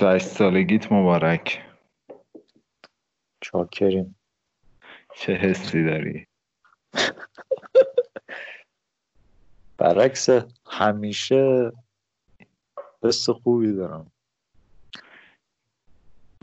28 0.00 0.26
سالگیت 0.26 0.92
مبارک. 0.92 1.62
چاکریم. 3.40 4.16
چه 5.16 5.32
حسی 5.32 5.84
داری؟ 5.84 6.26
برعکس 9.76 10.28
همیشه 10.66 11.72
حس 13.02 13.30
خوبی 13.30 13.72
دارم. 13.72 14.12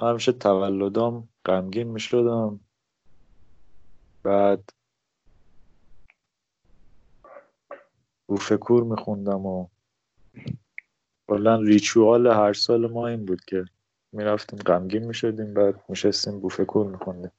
همیشه 0.02 0.31
تولدام 0.31 1.30
غمگین 1.45 1.88
می 1.88 1.99
شدم 1.99 2.59
بعد 4.23 4.69
بوفکور 8.28 8.83
می 8.83 8.97
خوندم 8.97 9.45
و 9.45 9.67
کلا 11.28 11.56
ریچوال 11.61 12.28
هر 12.28 12.53
سال 12.53 12.92
ما 12.92 13.08
این 13.08 13.25
بود 13.25 13.45
که 13.45 13.66
می‌رفتیم 14.11 14.59
غمگین 14.59 15.06
می‌شدیم 15.06 15.53
بعد 15.53 15.84
میشستیم 15.89 16.39
بوفکور 16.39 16.88
میخوندیم. 16.88 17.31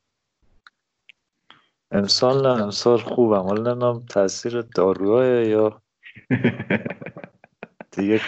امسال 1.90 2.42
نه 2.42 2.62
امسال 2.62 2.98
خوبم. 2.98 3.42
حالا 3.42 3.72
نمی‌دونم 3.72 4.06
تاثیر 4.06 4.60
داروهای 4.60 5.48
یا 5.48 5.82
دیگه 7.96 8.20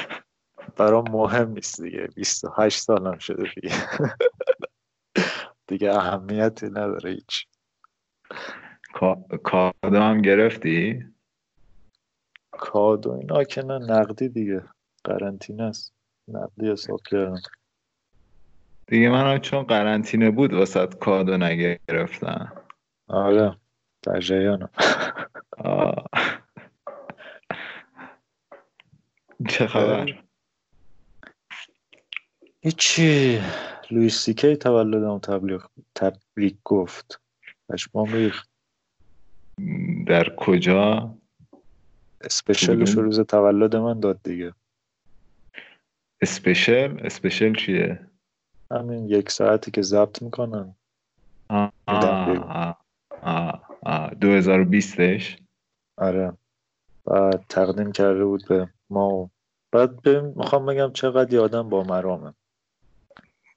برام 0.77 1.05
مهم 1.11 1.51
نیست 1.51 1.81
دیگه. 1.83 2.09
28 2.17 2.81
سالم 2.81 3.19
شده 3.19 3.51
دیگه. 3.55 3.75
دیگه 5.67 5.91
اهمیتی 5.91 6.67
نداره 6.67 7.11
هیچ. 7.11 7.47
کادو 9.43 9.99
هم 10.01 10.23
گرفتی؟ 10.23 11.05
کادو 12.51 13.13
اینا 13.13 13.45
که 13.45 13.63
نه 13.63 13.79
نقدی 13.79 14.29
دیگه. 14.29 14.65
قرنطینه 15.05 15.63
است. 15.63 15.93
نقدی 16.29 16.71
حساب 16.71 17.01
کردم. 17.11 17.41
دیگه 18.87 19.11
من 19.11 19.39
چون 19.39 19.63
قرنطینه 19.63 20.31
بود 20.31 20.53
واسه 20.53 20.87
کادو 20.87 21.37
نگرفتم. 21.37 22.53
آره 23.09 23.57
در 24.03 24.21
جریانم. 24.21 24.71
چه 29.49 29.67
خبر؟ 29.67 30.23
هیچی. 32.61 33.41
لویس 33.91 34.19
سیکی 34.19 34.57
تولدم 34.57 35.19
تبلیغ 35.19 35.67
تبریک 35.95 36.57
گفت. 36.65 37.21
پشمام 37.69 38.13
ریخت. 38.13 38.51
در 40.07 40.37
کجا؟ 40.37 41.15
اسپشلش 42.21 42.91
روز 42.91 43.21
تولد 43.21 43.77
من 43.77 44.01
داد 44.01 44.23
دیگه. 44.23 44.55
اسپشل 46.23 47.07
اسپشل 47.07 47.55
چیه؟ 47.55 48.07
همین 48.71 49.09
یک 49.09 49.31
ساعتی 49.31 49.71
که 49.71 49.83
ضبط 49.83 50.23
می‌کنن. 50.23 50.75
آه 51.49 51.73
آه 51.87 52.77
آه 53.83 54.11
2020ش 54.11 55.39
آره. 55.97 56.33
بعد 57.05 57.45
تقدیم 57.49 57.93
کرده 57.93 58.25
بود 58.25 58.49
به 58.49 58.69
ما 58.91 59.31
بعد 59.73 60.09
می‌خوام 60.09 60.67
بگم 60.67 60.93
چقدر 60.93 61.33
یادم 61.35 61.69
با 61.69 61.85
مرامه. 61.85 62.35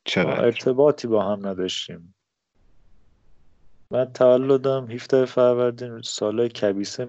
چقدر؟ 0.03 0.45
ارتباطی 0.45 1.07
با 1.07 1.23
هم 1.23 1.47
نداشتیم. 1.47 2.15
من 3.91 4.13
تولدم 4.13 4.91
17 4.91 5.25
فروردین 5.25 6.01
سال 6.01 6.47
کبیسه 6.47 7.07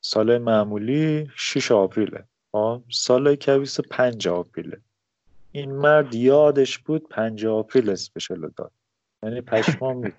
سال 0.00 0.38
معمولی 0.38 1.30
6 1.36 1.72
April 1.72 2.09
ه؟ 2.09 2.24
سال 2.90 3.34
کبیسه 3.34 3.82
5 3.82 4.28
April 4.28 4.71
ه 4.71 4.80
این 5.52 5.72
مرد 5.72 6.14
یادش 6.14 6.78
بود 6.78 7.08
5 7.08 7.46
April 7.46 7.90
special 7.90 8.48
داد. 8.56 8.72
یعنی 9.22 9.40
پشمام 9.40 10.12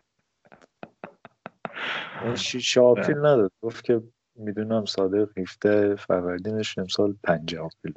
6 2.36 2.78
April 2.78 3.18
نداد. 3.18 3.52
گفت 3.62 3.84
که 3.84 4.04
می‌دونم 4.36 4.86
صادق 4.86 5.40
17 5.40 5.96
فروردینش 5.96 6.78
امسال 6.78 7.16
5 7.24 7.56
April. 7.56 7.94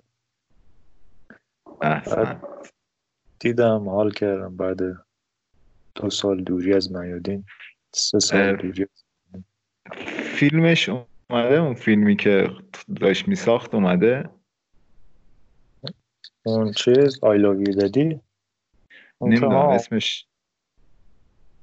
دیدم 3.38 3.88
حال 3.88 4.10
کردم. 4.10 4.56
بعد 4.56 4.81
دو 5.94 6.10
سال 6.10 6.42
دوری 6.42 6.75
از 6.75 6.92
میادین 6.92 7.44
سه 7.94 8.19
سال 8.19 8.56
دوری 8.56 8.87
فیلمش 10.34 10.91
اومده 11.32 11.56
اون 11.56 11.75
فیلمی 11.75 12.16
که 12.16 12.48
داشت 13.00 13.28
میساخت 13.28 13.75
اومده. 13.75 14.31
اون 16.43 16.72
چیز 16.72 17.19
آی 17.22 17.38
لاو 17.38 17.62
دادی 17.62 18.20
نمی‌دونم 19.20 19.56
اسمش 19.56 20.26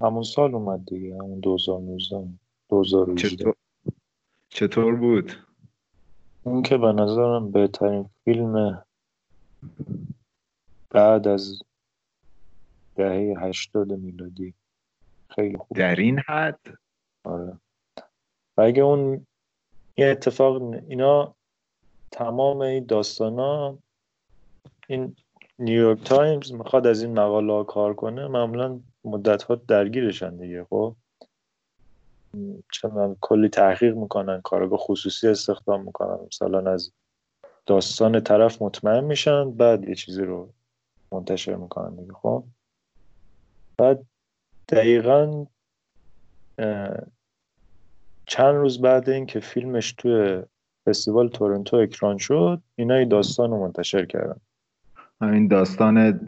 همون 0.01 0.23
سال 0.23 0.55
اومد 0.55 0.85
دیگه 0.85 1.15
همون 1.15 1.39
2019 1.39 2.27
2018 2.69 3.35
چطور 3.35 3.55
چطور 4.49 4.95
بود؟ 4.95 5.33
اون 6.43 6.61
که 6.63 6.77
به 6.77 6.91
نظرم 6.91 7.51
بهترین 7.51 8.09
فیلم 8.25 8.83
بعد 10.89 11.27
از 11.27 11.61
دهه 12.95 13.35
هشتاد 13.39 13.91
میلادی. 13.91 14.53
خیلی 15.29 15.57
خوب. 15.57 15.77
در 15.77 15.95
این 15.95 16.19
حد؟ 16.27 16.59
آره. 17.23 17.59
و 18.57 18.61
اگه 18.61 18.83
اون 18.83 19.25
یه 19.99 20.07
اتفاق 20.07 20.61
اینا 20.87 21.35
تمام 22.11 22.61
این 22.61 22.85
داستان 22.85 23.39
ها 23.39 23.77
این 24.87 25.15
نیویورک 25.59 26.03
تایمز 26.03 26.53
می‌خواد 26.53 26.87
از 26.87 27.03
این 27.03 27.19
مقاله 27.19 27.53
ها 27.53 27.63
کار 27.63 27.93
کنه 27.93 28.27
معمولا 28.27 28.79
مدت 29.03 29.43
ها 29.43 29.55
درگیرشن 29.55 30.37
دیگه 30.37 30.63
خب؟ 30.69 30.95
چون 32.71 33.17
کلی 33.21 33.49
تحقیق 33.49 33.95
می‌کنن 33.95 34.41
کارگاه 34.41 34.79
خصوصی 34.79 35.27
استخدام 35.27 35.83
می‌کنن 35.85 36.25
مثلا 36.27 36.71
از 36.71 36.91
داستان 37.65 38.19
طرف 38.19 38.61
مطمئن 38.61 39.03
میشن 39.03 39.51
بعد 39.51 39.89
یه 39.89 39.95
چیزی 39.95 40.23
رو 40.23 40.53
منتشر 41.11 41.55
می‌کنن 41.55 41.95
دیگه 41.95 42.13
خب؟ 42.13 42.43
بعد 43.77 44.05
دقیقا 44.69 45.45
چند 48.29 48.55
روز 48.55 48.81
بعد 48.81 49.09
اینکه 49.09 49.39
فیلمش 49.39 49.93
توی 49.93 50.41
فستیوال 50.85 51.29
تورنتو 51.29 51.77
اکران 51.77 52.17
شد 52.17 52.61
اینا 52.75 53.03
داستان 53.03 53.51
رو 53.51 53.59
منتشر 53.59 54.05
کردن. 54.05 54.39
همین 55.21 55.47
داستان 55.47 56.19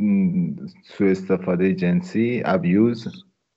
سو 0.84 1.04
استفاده 1.04 1.74
جنسی 1.74 2.42
ابیوز 2.46 3.08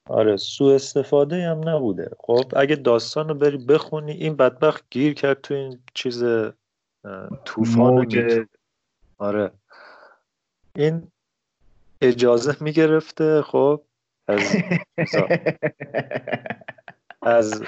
آره 0.08 0.36
سو 0.36 0.64
استفاده 0.64 1.48
هم 1.48 1.68
نبوده. 1.68 2.10
خب 2.18 2.44
اگه 2.56 2.76
داستان 2.76 3.28
رو 3.28 3.34
بری 3.34 3.56
بخونی 3.56 4.12
این 4.12 4.36
بدبخت 4.36 4.84
گیر 4.90 5.14
کرد 5.14 5.40
تو 5.40 5.54
این 5.54 5.78
چیز 5.94 6.24
طوفان 7.44 8.06
آره. 9.18 9.50
این 10.76 11.02
اجازه 12.00 12.56
می‌گرفته 12.60 13.42
خب 13.42 13.82
از 14.28 14.56
از 17.24 17.62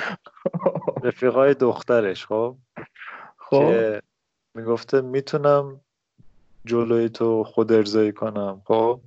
رفیقای 1.03 1.55
دخترش 1.55 2.27
خب؟ 2.27 2.57
خب. 3.37 3.59
که 3.59 4.03
می‌گفته 4.55 5.01
می‌تونم 5.01 5.81
جلوی 6.65 7.09
تو 7.09 7.45
خود 7.45 7.73
ارزایی 7.73 8.13
کنم 8.13 8.63
خب؟ 8.65 9.01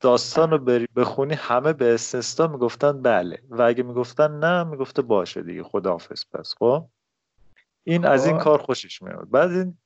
داستان 0.00 0.50
رو 0.50 0.58
بری 0.58 0.88
بخونی 0.96 1.34
همه 1.34 1.72
به 1.72 1.94
استثنا 1.94 2.46
می‌گفتن 2.46 3.02
بله. 3.02 3.42
و 3.50 3.62
اگه 3.62 3.82
می‌گفتن 3.82 4.38
نه 4.38 4.64
می‌گفته 4.64 5.02
باشه 5.02 5.42
دیگه 5.42 5.62
خداحافظ 5.62 6.24
پس 6.32 6.54
خب؟ 6.58 6.86
این 7.84 8.06
از 8.06 8.26
این 8.26 8.38
خب. 8.38 8.44
کار 8.44 8.58
خوشش 8.58 9.02
میاد 9.02 9.30
بعد 9.30 9.50
این 9.50 9.78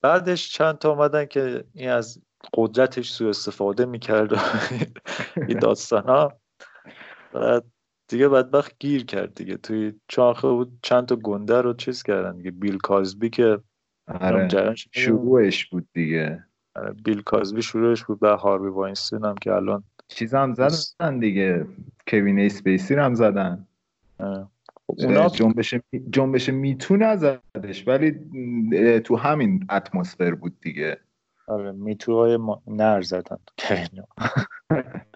بعدش 0.00 0.52
چند 0.52 0.78
تا 0.78 0.90
اومدن 0.90 1.24
که 1.24 1.64
این 1.74 1.90
از 1.90 2.22
قدرتش 2.54 3.10
سو 3.10 3.26
استفاده 3.26 3.84
می‌کرد 3.84 4.32
و 4.32 4.36
این 5.48 5.58
داستان 5.58 6.02
ها 6.02 6.32
بعد 7.40 7.64
دیگه 8.08 8.28
بدبخت 8.28 8.78
گیر 8.78 9.04
کرد 9.04 9.34
دیگه. 9.34 9.56
توی 9.56 9.92
چاخه 10.08 10.48
بود 10.48 10.78
چند 10.82 11.06
تا 11.06 11.16
گنده 11.16 11.60
رو 11.60 11.74
چیز 11.74 12.02
کردن 12.02 12.36
دیگه. 12.36 12.50
بیل 12.50 12.78
کازبی 12.78 13.30
که 13.30 13.60
آره. 14.20 14.74
شروعش 14.92 15.66
بود 15.66 15.88
دیگه. 15.92 16.44
آره 16.74 16.92
بیل 16.92 17.22
کازبی 17.22 17.62
شروعش 17.62 18.04
بود. 18.04 18.20
به 18.20 18.28
هاروی 18.28 18.70
واینستین 18.70 19.24
هم 19.24 19.34
که 19.34 19.52
الان 19.52 19.84
چیز 20.08 20.34
هم 20.34 20.54
زدن 20.54 21.18
دیگه. 21.18 21.66
کوین 22.08 22.40
اسپیسی 22.40 22.94
هم 22.94 23.14
زدن. 23.14 23.66
آره. 24.18 24.46
اونا 24.86 25.28
جنبش 25.28 25.74
جنبش 26.10 26.48
میتو 26.48 26.96
نزدش 26.96 27.88
ولی 27.88 28.12
تو 29.00 29.16
همین 29.16 29.66
اتمسفر 29.70 30.34
بود 30.34 30.60
دیگه. 30.60 31.00
آره 31.48 31.72
میتوهای 31.72 32.36
ما... 32.36 32.62
نر 32.66 33.00
زدن 33.00 33.38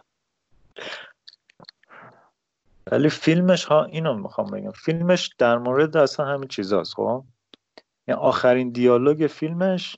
ولی 2.91 3.09
فیلمش 3.09 3.65
ها 3.65 3.85
اینو 3.85 4.15
می‌خوام 4.15 4.51
بگم. 4.51 4.71
فیلمش 4.71 5.31
در 5.39 5.59
مورد 5.59 5.97
اصلا 5.97 6.27
همین 6.27 6.49
چیزاست 6.49 6.95
خب؟ 6.95 7.25
یعنی 8.09 8.21
آخرین 8.21 8.71
دیالوگ 8.71 9.27
فیلمش 9.27 9.97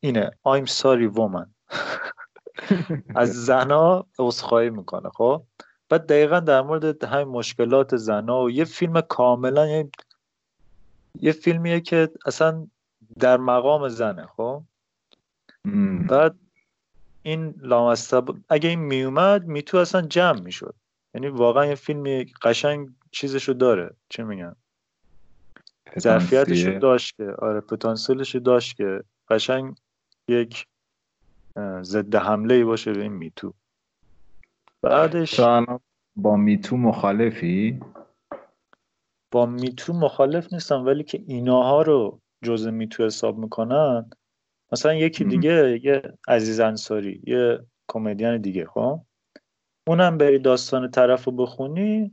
اینه. 0.00 0.30
I'm 0.48 0.66
sorry 0.66 1.08
woman. 1.16 1.46
از 3.22 3.44
زنا 3.44 4.06
عذرخواهی 4.18 4.70
می‌کنه 4.70 5.08
خب؟ 5.08 5.42
بعد 5.88 6.06
دقیقا 6.06 6.40
در 6.40 6.62
مورد 6.62 7.04
همین 7.04 7.28
مشکلات 7.28 7.96
زنا 7.96 8.42
و 8.42 8.50
یه 8.50 8.64
فیلم 8.64 9.00
کاملا 9.00 9.66
یه, 9.66 9.90
یه 11.20 11.32
فیلمیه 11.32 11.80
که 11.80 12.10
اصلا 12.26 12.66
در 13.18 13.36
مقام 13.36 13.88
زنه 13.88 14.26
خب؟ 14.26 14.62
بعد 16.08 16.34
این 17.22 17.54
لامستب 17.58 18.24
اگه 18.48 18.68
این 18.68 18.78
میومد 18.80 19.46
میتو 19.46 19.78
اصلا 19.78 20.02
جمع 20.02 20.40
می‌شد. 20.40 20.74
یعنی 21.14 21.28
واقعا 21.28 21.66
یه 21.66 21.74
فیلمی 21.74 22.24
قشنگ 22.42 22.88
چیزشو 23.10 23.52
داره. 23.52 23.96
چه 24.08 24.24
میگن؟ 24.24 24.56
ظرفیتشو 25.98 26.78
داشت 26.78 27.16
که. 27.16 27.24
آره 27.38 27.60
پتانسیلشو 27.60 28.38
داشت 28.38 28.76
که. 28.76 29.02
قشنگ 29.30 29.74
یک 30.28 30.66
ضد 31.82 32.14
حمله 32.14 32.54
ای 32.54 32.64
باشه 32.64 32.92
به 32.92 33.02
این 33.02 33.12
میتو. 33.12 33.54
بعدش 34.82 35.40
با 36.16 36.36
میتو 36.36 36.76
مخالفی؟ 36.76 37.80
با 39.30 39.46
میتو 39.46 39.92
مخالف 39.92 40.52
نیستم 40.52 40.86
ولی 40.86 41.04
که 41.04 41.24
ایناها 41.26 41.82
رو 41.82 42.20
جزء 42.44 42.70
میتو 42.70 43.04
حساب 43.04 43.38
می‌کنن 43.38 44.10
مثلا 44.72 44.94
یکی 44.94 45.24
دیگه 45.24 45.80
یه 45.82 46.02
عزیز 46.28 46.60
انصاری 46.60 47.22
یه 47.26 47.58
کمدین 47.88 48.38
دیگه 48.40 48.66
خب؟ 48.66 49.00
اونم 49.86 50.18
بری 50.18 50.38
داستان 50.38 50.90
طرف 50.90 51.24
رو 51.24 51.32
بخونی 51.32 52.12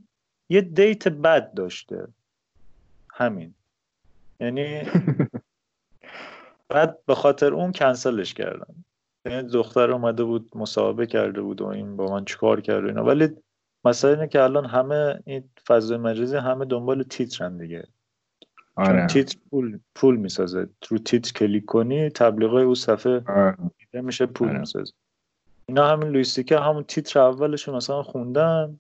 یه 0.49 0.61
دیت 0.61 1.07
بد 1.07 1.53
داشته. 1.53 2.07
همین. 3.13 3.53
یعنی 4.39 4.81
بعد 6.69 6.97
به 7.05 7.15
خاطر 7.15 7.53
اون 7.53 7.71
کنسلش 7.71 8.33
کردن 8.33 8.75
یعنی 9.25 9.47
دختر 9.47 9.91
اومده 9.91 10.23
بود 10.23 10.51
مصاحبه 10.55 11.07
کرده 11.07 11.41
بود 11.41 11.61
و 11.61 11.67
این 11.67 11.95
با 11.95 12.11
من 12.11 12.25
چیکار 12.25 12.61
کرده 12.61 12.87
اینا. 12.87 13.03
ولی 13.05 13.29
مسئله 13.85 14.11
اینه 14.11 14.27
که 14.27 14.41
الان 14.41 14.65
همه 14.65 15.19
این 15.25 15.49
فضای 15.67 15.97
مجازی 15.97 16.35
همه 16.35 16.65
دنبال 16.65 17.03
تیترن 17.03 17.57
دیگه. 17.57 17.87
آره. 18.75 19.07
تیتر 19.07 19.37
پول 19.49 19.79
پول 19.95 20.15
می‌سازه. 20.15 20.69
رو 20.89 20.97
تیتر 20.97 21.31
کلیک 21.31 21.65
کنی 21.65 22.09
تبلیغای 22.09 22.63
او 22.63 22.75
صفحه 22.75 23.23
آره. 23.27 23.57
میشه 23.93 24.25
پول 24.25 24.49
آره. 24.49 24.59
می‌سازه. 24.59 24.93
اینا 25.69 25.87
همین 25.87 26.07
لویستیکه 26.09 26.59
همون 26.59 26.83
تیتر 26.83 27.19
اولشون 27.19 27.75
مثلا 27.75 28.03
خوندن. 28.03 28.79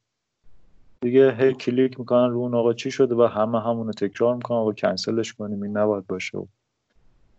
دیگه 1.01 1.31
هی 1.31 1.53
کلیک 1.53 1.99
می‌کنن 1.99 2.29
رو 2.29 2.39
اون 2.39 2.55
آقا 2.55 2.73
چی 2.73 2.91
شده 2.91 3.15
و 3.15 3.23
همه 3.23 3.61
همونو 3.61 3.91
تکرار 3.91 4.35
می‌کنن 4.35 4.57
و 4.57 4.73
کنسلش 4.73 5.33
کنیم. 5.33 5.63
این 5.63 5.77
نباید 5.77 6.07
باشه. 6.07 6.47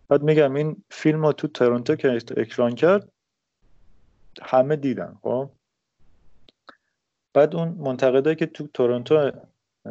بعد 0.09 0.23
میگم 0.23 0.55
این 0.55 0.83
فیلم 0.91 1.25
رو 1.25 1.33
تو 1.33 1.47
تورنتو 1.47 1.95
که 1.95 2.19
اکران 2.37 2.75
کرد 2.75 3.11
همه 4.41 4.75
دیدن 4.75 5.17
خب؟ 5.21 5.49
بعد 7.33 7.55
اون 7.55 7.67
منتقدایی 7.67 8.35
که 8.35 8.45
تو 8.45 8.67
تورنتو 8.67 9.31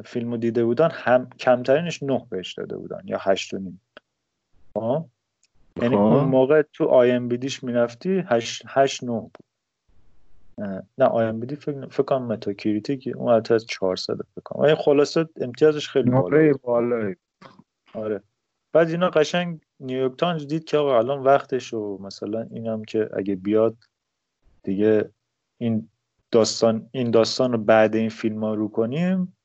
فیلمو 0.05 0.37
دیده 0.37 0.65
بودن 0.65 0.91
هم 0.93 1.31
کمترینش 1.31 2.03
نه 2.03 2.27
بهش 2.31 2.55
داده 2.55 2.77
بودن 2.77 3.01
یا 3.05 3.19
هشت 3.21 3.55
و 3.55 3.59
نیم. 3.59 3.81
خب؟ 4.75 5.05
یعنی 5.83 5.97
خب. 5.97 6.03
اون 6.03 6.25
موقع 6.25 6.63
تو 6.63 6.85
آی 6.85 7.11
ام 7.11 7.29
بیدیش 7.29 7.65
می‌رفتی 7.65 8.25
هشت, 8.27 8.63
هشت 8.69 9.05
نه 9.05 9.21
بود. 9.21 9.50
نه 10.99 11.05
آی 11.05 11.27
ام 11.27 11.41
بیدی 11.41 11.57
فکر, 11.57 11.87
فکر 11.87 12.03
کنم 12.03 12.27
Metacritic 12.27 12.97
ه 12.97 13.17
اون 13.17 13.33
از 13.33 13.67
400 13.67 14.15
فکر 14.15 14.43
کنم. 14.45 14.75
خلاصه 14.75 15.29
امتیازش 15.41 15.89
خیلی 15.89 16.11
بالا 16.11 16.53
بالا 16.63 17.15
آره. 17.95 18.23
بعد 18.73 18.89
اینا 18.89 19.11
قشنگ 19.11 19.61
نیویورک 19.81 20.17
تایمز 20.17 20.47
دید 20.47 20.65
که 20.65 20.79
آقا 20.79 20.99
الان 20.99 21.23
وقتش 21.23 21.75
و 21.75 21.99
مثلا 22.03 22.47
اینم 22.51 22.85
که 22.85 23.11
اگه 23.17 23.37
بیاد 23.37 23.77
دیگه 24.63 25.11
این 25.59 25.89
داستان 26.31 26.89
این 26.93 27.11
داستان 27.11 27.53
رو 27.53 27.59
بعد 27.59 27.97
این 27.97 28.09
فیلم 28.09 28.45
ها 28.45 28.55
رو 28.55 28.69
کنیم 28.69 29.37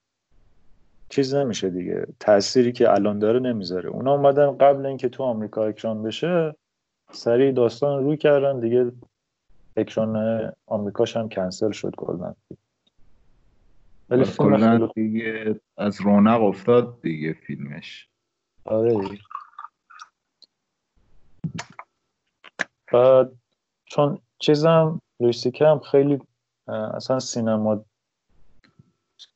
چیز 1.09 1.35
نمیشه 1.35 1.69
دیگه. 1.69 2.07
تأثیری 2.19 2.71
که 2.71 2.91
الان 2.91 3.19
داره 3.19 3.39
نمی‌ذاره. 3.39 3.89
اونا 3.89 4.13
اومدن 4.13 4.57
قبل 4.57 4.85
اینکه 4.85 5.09
تو 5.09 5.23
آمریکا 5.23 5.65
اکران 5.65 6.03
بشه 6.03 6.55
سریع 7.11 7.51
داستان 7.51 8.03
رو 8.03 8.15
کردن 8.15 8.59
دیگه 8.59 8.91
اکران 9.77 10.51
آمریکاش 10.65 11.17
هم 11.17 11.29
کنسل 11.29 11.71
شد 11.71 11.95
کلا. 11.97 12.35
ولی 14.09 14.23
فیلم 14.23 14.87
دیگه 14.95 15.61
از 15.77 16.01
رونق 16.01 16.41
افتاد 16.41 17.01
دیگه 17.01 17.33
فیلمش. 17.33 18.09
آره 18.65 19.19
بعد 22.93 23.31
چون 23.85 24.19
چیزم 24.39 25.01
لویستیکه 25.19 25.67
هم 25.67 25.79
خیلی 25.79 26.21
اصلا 26.67 27.19
سینما 27.19 27.85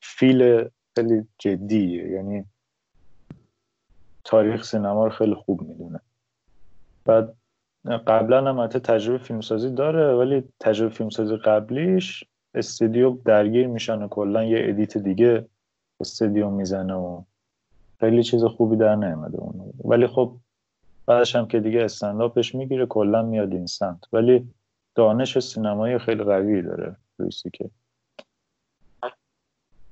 فیل 0.01 0.69
خیلی 0.95 1.27
جدیه. 1.37 2.09
یعنی 2.09 2.45
تاریخ 4.23 4.63
سینما 4.63 5.05
رو 5.05 5.11
خیلی 5.11 5.35
خوب 5.35 5.61
می‌دونه. 5.61 5.99
بعد 7.05 7.38
قبلا 7.97 8.49
هم 8.49 8.59
حتی 8.59 8.79
تجربه 8.79 9.17
فیلمسازی 9.17 9.69
داره 9.69 10.13
ولی 10.13 10.43
تجربه 10.59 10.93
فیلمسازی 10.93 11.35
قبلیش 11.35 12.23
استودیو 12.53 13.17
درگیر 13.25 13.67
میشن 13.67 14.01
و 14.01 14.07
کلا 14.07 14.43
یه 14.43 14.69
edit 14.69 14.97
دیگه 14.97 15.45
استودیو 15.99 16.49
می‌زنه 16.49 16.93
و 16.93 17.21
خیلی 17.99 18.23
چیز 18.23 18.43
خوبی 18.43 18.75
در 18.75 18.95
نیامده 18.95 19.37
اون 19.39 19.73
ولی 19.83 20.07
خب 20.07 20.35
بعدش 21.05 21.35
هم 21.35 21.47
که 21.47 21.59
دیگه 21.59 21.83
استنداپش 21.83 22.55
می‌گیره 22.55 22.85
کلا 22.85 23.21
میاد 23.21 23.53
این 23.53 23.65
سمت. 23.65 24.13
ولی 24.13 24.49
دانش 24.95 25.39
سینمایی 25.39 25.97
خیلی 25.97 26.23
قوی 26.23 26.61
داره 26.61 26.95
رویسی 27.17 27.49
که 27.53 27.69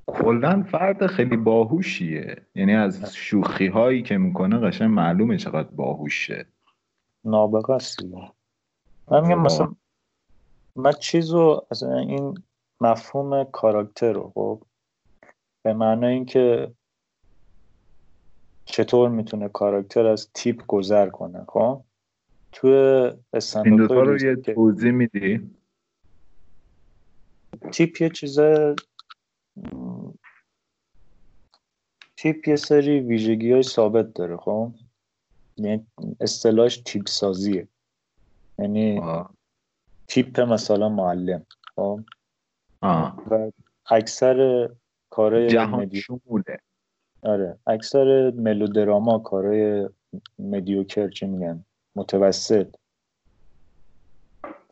کلا 0.08 0.64
فرد 0.64 1.08
خیلی 1.08 1.38
باهوشیه. 1.38 2.38
یعنی 2.56 2.76
از 2.76 3.16
شوخی 3.16 3.68
هایی 3.68 4.02
که 4.02 4.18
می‌کنه 4.18 4.58
قشنگ 4.58 4.90
معلومه 4.90 5.38
چقدر 5.38 5.70
باهوشه. 5.76 6.46
نابغه 7.28 7.74
است 7.74 8.00
من 9.12 9.22
میگم 9.22 9.42
مثلا 9.42 9.76
من 10.76 10.92
چیزو 10.92 11.62
از 11.72 11.84
این 11.84 12.44
مفهوم 12.82 13.44
کاراکتر 13.44 14.14
رو 14.14 14.32
خب 14.36 14.62
به 15.64 15.74
معنی 15.74 16.06
اینکه 16.06 16.72
چطور 18.66 19.10
می‌تونه 19.10 19.50
کاراکتر 19.50 20.06
از 20.06 20.30
تیپ 20.34 20.66
گذر 20.68 21.10
کنه 21.10 21.46
خب؟ 21.48 21.84
تو 22.52 22.68
این 23.66 23.76
دوتا 23.76 24.02
رو 24.02 24.22
یه 24.22 24.36
توضیح 24.36 24.92
میدی؟ 24.92 25.52
تیپ 27.72 28.02
یه 28.02 28.10
چیز 28.10 28.40
تیپ 32.18 32.48
یه 32.48 32.56
سری 32.56 33.00
ویژگی 33.00 33.52
های 33.52 33.64
ثابت 33.64 34.14
داره 34.14 34.38
خب؟ 34.38 34.72
اصطلاحش 36.20 36.78
تیپ 36.78 37.08
سازیه 37.08 37.68
یعنی 38.60 39.02
تیپ 40.08 40.40
مثلا 40.40 40.90
معلم. 40.90 41.46
خب؟ 41.76 42.00
و 42.82 43.52
اکثر 43.90 44.70
کارهای 45.10 45.48
جهان 45.48 45.90
شموله. 45.94 46.60
آره. 47.22 47.58
اکثر 47.68 48.32
ملودراما 48.32 49.20
کارهای 49.20 49.90
مدیوکر 50.40 51.10
چی 51.10 51.26
میگن؟ 51.26 51.66
متوسط. 51.96 52.76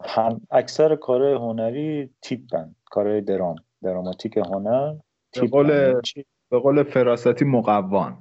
هم 0.01 0.41
اکثر 0.51 0.95
کارهای 0.95 1.33
هنری 1.33 2.09
تیپن. 2.21 2.75
کارهای 2.85 3.21
درام. 3.21 3.55
دراماتیک 3.83 4.37
هنر 4.37 4.95
به 5.33 5.47
قول 5.47 6.01
به 6.49 6.59
قول 6.59 6.83
فراستی 6.83 7.45
مقوان. 7.45 8.17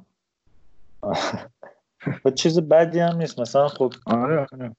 و 2.25 2.31
چیز 2.31 2.61
بدی 2.61 2.99
هم 2.99 3.17
نیست. 3.17 3.41
مثلا 3.41 3.69
خب 3.69 3.93
آره 4.07 4.47
آره. 4.53 4.77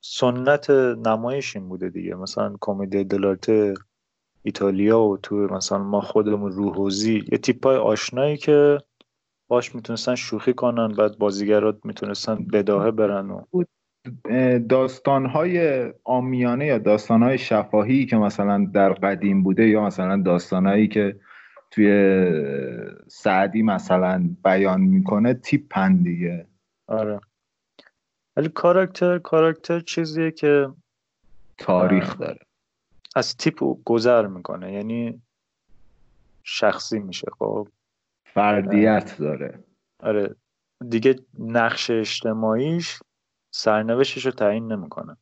سنت 0.00 0.70
نمایش 0.70 1.56
این 1.56 1.68
بوده 1.68 1.88
دیگه. 1.88 2.14
مثلا 2.14 2.56
کمدی 2.60 3.04
دلارت 3.04 3.50
ایتالیا 4.42 5.00
و 5.00 5.16
تو 5.16 5.36
مثلا 5.36 5.78
ما 5.78 6.00
خودمون 6.00 6.52
روحوزی 6.52 7.24
یه 7.32 7.38
تیپ 7.38 7.66
های 7.66 7.76
آشنایی 7.76 8.36
که 8.36 8.78
باش 9.48 9.74
می‌تونستن 9.74 10.14
شوخی 10.14 10.52
کنن 10.52 10.88
بعد 10.88 11.18
بازیگرات 11.18 11.78
می‌تونستن 11.84 12.34
بداهه 12.52 12.90
برن 12.90 13.30
و 13.30 13.64
داستانهای 14.68 15.84
آمیانه 16.04 16.66
یا 16.66 16.78
داستانهای 16.78 17.38
شفاهی 17.38 18.06
که 18.06 18.16
مثلا 18.16 18.66
در 18.74 18.92
قدیم 18.92 19.42
بوده 19.42 19.68
یا 19.68 19.82
مثلا 19.82 20.22
داستانهایی 20.22 20.88
که 20.88 21.20
توی 21.70 21.90
سعدی 23.08 23.62
مثلا 23.62 24.30
بیان 24.44 24.80
می‌کنه 24.80 25.34
تیپ 25.34 25.78
دیگه. 26.02 26.46
آره. 26.86 27.20
ولی 28.36 28.48
کاراکتر 28.48 29.18
کاراکتر 29.18 29.80
چیزیه 29.80 30.30
که 30.30 30.72
تاریخ 31.58 32.18
داره. 32.18 32.40
از 33.16 33.36
تیپ 33.36 33.64
گذر 33.84 34.26
می‌کنه 34.26 34.72
یعنی 34.72 35.22
شخصی 36.44 36.98
میشه 36.98 37.26
خب؟ 37.38 37.68
فردیت 38.24 39.16
داره. 39.18 39.64
آره. 40.00 40.36
دیگه 40.88 41.16
نقش 41.38 41.90
اجتماعیش 41.90 42.98
سرنوشتش 43.54 44.26
رو 44.26 44.32
تعیین 44.32 44.72
نمی‌کنه. 44.72 45.16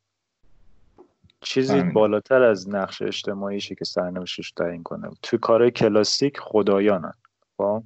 چیزی 1.41 1.83
بالاتر 1.83 2.43
از 2.43 2.69
نقش 2.69 3.03
اجتماعیشه 3.03 3.75
که 3.75 3.85
سرنوشتش 3.85 4.51
تعیین 4.51 4.83
کنه. 4.83 5.11
تو 5.23 5.39
کارهای 5.39 5.71
کلاسیک 5.71 6.41
خدایانن 6.41 7.15
خب؟ 7.57 7.83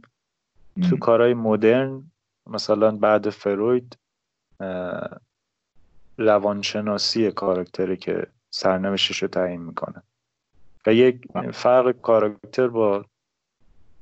تو 0.91 0.97
کارهای 0.97 1.35
مدرن 1.35 2.11
مثلا 2.47 2.91
بعد 2.91 3.31
فروید 3.31 3.99
روانشناسی 6.19 7.31
کاراکتره 7.31 7.97
که 7.97 8.27
سرنوشتش 8.51 9.23
رو 9.23 9.29
تعیین 9.29 9.63
می‌کنه. 9.63 10.03
و 10.87 10.95
یک 10.95 11.25
فرق 11.53 12.01
کاراکتر 12.01 12.69
با 12.69 13.05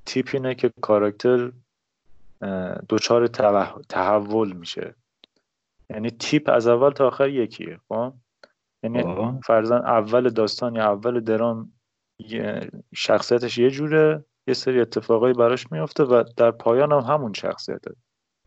تیپ 0.06 0.30
اینه 0.32 0.54
که 0.54 0.72
کاراکتر 0.80 1.52
دچار 2.88 3.26
تحول 3.88 4.52
میشه. 4.52 4.94
یعنی 5.90 6.10
تیپ 6.10 6.50
از 6.52 6.66
اول 6.66 6.90
تا 6.90 7.06
آخر 7.06 7.28
یکیه 7.28 7.80
خب؟ 7.88 8.14
یعنی 8.82 9.04
فرزن 9.44 9.76
اول 9.76 10.28
داستان 10.28 10.74
یا 10.74 10.84
اول 10.84 11.20
درام 11.20 11.72
شخصیتش 12.94 13.58
یه 13.58 13.70
جوره 13.70 14.24
یه 14.46 14.54
سری 14.54 14.80
اتفاقایی 14.80 15.34
براش 15.34 15.72
میفته 15.72 16.04
و 16.04 16.24
در 16.36 16.50
پایان 16.50 16.92
هم 16.92 17.14
همون 17.14 17.32
شخصیته. 17.32 17.94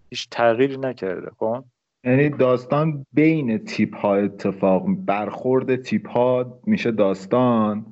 هیچ 0.09 0.27
تغییری 0.31 0.77
نکرده 0.77 1.31
خب؟ 1.37 1.63
یعنی 2.03 2.29
داستان 2.29 3.05
بین 3.13 3.57
تیپ 3.57 3.95
ها 3.95 4.15
اتفاق 4.15 4.85
برخورد 4.87 5.75
تیپ 5.75 6.09
ها 6.09 6.59
میشه 6.65 6.91
داستان 6.91 7.85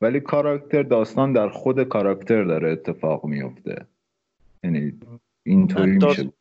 ولی 0.00 0.20
کاراکتر 0.20 0.82
داستان 0.82 1.32
در 1.32 1.48
خود 1.48 1.82
کاراکتر 1.82 2.44
داره 2.44 2.72
اتفاق 2.72 3.24
میفته 3.24 3.86
یعنی 4.64 5.00
اینطوری 5.46 5.90
میشه 5.90 6.32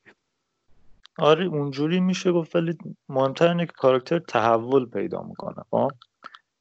آره 1.21 1.45
اونجوری 1.45 1.99
میشه 1.99 2.31
گفت 2.31 2.55
ولی 2.55 2.77
مهمتر 3.09 3.47
اینه 3.47 3.65
که 3.65 3.71
کاراکتر 3.75 4.19
تحول 4.19 4.85
پیدا 4.85 5.23
می‌کنه 5.23 5.63
خب؟ 5.71 5.91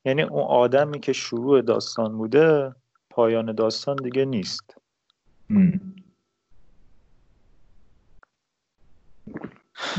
یعنی 0.04 0.22
اون 0.22 0.42
آدمی 0.42 1.00
که 1.00 1.12
شروع 1.12 1.62
داستان 1.62 2.18
بوده 2.18 2.74
پایان 3.10 3.54
داستان 3.54 3.96
دیگه 3.96 4.24
نیست. 4.24 4.76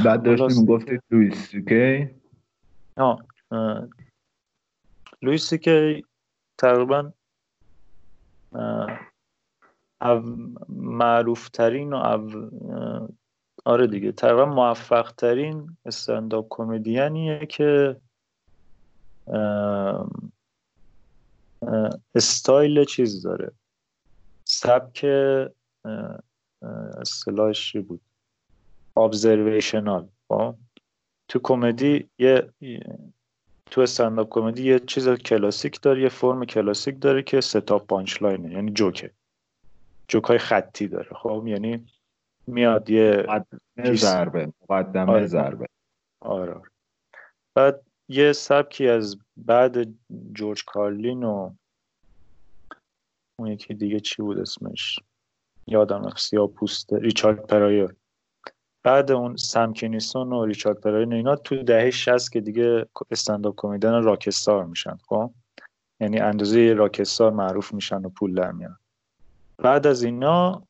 بعد 0.06 0.24
داشتیم 0.24 0.66
گفتی 0.66 1.00
لویس 1.12 1.48
سیکی 1.48 2.10
لویس 5.22 5.50
سیکی 5.50 6.06
تقریبا 6.58 7.14
معروف 10.70 11.50
ترین 11.50 11.94
و 11.94 12.30
آره 13.66 13.88
دیگه. 13.88 14.12
تقریبا 14.12 14.46
موفق 14.46 15.12
ترین 15.12 15.78
استنداپ 15.86 16.48
کمدینیه 16.50 17.46
که 17.46 17.96
استایل 22.16 22.86
چیز 22.86 23.24
داره. 23.24 23.52
سبک 24.46 25.06
اصطلاحش 27.02 27.76
بود؟ 27.78 28.02
ابزرویشنال 28.98 30.08
خب؟ 30.28 30.56
تو 31.28 31.40
کمدی 31.44 32.10
یه 32.20 32.54
تو 33.72 33.82
stand-up 33.82 34.28
comedy 34.30 34.64
یه 34.64 34.80
چیز 34.80 35.10
کلاسیک 35.10 35.82
داره 35.82 36.02
یه 36.02 36.10
فرم 36.10 36.46
کلاسیک 36.46 37.02
داره 37.02 37.24
که 37.24 37.42
setup 37.42 37.88
punchline 37.88 38.22
ه 38.22 38.52
یعنی 38.52 38.72
جوکه. 38.72 39.12
جوک 40.08 40.24
های 40.24 40.38
خطی 40.38 40.88
داره. 40.88 41.10
خب؟ 41.16 41.44
یعنی 41.48 41.86
میاد 42.48 42.90
یه 42.90 43.26
مقدمه 43.28 43.96
ضربه 43.96 44.54
مقدمه 44.70 45.12
آره. 45.12 45.28
ضربه. 45.28 45.68
آره. 46.20 46.62
بعد 47.56 47.82
یه 48.10 48.34
سبکی 48.34 48.88
از 48.88 49.18
بعد 49.38 49.88
جورج 50.34 50.66
کارلین 50.66 51.24
و 51.24 51.52
اون 53.40 53.48
یکی 53.48 53.74
دیگه 53.74 54.00
چی 54.00 54.22
بود 54.22 54.40
اسمش؟ 54.40 55.00
یادم 55.68 56.04
رفت 56.06 56.20
سیاه 56.20 56.48
پوست 56.48 56.94
ریچارد 56.94 57.48
پرایر. 57.48 57.96
بعد 58.84 59.12
اون 59.12 59.36
سم 59.36 59.74
کینیسون 59.74 60.34
و 60.34 60.46
ریچارد 60.46 60.80
پرایر 60.80 61.14
اینا 61.14 61.36
تو 61.36 61.64
دهه 61.64 61.90
60 61.90 62.32
که 62.32 62.42
دیگه 62.42 62.86
استنداپ 63.12 63.54
کمدین 63.58 64.04
راکستار 64.04 64.66
میشن 64.66 64.98
خب؟ 65.08 65.32
یعنی 66.00 66.20
اندازه 66.20 66.74
راکستار 66.74 67.32
معروف 67.32 67.74
میشن 67.74 68.06
و 68.06 68.10
پول 68.10 68.36
در 68.36 68.52
میان 68.52 68.78
بعد 69.58 69.88
از 69.88 70.04
اینا 70.04 70.64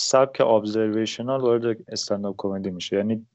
سبک 0.00 0.40
ابزرویشنال 0.40 1.40
وارد 1.40 1.76
استنداپ 1.88 2.34
کمدی 2.38 2.70
میشه. 2.70 2.96
یعنی 2.96 3.26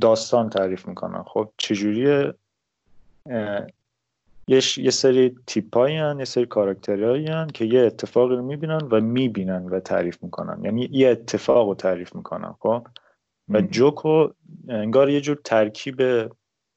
داستان 0.00 0.50
تعریف 0.50 0.88
می‌کنن. 0.88 1.22
خب 1.22 1.50
چجوریه؟ 1.56 2.34
یه, 4.48 4.60
یه 4.76 4.90
سری 4.90 5.36
تیپایی 5.46 5.94
یه 5.94 6.24
سری 6.24 6.46
کاراکترهایی 6.46 7.46
که 7.54 7.64
یه 7.64 7.80
اتفاقی 7.80 8.36
رو 8.36 8.42
می‌بینن 8.42 8.80
و 8.90 9.00
می‌بینن 9.00 9.64
و 9.64 9.80
تعریف 9.80 10.22
می‌کنن. 10.22 10.64
یعنی 10.64 10.88
یه 10.92 11.08
اتفاق 11.08 11.68
رو 11.68 11.74
تعریف 11.74 12.14
می‌کنن 12.14 12.54
خب؟ 12.60 12.86
و 13.48 13.60
جوکو 13.60 14.28
انگار 14.68 15.10
یه 15.10 15.20
جور 15.20 15.40
ترکیب 15.44 16.02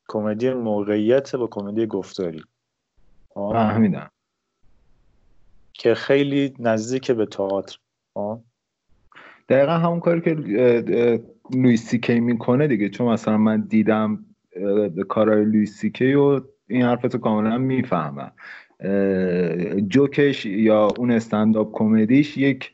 کمدی 0.09 0.53
موقعیت 0.53 1.35
با 1.35 1.47
کمدی 1.47 1.85
گفتاری. 1.85 2.43
خب؟ 3.29 3.49
فهمیدم 3.53 4.11
که 5.77 5.93
خیلی 5.93 6.53
نزدیک 6.59 7.11
به 7.11 7.25
تئاتر؟ 7.25 7.77
دقیقا 9.49 9.71
همون 9.71 9.99
کاری 9.99 10.21
که 10.21 10.35
لویسی 11.53 11.99
کی 11.99 12.19
می‌کنه 12.19 12.67
دیگه. 12.67 12.89
چون 12.89 13.13
مثلا 13.13 13.37
من 13.37 13.61
دیدم 13.61 14.25
کارهای 15.09 15.45
لویسی 15.45 15.89
کی 15.89 16.13
و 16.13 16.41
این 16.67 16.81
حرفتو 16.81 17.17
کاملا 17.17 17.57
می‌فهمم. 17.57 18.31
جوکش 19.87 20.45
یا 20.45 20.87
اون 20.97 21.11
استنداپ 21.11 21.69
کمدیش 21.73 22.37
یک 22.37 22.71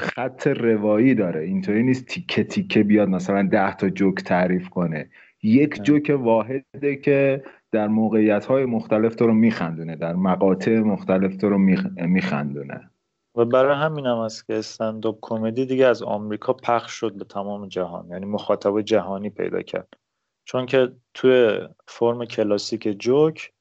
خط 0.00 0.46
روایی 0.46 1.14
داره. 1.14 1.40
اینطوری 1.40 1.82
نیست 1.82 2.06
تیکه 2.06 2.44
تیکه 2.44 2.82
بیاد 2.82 3.08
مثلا 3.08 3.48
ده 3.52 3.76
تا 3.76 3.88
جوک 3.88 4.14
تعریف 4.14 4.68
کنه. 4.68 5.10
یک 5.44 5.82
جوک 5.82 6.16
واحده 6.18 6.96
که 6.96 7.44
در 7.72 7.88
موقعیت 7.88 8.46
های 8.46 8.64
مختلف 8.64 9.14
تو 9.14 9.26
رو 9.26 9.34
میخندونه 9.34 9.96
در 9.96 10.14
مقاطع 10.14 10.78
مختلف 10.78 11.36
تو 11.36 11.48
رو 11.48 11.58
میخندونه. 12.06 12.90
و 13.36 13.44
برای 13.44 13.76
همین 13.76 14.06
هم 14.06 14.18
است 14.18 14.46
که 14.46 14.54
استنداپ 14.54 15.18
کمدی 15.22 15.66
دیگه 15.66 15.86
از 15.86 16.02
آمریکا 16.02 16.52
پخش 16.52 16.92
شد 16.92 17.14
به 17.14 17.24
تمام 17.24 17.68
جهان 17.68 18.08
یعنی 18.10 18.26
مخاطب 18.26 18.80
جهانی 18.80 19.30
پیدا 19.30 19.62
کرد. 19.62 19.88
چون 20.44 20.66
که 20.66 20.92
توی 21.14 21.58
فرم 21.88 22.24
کلاسیک 22.24 22.88
جوک 22.98 23.52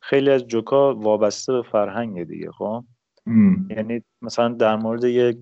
خیلی 0.00 0.30
از 0.30 0.46
جوکا 0.46 0.94
وابسته 0.94 1.52
به 1.52 1.62
فرهنگ 1.62 2.24
دیگه 2.24 2.50
خب؟ 2.50 2.84
یعنی 3.70 4.02
مثلا 4.22 4.48
در 4.48 4.76
مورد 4.76 5.04
یه, 5.04 5.36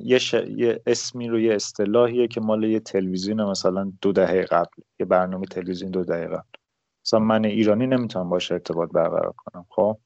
یه, 0.00 0.20
یه 0.56 0.82
اسمی 0.86 1.28
رو 1.28 1.40
یه 1.40 1.54
اصطلاحیه 1.54 2.28
که 2.28 2.40
مال 2.40 2.64
یه 2.64 2.80
تلویزیون 2.80 3.44
مثلا 3.44 3.92
دو 4.00 4.12
دهه 4.12 4.42
قبل 4.42 4.82
یه 5.00 5.06
برنامه 5.06 5.46
تلویزیون 5.46 5.90
دو 5.90 6.04
دهه 6.04 6.26
قبل. 6.26 6.58
مثلا 7.06 7.20
من 7.20 7.44
ایرانی 7.44 7.86
نمی‌تونم 7.86 8.28
باشه 8.28 8.54
ارتباط 8.54 8.90
برقرار 8.90 9.34
کنم 9.36 9.66
خب؟ 9.68 9.98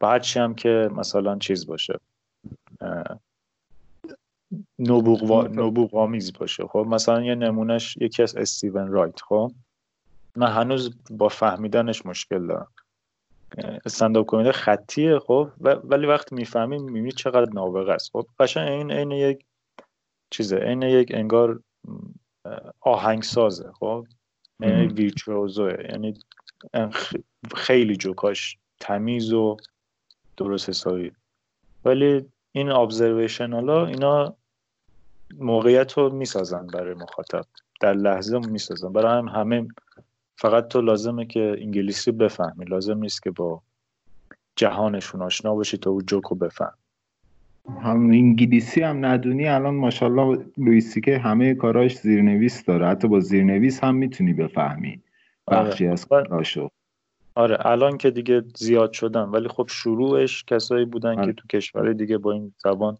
با 0.00 0.20
هم 0.36 0.54
که 0.54 0.90
مثلا 0.96 1.38
چیز 1.38 1.66
باشه 1.66 2.00
نبوغ, 4.78 5.50
نبوغ 5.58 5.94
آمیز 5.94 6.32
باشه 6.32 6.66
خب؟ 6.66 6.86
مثلا 6.88 7.22
یه 7.22 7.34
نمونهش 7.34 7.96
یکی 8.00 8.22
از 8.22 8.36
استیون 8.36 8.88
رایت 8.88 9.20
خب؟ 9.22 9.52
من 10.36 10.52
هنوز 10.52 10.96
با 11.10 11.28
فهمیدنش 11.28 12.06
مشکل 12.06 12.46
دارم. 12.46 12.68
استنداپ 13.86 14.26
کمدی 14.30 14.52
خطیه 14.52 15.18
خب؟ 15.18 15.50
ولی 15.60 16.06
وقتی 16.06 16.34
می‌فهمی 16.34 16.78
می‌بینی 16.78 17.12
چقدر 17.12 17.52
نابغه 17.52 17.92
است. 17.92 18.10
خب 18.12 18.26
قشنگ 18.38 18.68
این 18.68 18.90
عین 18.90 19.10
یک 19.10 19.44
چیزه. 20.30 20.56
عین 20.56 20.82
یک 20.82 21.08
انگار 21.14 21.60
آهنگسازه. 22.80 23.72
خب 23.72 24.06
یعنی 24.60 24.86
ویرچوزوه 24.86 25.86
یعنی 25.90 26.14
خیلی 27.54 27.96
جوکاش 27.96 28.58
تمیز 28.80 29.32
و 29.32 29.56
درست 30.36 30.68
حسابی. 30.68 31.12
ولی 31.84 32.24
این 32.52 32.70
ابزرویشن 32.70 33.52
حالا 33.52 33.86
اینا 33.86 34.36
موقعیت 35.38 35.92
رو 35.92 36.10
می‌سازن 36.10 36.66
برای 36.66 36.94
مخاطب. 36.94 37.44
در 37.80 37.92
لحظه 37.92 38.38
می‌سازن. 38.38 38.92
برای 38.92 39.18
هم 39.18 39.28
همه 39.28 39.68
فقط 40.36 40.68
تو 40.68 40.80
لازمه 40.80 41.26
که 41.26 41.56
انگلیسی 41.60 42.12
بفهمی. 42.12 42.64
لازم 42.64 42.98
نیست 42.98 43.22
که 43.22 43.30
با 43.30 43.62
جهانشون 44.56 45.22
آشنا 45.22 45.54
باشی 45.54 45.78
تا 45.78 45.90
او 45.90 46.02
جوکو 46.02 46.34
بفهم. 46.34 46.74
هم 47.82 48.10
انگلیسی 48.10 48.82
هم 48.82 49.04
ندونی 49.04 49.48
الان 49.48 49.74
ماشاءالله 49.74 50.46
لویسی 50.58 51.00
که 51.00 51.18
همه 51.18 51.54
کاراش 51.54 51.98
زیرنویس 51.98 52.64
داره. 52.64 52.86
حتی 52.86 53.08
با 53.08 53.20
زیرنویس 53.20 53.84
هم 53.84 53.94
می‌تونی 53.94 54.32
بفهمی 54.32 55.02
بخشی 55.48 55.86
از 55.86 56.06
کاراشو. 56.06 56.70
آره 57.34 57.66
الان 57.66 57.98
که 57.98 58.10
دیگه 58.10 58.42
زیاد 58.56 58.92
شدن 58.92 59.22
ولی 59.22 59.48
خب 59.48 59.66
شروعش 59.70 60.44
کسایی 60.44 60.84
بودن 60.84 61.14
که 61.14 61.20
آره. 61.20 61.32
تو 61.32 61.46
کشور 61.48 61.92
دیگه 61.92 62.18
با 62.18 62.32
این 62.32 62.54
زبان 62.58 62.98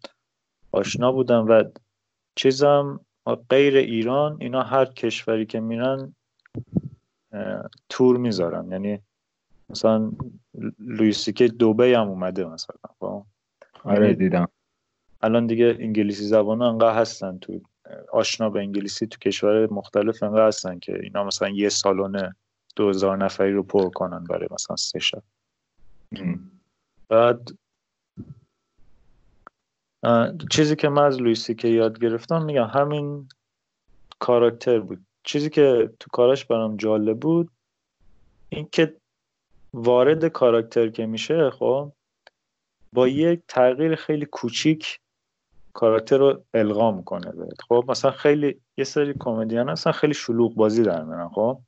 آشنا 0.71 1.11
بودن 1.11 1.39
و 1.39 1.63
چیزم 2.35 2.99
غیر 3.49 3.77
ایران 3.77 4.37
اینا 4.41 4.63
هر 4.63 4.85
کشوری 4.85 5.45
که 5.45 5.59
میرن 5.59 6.15
تور 7.89 8.17
می‌ذارن. 8.17 8.71
یعنی 8.71 8.99
مثلا 9.69 10.11
لویسی 10.79 11.33
که 11.33 11.47
دوبه 11.47 11.97
هم 11.97 12.07
اومده 12.07 12.45
مثلا 12.45 12.75
خب؟ 12.99 13.25
آره 13.83 14.05
یعنی 14.05 14.15
دیدم. 14.15 14.47
الان 15.21 15.47
دیگه 15.47 15.77
انگلیسی 15.79 16.23
زبان 16.23 16.61
انقدر 16.61 16.99
هستن 16.99 17.37
تو 17.37 17.61
آشنا 18.13 18.49
به 18.49 18.59
انگلیسی 18.59 19.07
تو 19.07 19.17
کشور 19.19 19.73
مختلف 19.73 20.23
انقدر 20.23 20.47
هستن 20.47 20.79
که 20.79 20.99
اینا 21.03 21.23
مثلا 21.23 21.49
یه 21.49 21.69
سالونه 21.69 22.35
دو 22.75 22.89
هزار 22.89 23.17
نفری 23.17 23.51
رو 23.51 23.63
پر 23.63 23.89
کنن 23.89 24.23
برای 24.23 24.47
مثلا 24.51 24.75
سه 24.75 24.99
شب. 24.99 25.23
بعد 27.09 27.51
چیزی 30.51 30.75
که 30.75 30.89
من 30.89 31.03
از 31.03 31.21
لویسی 31.21 31.55
که 31.55 31.67
یاد 31.67 31.99
گرفتم 31.99 32.45
میگم 32.45 32.67
همین 32.67 33.29
کاراکتر 34.19 34.79
بود. 34.79 35.05
چیزی 35.25 35.49
که 35.49 35.89
تو 35.99 36.09
کارش 36.13 36.45
برام 36.45 36.77
جالب 36.77 37.19
بود 37.19 37.49
اینکه 38.49 38.95
وارد 39.73 40.25
کاراکتر 40.25 40.89
که 40.89 41.05
میشه 41.05 41.49
خب 41.49 41.91
با 42.93 43.07
یک 43.07 43.41
تغییر 43.47 43.95
خیلی 43.95 44.25
کوچیک 44.25 44.99
کاراکتر 45.73 46.17
رو 46.17 46.43
القا 46.53 46.91
می‌کنه 46.91 47.33
خب 47.69 47.85
مثلا 47.87 48.11
خیلی 48.11 48.61
یه 48.77 48.83
سری 48.83 49.13
کمدین 49.19 49.69
هستن 49.69 49.91
خیلی 49.91 50.13
شلوغ 50.13 50.55
بازی 50.55 50.83
در 50.83 51.03
میرن 51.03 51.29
خب. 51.29 51.59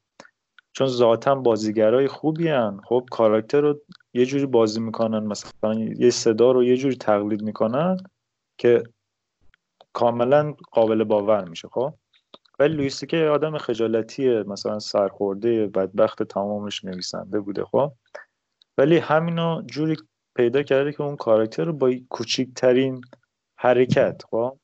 چون 0.73 0.87
ذاتا 0.87 1.35
بازیگرای 1.35 2.07
خوبی 2.07 2.47
هن. 2.47 2.79
خب 2.85 3.05
کاراکتر 3.11 3.61
رو 3.61 3.81
یه 4.13 4.25
جوری 4.25 4.45
بازی 4.45 4.79
می‌کنن 4.79 5.19
مثلا 5.19 5.73
یه 5.73 6.09
صدا 6.09 6.51
رو 6.51 6.63
یه 6.63 6.77
جوری 6.77 6.95
تقلید 6.95 7.41
می‌کنن 7.41 7.97
که 8.57 8.83
کاملا 9.93 10.53
قابل 10.71 11.03
باور 11.03 11.49
میشه 11.49 11.67
خب. 11.67 11.93
ولی 12.59 12.75
لویسی 12.75 13.05
که 13.05 13.17
آدم 13.17 13.57
خجالتیه 13.57 14.43
مثلا 14.47 14.79
سرخورده 14.79 15.67
بدبخت 15.67 16.23
تمامش 16.23 16.85
نویسنده 16.85 17.39
بوده 17.39 17.65
خب؟ 17.65 17.91
ولی 18.77 18.97
همینو 18.97 19.61
جوری 19.65 19.95
پیدا 20.35 20.63
کرده 20.63 20.91
که 20.91 21.01
اون 21.01 21.15
کاراکتر 21.15 21.63
رو 21.63 21.73
با 21.73 21.93
کوچیکترین 22.09 23.01
حرکت 23.55 24.21
خب؟ 24.31 24.57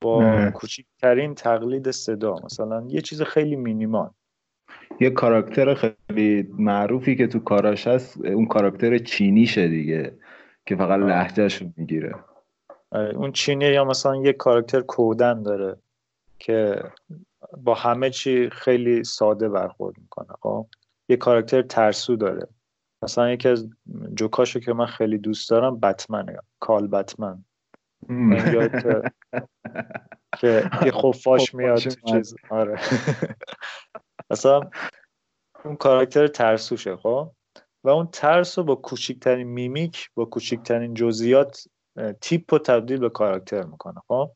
با 0.00 0.50
کوچیکترین 0.54 1.34
تقلید 1.34 1.90
صدا 1.90 2.36
مثلا 2.44 2.84
یه 2.88 3.00
چیز 3.00 3.22
خیلی 3.22 3.56
مینیمال. 3.56 4.10
یه 5.00 5.10
کاراکتر 5.10 5.74
خیلی 5.74 6.48
معروفی 6.58 7.16
که 7.16 7.26
تو 7.26 7.38
کاراش 7.38 7.86
هست 7.86 8.24
اون 8.24 8.46
کاراکتر 8.46 8.98
چینیشه 8.98 9.68
دیگه 9.68 10.18
که 10.66 10.76
فقط 10.76 11.00
لحجهش 11.00 11.62
رو 11.62 11.68
می‌گیره. 11.76 12.14
آره، 12.90 13.16
اون 13.16 13.32
چینی 13.32 13.64
یا 13.64 13.84
مثلا 13.84 14.16
یه 14.16 14.32
کاراکتر 14.32 14.80
کودن 14.80 15.42
داره. 15.42 15.76
که 16.44 16.82
با 17.56 17.74
همه 17.74 18.10
چی 18.10 18.50
خیلی 18.50 19.04
ساده 19.04 19.48
برخورد 19.48 19.98
می‌کنه. 19.98 20.34
خب 20.42 20.66
یه 21.08 21.16
کاراکتر 21.16 21.62
ترسو 21.62 22.16
داره. 22.16 22.48
مثلا 23.02 23.30
یکی 23.30 23.48
از 23.48 23.68
جوکاشو 24.14 24.60
که 24.60 24.72
من 24.72 24.86
خیلی 24.86 25.18
دوست 25.18 25.50
دارم 25.50 25.80
بتمنه. 25.80 26.38
کال 26.60 26.86
بتمن. 26.86 27.44
که 30.38 30.70
یه 30.84 30.92
خفاش 30.92 31.54
میاد 31.54 31.78
تو 31.78 32.12
چیز. 32.12 32.34
آره. 32.50 32.80
مثلا 34.30 34.60
اون 35.64 35.76
کاراکتر 35.76 36.26
ترسوشه 36.26 36.96
خب؟ 36.96 37.30
و 37.84 37.88
اون 37.88 38.06
ترس 38.06 38.58
رو 38.58 38.64
با 38.64 38.74
کوچکترین 38.74 39.46
میمیک 39.46 40.10
با 40.14 40.24
کوچکترین 40.24 40.94
جزئیات 40.94 41.64
تیپ 42.20 42.54
رو 42.54 42.58
تبدیل 42.58 42.98
به 42.98 43.10
کاراکتر 43.10 43.62
می‌کنه 43.62 44.00
خب؟ 44.08 44.30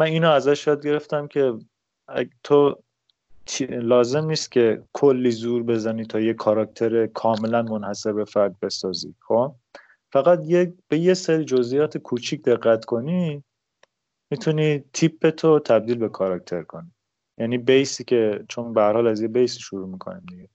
من 0.00 0.06
اینو 0.06 0.30
ازش 0.30 0.66
یاد 0.66 0.86
گرفتم 0.86 1.26
که 1.26 1.58
تو 2.42 2.82
لازم 3.70 4.24
نیست 4.24 4.52
که 4.52 4.82
کلی 4.92 5.30
زور 5.30 5.62
بزنی 5.62 6.04
تا 6.04 6.20
یه 6.20 6.34
کاراکتر 6.34 7.06
کاملا 7.06 7.62
منحصر 7.62 8.12
به 8.12 8.24
فرد 8.24 8.60
بسازی 8.60 9.14
خب؟ 9.20 9.54
فقط 10.12 10.40
یه 10.44 10.74
به 10.88 10.98
یه 10.98 11.14
سری 11.14 11.44
جزئیات 11.44 11.98
کوچیک 11.98 12.42
دقت 12.42 12.84
کنی 12.84 13.44
می‌تونی 14.30 14.84
تیپ 14.92 15.30
تو 15.30 15.58
تبدیل 15.58 15.98
به 15.98 16.08
کاراکتر 16.08 16.62
کنی. 16.62 16.90
یعنی 17.38 17.58
بیسی 17.58 18.04
که 18.04 18.44
چون 18.48 18.72
به 18.72 18.82
حال 18.82 19.06
از 19.06 19.20
یه 19.20 19.28
بیس 19.28 19.58
شروع 19.58 19.88
می‌کنیم 19.88 20.22
دیگه. 20.28 20.48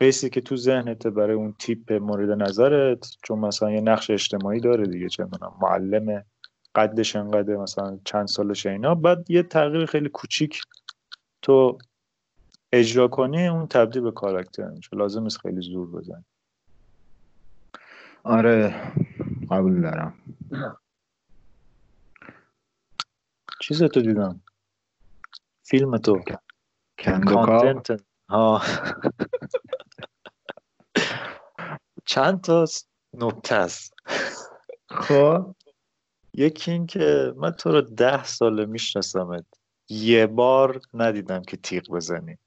بیسی 0.00 0.30
که 0.30 0.40
تو 0.40 0.56
ذهنت 0.56 1.06
برای 1.06 1.36
اون 1.36 1.54
تیپ 1.58 1.92
مورد 1.92 2.30
نظرت 2.42 3.10
چون 3.24 3.38
مثلا 3.38 3.70
یه 3.70 3.80
نقش 3.80 4.10
اجتماعی 4.10 4.60
داره 4.60 4.86
دیگه 4.86 5.08
چه 5.08 5.24
می‌دونم 5.24 5.52
معلم 5.62 6.24
قدش 6.74 7.16
انقدر 7.16 7.56
مثلا 7.56 7.98
چند 8.04 8.26
سالش 8.26 8.66
اینا. 8.66 8.94
بعد 8.94 9.30
یه 9.30 9.42
تغییر 9.42 9.86
خیلی 9.86 10.08
کوچیک 10.08 10.60
تو 11.42 11.78
اجرا 12.72 13.08
کنی 13.08 13.48
اون 13.48 13.66
تبدیل 13.66 14.02
به 14.02 14.12
کاراکتر 14.12 14.68
میشه. 14.68 14.96
لازم 14.96 15.22
نیست 15.22 15.38
خیلی 15.38 15.60
زور 15.60 15.90
بزنی. 15.90 16.24
آره 18.22 18.92
قبول 19.50 19.80
دارم. 19.80 20.14
چیز 23.62 23.82
تو 23.82 24.00
دیدم؟ 24.00 24.40
فیلم 25.62 25.98
تو. 25.98 26.20
کندوکا 26.98 27.82
ها. 28.28 28.62
چند 32.04 32.40
تا 32.40 32.64
نکته 33.14 33.54
است 33.54 33.94
خب. 34.90 35.54
یکی 36.34 36.70
این 36.70 36.86
که 36.86 37.32
من 37.36 37.50
تو 37.50 37.72
رو 37.72 37.80
ده 37.80 38.24
ساله 38.24 38.66
میشناسمت 38.66 39.44
یه 39.88 40.26
بار 40.26 40.80
ندیدم 40.94 41.42
که 41.42 41.56
تیغ 41.56 41.90
بزنی. 41.90 42.38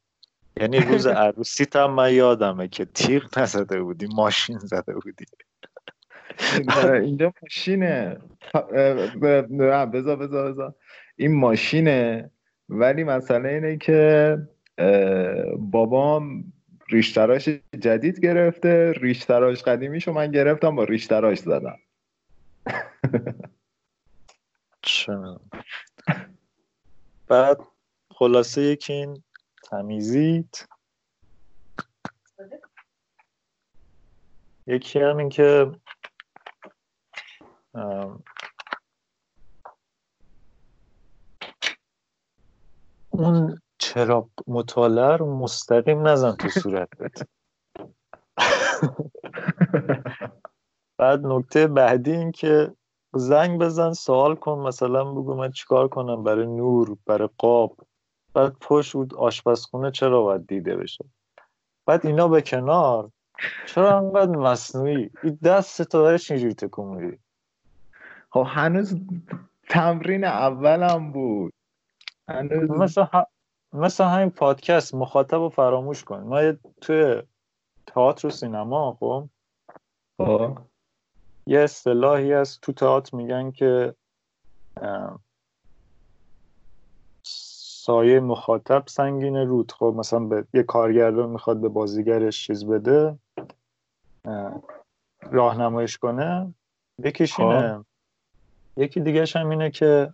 یعنی 0.58 0.80
روز 0.80 1.08
عروسیت 1.08 1.76
هم 1.76 1.92
من 1.92 2.14
یادمه 2.14 2.68
که 2.68 2.86
تیغ 2.86 3.40
نزده 3.40 3.82
بودی 3.82 4.08
ماشین 4.16 4.58
زده 4.58 4.94
بودی. 4.94 5.26
اینجا 6.94 7.34
ماشینه. 7.42 8.18
بذار 9.22 10.16
بذار 10.16 10.52
بذار. 10.52 10.74
این 11.16 11.36
ماشینه. 11.36 12.30
ولی 12.70 13.04
مسئله 13.04 13.50
اینه 13.50 13.78
که 13.78 14.38
بابام 15.58 16.54
ریشتراش 16.90 17.50
جدید 17.80 18.20
گرفته. 18.20 18.92
ریشتراش 18.92 19.64
قدیمیشو 19.64 20.14
من 20.14 20.32
گرفتم 20.32 20.76
با 20.76 20.84
ریشتراش 20.84 21.40
زدم. 21.40 21.78
بعد 27.28 27.58
خلاصه 28.16 28.62
یکی 28.62 28.94
این 28.94 29.24
تمیزیت. 29.64 30.68
یکی 34.68 35.00
هم 35.00 35.18
این 35.18 35.30
که 35.30 35.72
اون 43.10 43.62
چرا 43.78 44.30
مطالعه 44.48 45.18
رو 45.18 45.38
مستقیم 45.38 46.08
نزن 46.08 46.36
تو 46.36 46.50
صورتت. 46.50 47.28
بعد 50.98 51.26
نکته 51.26 51.68
بعدی 51.68 52.12
این 52.12 52.32
که 52.32 52.76
زنگ 53.14 53.60
بزن 53.60 53.94
سوال 53.94 54.36
کن 54.36 54.60
مثلا 54.60 55.04
بگو 55.04 55.36
من 55.36 55.52
چیکار 55.52 55.88
کنم؟ 55.88 56.24
برای 56.24 56.46
نور 56.46 56.98
برای 57.06 57.30
قاب. 57.38 57.78
بعد 58.34 58.56
پشت 58.62 58.94
بود 58.94 59.16
آشپزخونه 59.16 59.92
چرا 59.92 60.22
باید 60.22 60.48
دیده 60.48 60.76
بشه؟ 60.76 61.06
بعد 61.86 62.06
اینا 62.06 62.28
به 62.28 62.42
کنار. 62.42 63.10
چرا 63.66 63.98
انقدر 63.98 64.36
مصنوعی؟ 64.36 65.10
این 65.24 65.40
دست 65.44 65.82
تو 65.82 65.98
دارش 65.98 66.32
اینجوری 66.32 66.54
تکون 66.54 66.88
میدی 66.88 67.18
خب 68.30 68.46
هنوز 68.48 68.96
تمرین 69.70 70.24
اولم 70.24 71.12
بود. 71.12 71.54
هنوز 72.28 72.70
مثل, 72.70 73.06
مثل 73.74 74.04
همین 74.04 74.30
پادکست 74.30 74.96
مخاطب 74.96 75.38
رو 75.38 75.50
فراموش 75.50 76.04
کن. 76.04 76.20
ما 76.20 76.54
توی 76.82 77.22
تئاتر 77.88 78.28
و 78.28 78.32
سینما 78.32 78.98
خب؟ 79.00 79.30
خب. 80.18 80.58
یه 81.48 81.60
اصطلاحی 81.60 82.34
هست 82.34 82.62
تو 82.62 82.72
تئاتر 82.72 83.18
میگن 83.18 83.52
که 83.52 83.96
سایه 87.84 88.20
مخاطب 88.20 88.84
سنگین 88.88 89.36
رود. 89.36 89.72
خب 89.72 89.94
مثلا 89.98 90.20
به 90.20 90.48
یه 90.54 90.64
کارگردان 90.64 91.30
می‌خواد 91.30 91.62
به 91.62 91.70
بازیگرش 91.70 92.48
چیز 92.48 92.66
بده 92.66 93.20
راهنماییش 95.22 95.98
کنه 95.98 96.54
یکیش 97.04 97.40
اینه. 97.40 97.78
خب. 97.78 97.86
یکی 98.78 99.00
دیگه 99.00 99.26
هم 99.36 99.50
اینه 99.50 99.72
که 99.72 100.14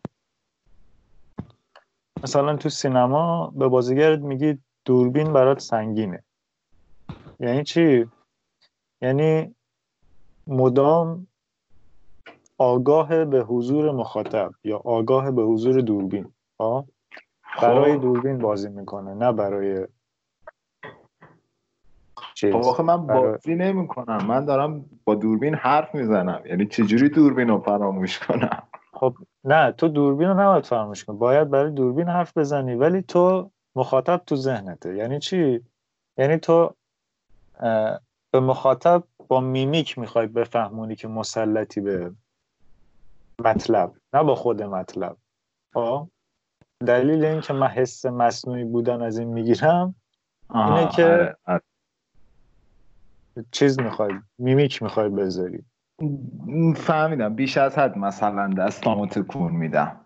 مثلا 2.24 2.58
تو 2.58 2.70
سینما 2.70 3.54
به 3.56 3.68
بازیگرت 3.68 4.20
میگی 4.20 4.60
دوربین 4.86 5.34
برات 5.34 5.60
سنگینه. 5.60 6.24
یعنی 7.40 7.64
چی؟ 7.64 8.10
یعنی 9.02 9.56
مدام 10.50 11.28
آگاه 12.58 13.26
به 13.26 13.42
حضور 13.44 13.92
مخاطب 13.92 14.52
یا 14.64 14.78
آگاه 14.78 15.32
به 15.32 15.42
حضور 15.44 15.82
دوربین. 15.82 16.34
خب؟ 16.58 16.86
برای 17.62 17.98
دوربین 17.98 18.38
بازی 18.38 18.70
می‌کنه 18.70 19.14
نه 19.14 19.32
برای 19.32 19.88
خب 22.42 22.56
آخه 22.56 22.84
من 22.84 23.08
بازی 23.08 23.56
نمی 23.56 23.88
کنم 23.88 24.26
من 24.26 24.46
دارم 24.46 24.86
با 25.04 25.16
دوربین 25.16 25.56
حرف 25.56 25.96
می‌زنم. 25.96 26.42
یعنی 26.46 26.66
چجوری 26.66 27.10
دوربین 27.10 27.48
رو 27.48 27.60
فراموش 27.60 28.20
کنم؟ 28.20 28.64
خب 28.94 29.16
نه 29.44 29.72
تو 29.72 29.88
دوربین 29.88 30.28
رو 30.28 30.40
نباید 30.40 30.66
فراموش 30.66 31.06
کنی. 31.06 31.18
باید 31.18 31.50
برای 31.50 31.72
دوربین 31.72 32.08
حرف 32.08 32.38
بزنی 32.38 32.76
ولی 32.76 33.02
تو 33.02 33.52
مخاطب 33.76 34.22
تو 34.26 34.36
ذهنته. 34.36 34.96
یعنی 34.96 35.20
چی؟ 35.20 35.62
یعنی 36.18 36.38
تو 36.38 36.74
به 38.32 38.40
مخاطب 38.40 39.04
با 39.30 39.42
میمیک 39.42 39.98
می‌خوای 39.98 40.28
بفهمونی 40.28 40.96
که 40.96 41.08
مسلطی 41.08 41.82
به 41.82 42.12
مطلب 43.42 43.94
نه 44.14 44.24
با 44.24 44.36
خود 44.36 44.64
مطلب. 44.64 45.18
خب؟ 45.74 46.08
دلیل 46.86 47.26
این 47.26 47.42
که 47.42 47.54
من 47.54 47.68
حس 47.68 48.06
مصنوعی 48.06 48.64
بودن 48.64 49.02
از 49.02 49.18
این 49.18 49.28
می‌گیرم 49.28 49.96
اینه 50.56 50.90
که 50.96 51.06
آره، 51.06 51.38
آره. 51.46 51.62
چیز 53.52 53.80
می‌خوای 53.80 54.14
میمیک 54.38 54.84
می‌خوای 54.84 55.10
بذاری. 55.10 55.64
فهمیدم 56.76 57.36
بیش 57.36 57.58
از 57.58 57.78
حد 57.78 57.98
مثلا 57.98 58.54
دستامو 58.58 59.08
تکون 59.08 59.52
میدم. 59.52 60.06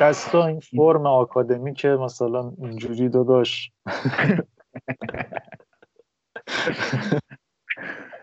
دستا 0.00 0.46
این 0.46 0.60
فرم 0.60 1.06
آکادمی 1.06 1.74
که 1.74 1.88
مثلا 1.88 2.52
اینجوری 2.58 3.08
داداش. 3.08 3.72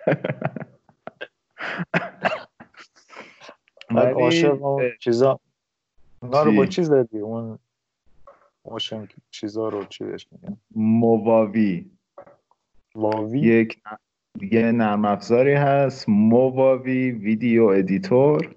ولی 3.96 4.32
چیزا 5.00 5.39
اونا 6.22 6.44
رو 6.44 6.52
با 6.52 6.66
چیز 6.66 6.89
دادی 6.89 7.20
اون 7.20 7.60
motion 8.65 9.08
چیزا 9.32 9.70
رو 9.70 9.86
چی 9.86 10.04
بهش 10.04 10.28
میگن؟ 10.32 10.58
Movavi. 10.76 11.91
واوی 12.96 13.39
یک 13.39 13.82
یه 14.52 14.72
نرم 14.72 15.06
افزاری 15.06 15.54
هست. 15.54 16.10
Movavi 16.10 17.12
video 17.12 17.65
editor 17.65 18.56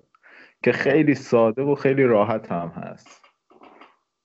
که 0.63 0.73
خیلی 0.73 1.15
ساده 1.15 1.63
و 1.63 1.75
خیلی 1.75 2.03
راحت 2.03 2.53
هم 2.53 2.69
هست. 2.69 3.23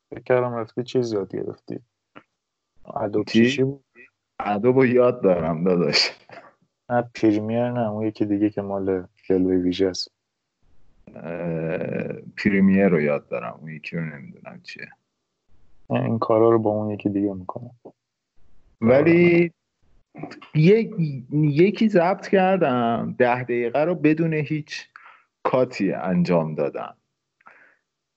فکر 0.10 0.22
کردم 0.22 0.54
رفتی 0.54 0.84
چیز 0.84 1.14
یاد 1.14 1.36
گرفتی. 1.36 1.80
ادوب 2.96 3.26
چی؟ 3.26 3.66
ادوب 4.40 4.86
یاد 4.86 5.24
دارم 5.24 5.64
داداش. 5.64 6.12
نه 6.92 7.02
پریمیر 7.16 7.72
نه 7.72 7.90
اون 7.90 8.06
یکی 8.06 8.26
دیگه 8.26 8.50
که 8.50 8.62
مال 8.62 9.08
جلوه 9.24 9.56
ویژه 9.56 9.88
است. 9.88 10.12
پریمیر 12.38 12.88
رو 12.88 13.02
یاد 13.02 13.28
دارم. 13.28 13.58
اون 13.62 13.72
یکی 13.72 13.96
رو 13.96 14.06
نمی‌دونم 14.06 14.62
چیه. 14.64 14.88
این 15.90 16.20
کارا 16.20 16.50
رو 16.50 16.60
با 16.60 16.70
اون 16.70 16.90
یکی 16.90 17.10
دیگه 17.10 17.34
می‌کنم. 17.34 17.72
ولی 18.82 19.52
یک 20.56 20.92
یکی 21.32 21.90
ضبط 21.90 22.28
کردم. 22.28 23.16
ده 23.18 23.44
دقیقه 23.44 23.80
رو 23.80 23.96
بدون 23.96 24.34
هیچ 24.34 24.88
کاتی 25.44 25.94
انجام 25.94 26.56
دادم. 26.56 26.98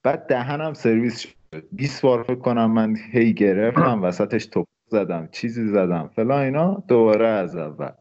بعد 0.02 0.26
دهنم 0.26 0.74
سرویس 0.74 1.18
شد. 1.18 1.34
20 1.72 2.02
بار 2.02 2.22
فکر 2.22 2.34
کنم 2.34 2.70
من 2.70 2.96
هی 3.12 3.34
گرفتم 3.34 4.02
وسطش 4.02 4.46
توپ 4.46 4.66
زدم 4.86 5.28
چیزی 5.32 5.68
زدم 5.68 6.10
فلا 6.16 6.40
اینا. 6.40 6.84
دوباره 6.88 7.26
از 7.26 7.56
اول. 7.56 7.92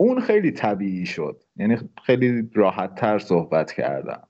اون 0.00 0.20
خیلی 0.20 0.50
طبیعی 0.50 1.06
شد. 1.06 1.42
یعنی 1.56 1.76
خیلی 2.02 2.50
راحت 2.54 2.94
تر 2.94 3.18
صحبت 3.18 3.72
کردم. 3.72 4.22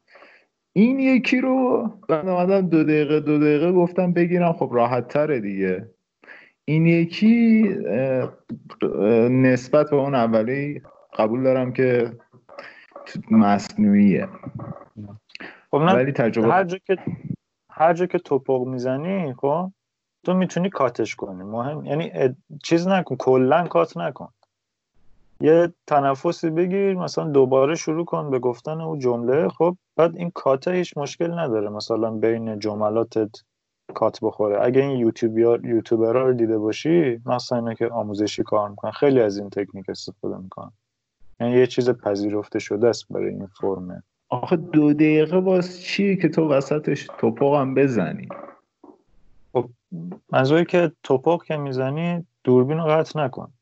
این 0.73 1.01
یکی 1.01 1.41
رو 1.41 1.89
بعد 2.09 2.29
آمدم 2.29 2.69
دو 2.69 2.85
دقیقه 2.85 3.21
دو 3.21 3.39
دقیقه 3.39 3.73
گفتم 3.73 4.13
بگیرم 4.13 4.53
خب 4.53 4.71
راحت 4.73 5.09
تره 5.09 5.41
دیگه. 5.41 5.91
این 6.65 6.87
یکی 6.87 7.63
نسبت 9.31 9.91
به 9.91 9.97
اون 9.97 10.15
اولی 10.15 10.83
قبول 11.19 11.43
دارم 11.43 11.73
که 11.73 12.13
مصنوعیه. 13.31 14.29
خب 15.71 15.75
ولی 15.75 16.13
تجربه 16.13 16.49
هر 16.49 16.65
جا 16.65 16.79
که 16.79 16.97
هر 17.71 17.93
جا 17.93 18.07
که 18.07 18.19
توپق 18.19 18.67
می‌زنی 18.67 19.35
خب 19.35 19.73
تو 20.25 20.35
می‌تونی 20.35 20.71
کاتش 20.71 21.15
کنی. 21.15 21.43
مهم 21.43 21.85
یعنی 21.85 22.13
چیز 22.65 22.89
نکن 22.89 23.17
کلا 23.17 23.67
کات 23.67 23.97
نکن. 23.97 24.29
یه 25.41 25.73
تنفسی 25.87 26.51
بگیر 26.51 26.95
مثلا 26.95 27.25
دوباره 27.25 27.75
شروع 27.75 28.05
کن 28.05 28.31
به 28.31 28.39
گفتن 28.39 28.81
او 28.81 28.97
جمله. 28.97 29.49
خب 29.49 29.77
بعد 29.97 30.17
این 30.17 30.31
کات 30.31 30.69
هیچ 30.69 30.97
مشکل 30.97 31.39
نداره 31.39 31.69
مثلا 31.69 32.11
بین 32.11 32.59
جملاتت 32.59 33.31
کات 33.95 34.19
بخوره. 34.23 34.65
اگه 34.65 34.83
این 34.83 34.97
یوتیوب 34.97 35.39
یوتیوبرها 35.65 36.23
رو 36.23 36.33
دیده 36.33 36.59
باشی 36.59 37.21
مثلا 37.27 37.59
اینه 37.59 37.75
که 37.75 37.89
آموزشی 37.89 38.43
کار 38.43 38.69
می‌کنن. 38.69 38.91
خیلی 38.91 39.21
از 39.21 39.39
این 39.39 39.51
تکنیک 39.51 39.89
استفاده 39.89 40.37
می‌کنن. 40.37 40.73
یعنی 41.41 41.53
یه 41.53 41.67
چیز 41.67 41.91
پذیرفته 41.91 42.59
شده 42.59 42.89
است 42.89 43.09
برای 43.11 43.29
این 43.29 43.47
فرمه 43.47 44.03
آخه 44.29 44.57
دو 44.57 44.93
دقیقه 44.93 45.41
باز 45.41 45.81
چیه 45.83 46.17
که 46.17 46.29
تو 46.29 46.49
وسطش 46.49 47.09
توپق 47.19 47.55
هم 47.55 47.75
بزنی؟ 47.75 48.29
خب 49.53 49.69
منظوری 50.33 50.65
که 50.65 50.93
توپق 51.03 51.45
که 51.45 51.57
می‌زنی 51.57 52.27
دوربین 52.45 52.79
رو 52.79 52.85
قطع 52.85 53.21
نکن. 53.21 53.53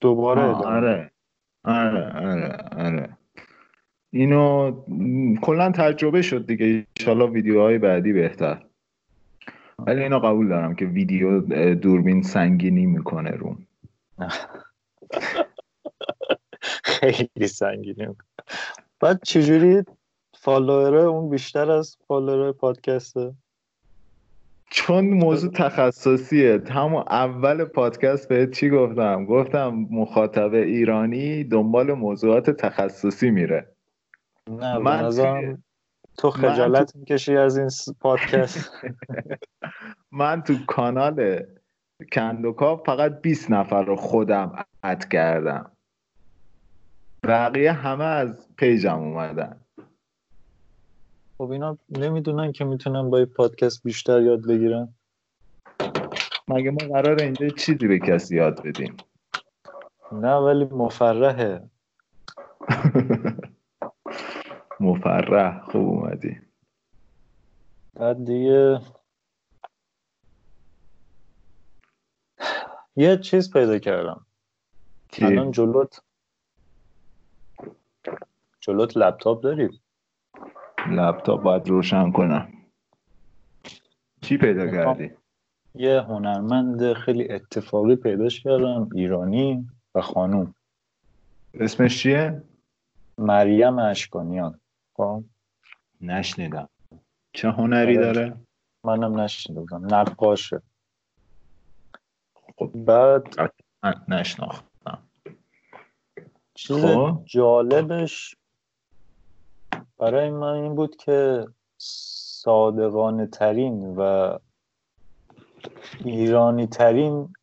دوباره 0.00 0.42
آره. 0.42 1.10
آره 1.64 2.12
آره 2.12 2.56
آره. 2.76 3.16
اینو 4.10 4.72
کلا 5.42 5.70
تجربه 5.70 6.22
شد 6.22 6.46
دیگه. 6.46 6.86
انشالله 7.00 7.26
ویدیوهای 7.30 7.78
بعدی 7.78 8.12
بهتر. 8.12 8.62
ولی 9.78 10.02
اینو 10.02 10.18
قبول 10.18 10.48
دارم 10.48 10.74
که 10.74 10.84
ویدیو 10.84 11.40
دوربین 11.74 12.22
سنگینی 12.22 12.86
می‌کنه 12.86 13.30
روم. 13.30 13.66
خیلی 16.84 17.46
سنگینی 17.46 18.08
بعد 19.00 19.20
چجوری 19.22 19.82
فالووره 20.34 21.00
اون 21.02 21.30
بیشتر 21.30 21.70
از 21.70 21.96
فالووره 22.08 22.52
پادکسته؟ 22.52 23.34
چون 24.74 25.04
موضوع 25.04 25.52
تخصصیه. 25.52 26.62
همون 26.70 27.04
اول 27.10 27.64
پادکست 27.64 28.28
بهت 28.28 28.50
چی 28.50 28.70
گفتم؟ 28.70 29.26
گفتم 29.26 29.86
مخاطب 29.90 30.54
ایرانی 30.54 31.44
دنبال 31.44 31.92
موضوعات 31.92 32.50
تخصصی 32.50 33.30
میره. 33.30 33.68
نه 34.50 34.78
من 34.78 35.10
تو 36.18 36.30
خجالت 36.30 36.92
تو... 36.92 36.98
می‌کشی 36.98 37.36
از 37.36 37.58
این 37.58 37.68
پادکست. 38.00 38.70
من 40.12 40.42
تو 40.42 40.54
کانال 40.66 41.42
کندوکا 42.12 42.76
فقط 42.76 43.20
20 43.20 43.50
نفر 43.50 43.82
رو 43.84 43.96
خودم 43.96 44.64
اد 44.82 45.08
کردم. 45.08 45.70
بقیه 47.24 47.72
همه 47.72 48.04
از 48.04 48.48
پیجم 48.56 48.98
اومدن. 48.98 49.63
خب 51.38 51.50
اینا 51.50 51.78
نمی‌دونن 51.90 52.52
که 52.52 52.64
می‌تونن 52.64 53.10
با 53.10 53.26
پادکست 53.36 53.82
بیشتر 53.82 54.22
یاد 54.22 54.46
بگیرن. 54.46 54.94
مگه 56.48 56.70
ما 56.70 56.94
قرار 56.94 57.22
اینجا 57.22 57.48
چیزی 57.48 57.88
به 57.88 57.98
کسی 57.98 58.36
یاد 58.36 58.66
بدیم؟ 58.66 58.96
نه 60.12 60.34
ولی 60.34 60.64
مفرحه. 60.64 61.70
مفرح 64.80 65.64
خوب 65.64 65.88
اومدی. 65.88 66.40
بعد 67.94 68.24
دیگه 68.24 68.80
یه 72.96 73.16
چیز 73.16 73.52
پیدا 73.52 73.78
کردم. 73.78 74.26
الان 75.18 75.50
جلوت 75.50 76.02
جلوت 78.60 78.96
لپتاپ 78.96 79.42
دارید 79.42 79.83
لپتاپ 80.90 81.42
باید 81.42 81.68
روشن 81.68 82.12
کنم 82.12 82.48
چی 84.20 84.38
پیدا 84.38 84.66
کردی؟ 84.66 85.10
یه 85.74 86.00
هنرمند 86.00 86.92
خیلی 86.92 87.32
اتفاقی 87.32 87.96
پیداش 87.96 88.40
کردم 88.40 88.88
ایرانی 88.94 89.68
و 89.94 90.00
خانوم 90.00 90.54
اسمش 91.54 92.02
چیه؟ 92.02 92.42
مریم 93.18 93.78
اشکانیان 93.78 94.60
خب 94.94 95.24
نشنیدم 96.00 96.68
چه 97.32 97.50
هنری 97.50 97.98
آره. 97.98 98.12
داره؟ 98.12 98.36
منم 98.84 99.20
نشنیدم 99.20 99.94
نقاشه 99.94 100.62
خب 102.56 102.70
بعد 102.74 103.34
نشناختم 104.08 105.02
چیز 106.54 106.84
خب. 106.84 107.22
جالبش 107.24 108.36
برای 109.98 110.30
من 110.30 110.52
این 110.52 110.74
بود 110.74 110.96
که 110.96 111.46
صادقانه 111.78 113.26
ترین 113.26 113.96
و 113.96 114.38
ایرانی 116.04 116.66
ترین 116.66 117.34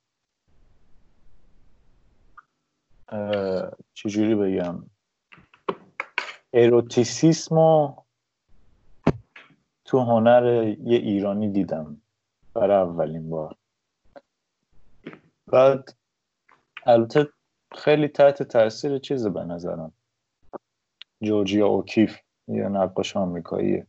چجوری 3.94 4.36
بگم 4.36 4.84
اروتیسیسم 6.54 7.58
و 7.58 7.96
تو 9.86 10.00
هنر 10.00 10.76
یه 10.84 10.98
ایرانی 10.98 11.50
دیدم 11.50 12.02
برای 12.54 12.90
اولین 12.90 13.30
بار. 13.30 13.56
بعد 15.48 15.94
البته 16.86 17.30
خیلی 17.72 18.08
تحت 18.08 18.44
تاثیر 18.44 18.98
چیز 18.98 19.28
به 19.28 19.44
نظرم. 19.44 19.94
جورجیا 21.22 21.68
اوکیف 21.68 22.18
یه 22.48 22.70
نقاش 22.70 23.18
آمریکاییه. 23.18 23.88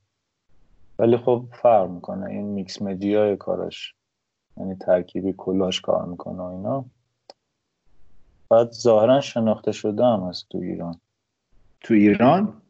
ولی 0.99 1.16
خب 1.16 1.45
فرق 1.53 1.90
می‌کنه. 1.90 2.27
این 2.27 2.45
mixed 2.44 2.83
media 2.83 3.27
ی 3.27 3.37
کارش 3.37 3.95
یعنی 4.57 4.75
ترکیبی 4.75 5.35
کلاژ 5.37 5.81
کار 5.81 6.05
می‌کنه 6.05 6.42
و 6.42 6.42
اینا. 6.42 6.85
بعد 8.49 8.71
ظاهرا 8.71 9.21
شناخته 9.21 9.73
شده 9.73 10.05
هم 10.05 10.21
هست 10.29 10.49
تو 10.49 10.59
ایران. 10.59 11.01
تو 11.81 11.95
ایران؟ 11.95 12.62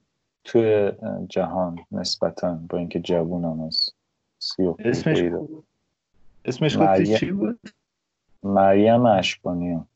توی 0.45 0.93
جهان 1.29 1.79
نسبتا 1.93 2.59
با 2.69 2.79
اینکه 2.79 3.01
جوون 3.01 3.45
هم 3.45 3.67
هست. 3.67 3.97
اسمش 4.79 5.23
اسمش 6.45 6.77
مریم... 6.77 7.17
چی 7.17 7.33
بود؟ 7.33 7.61
مریم 8.43 9.07
اشکانی 9.07 9.87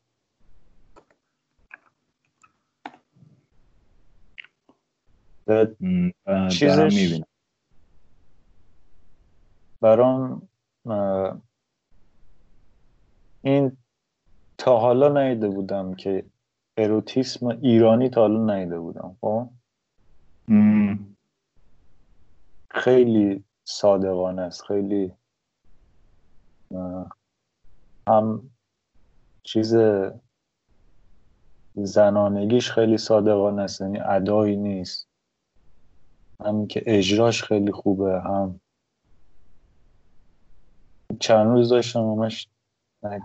چیزش؟ 6.51 7.21
برام 9.81 10.47
این 13.41 13.77
تا 14.57 14.77
حالا 14.79 15.23
نیده 15.23 15.49
بودم 15.49 15.93
که 15.93 16.25
اروتیسم 16.77 17.47
ایرانی 17.47 18.09
تا 18.09 18.21
حالا 18.21 18.55
نیده 18.55 18.79
بودم 18.79 19.17
خب؟ 19.21 19.49
خیلی 22.71 23.43
صادقانه 23.63 24.41
است 24.41 24.61
خیلی 24.61 25.11
هم 28.07 28.49
چیز 29.43 29.75
زنانگیش 31.75 32.71
خیلی 32.71 32.97
صادقانه 32.97 33.61
است 33.61 33.81
یعنی 33.81 33.99
ادایی 33.99 34.55
نیست. 34.55 35.07
همین 36.45 36.67
که 36.67 36.83
اجراش 36.85 37.43
خیلی 37.43 37.71
خوبه 37.71 38.21
هم 38.21 38.59
چند 41.19 41.47
روز 41.47 41.69
داشتم 41.69 41.99
همش 41.99 42.47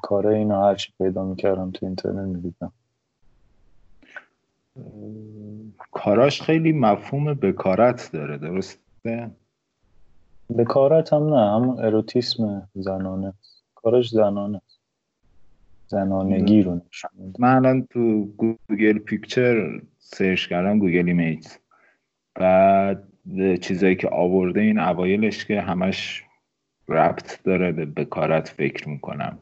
کاره 0.02 0.34
اینو 0.34 0.62
هرچی 0.62 0.92
پیدا 0.98 1.24
می‌کردم 1.24 1.70
تو 1.70 1.86
اینترنت 1.86 2.36
می‌دیدم. 2.36 2.72
کاراش 5.90 6.42
خیلی 6.42 6.72
مفهوم 6.72 7.34
بکارت 7.34 8.10
داره 8.12 8.38
درسته؟ 8.38 9.30
بکارت 10.58 11.12
هم 11.12 11.34
نه 11.34 11.50
همون 11.50 11.80
اروتیسم 11.84 12.68
زنانه 12.74 13.34
کارش 13.74 14.10
زنانه 14.10 14.60
زنانگی 15.86 16.62
رو 16.62 16.74
نشون 16.74 17.34
من 17.38 17.56
الان 17.56 17.86
تو 17.90 18.24
Google 18.24 18.98
picture 18.98 19.82
search 19.98 20.48
کردم 20.48 20.78
Google 20.78 21.06
image 21.06 21.46
بعد 22.34 23.08
چیزایی 23.60 23.96
که 23.96 24.08
آورده 24.08 24.60
این 24.60 24.78
اوایلش 24.78 25.44
که 25.44 25.60
همش 25.60 26.24
ربط 26.88 27.42
داره 27.42 27.72
به 27.72 27.86
بکارت 27.86 28.48
فکر 28.48 28.88
می‌کنم. 28.88 29.38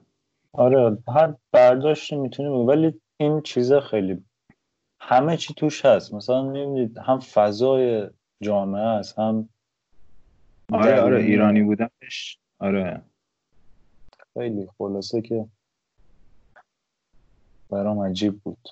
آره 0.53 0.98
هر 1.09 1.35
برداشتی 1.53 2.16
می‌تونی 2.16 2.48
ولی 2.48 3.00
این 3.16 3.40
چیزا 3.40 3.81
خیلی 3.81 4.24
همه 5.00 5.37
چی 5.37 5.55
توش 5.55 5.85
هست. 5.85 6.14
مثلا 6.14 6.42
می‌بینید 6.42 6.98
هم 6.98 7.18
فضای 7.18 8.11
جامعه 8.42 8.83
است 8.83 9.18
هم 9.18 9.48
آره 10.72 11.00
آره 11.00 11.20
ایرانی 11.20 11.62
بودنش. 11.62 12.38
آره. 12.59 13.03
خیلی 14.35 14.68
خلاصه 14.79 15.20
که 15.20 15.46
برام 17.70 18.00
عجیب 18.00 18.40
بود. 18.40 18.68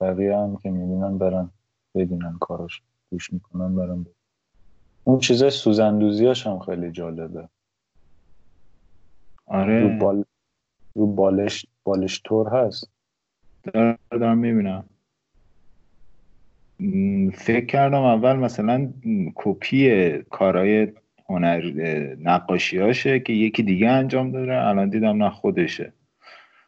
بقیه 0.00 0.36
هم 0.36 0.56
که 0.56 0.70
می‌بینن 0.70 1.18
برن. 1.18 1.50
ببینن 1.96 2.36
کاراش 2.40 2.82
گوش 3.10 3.32
می‌کنن 3.32 3.74
برن 3.74 4.06
اون 5.04 5.18
چیزای 5.18 5.50
سوزندوزیاش 5.50 6.46
هم 6.46 6.58
خیلی 6.58 6.90
جالبه. 6.90 7.48
آره. 9.46 9.80
رو, 9.80 9.98
بال... 9.98 10.24
رو 10.94 11.06
بالش 11.06 11.66
بالش 11.84 12.18
تور 12.24 12.48
هست. 12.48 12.90
دارم 14.10 14.38
می‌بینم. 14.38 14.84
فکر 17.34 17.66
کردم 17.66 18.02
اول 18.02 18.36
مثلا 18.36 18.92
کپی 19.34 20.18
کارهای 20.22 20.92
هنر 21.28 21.62
نقاشی 22.20 22.78
هاشه 22.78 23.20
که 23.20 23.32
یکی 23.32 23.62
دیگه 23.62 23.88
انجام 23.88 24.32
داره 24.32 24.66
الان 24.66 24.88
دیدم 24.88 25.22
نه 25.24 25.30
خودشه. 25.30 25.92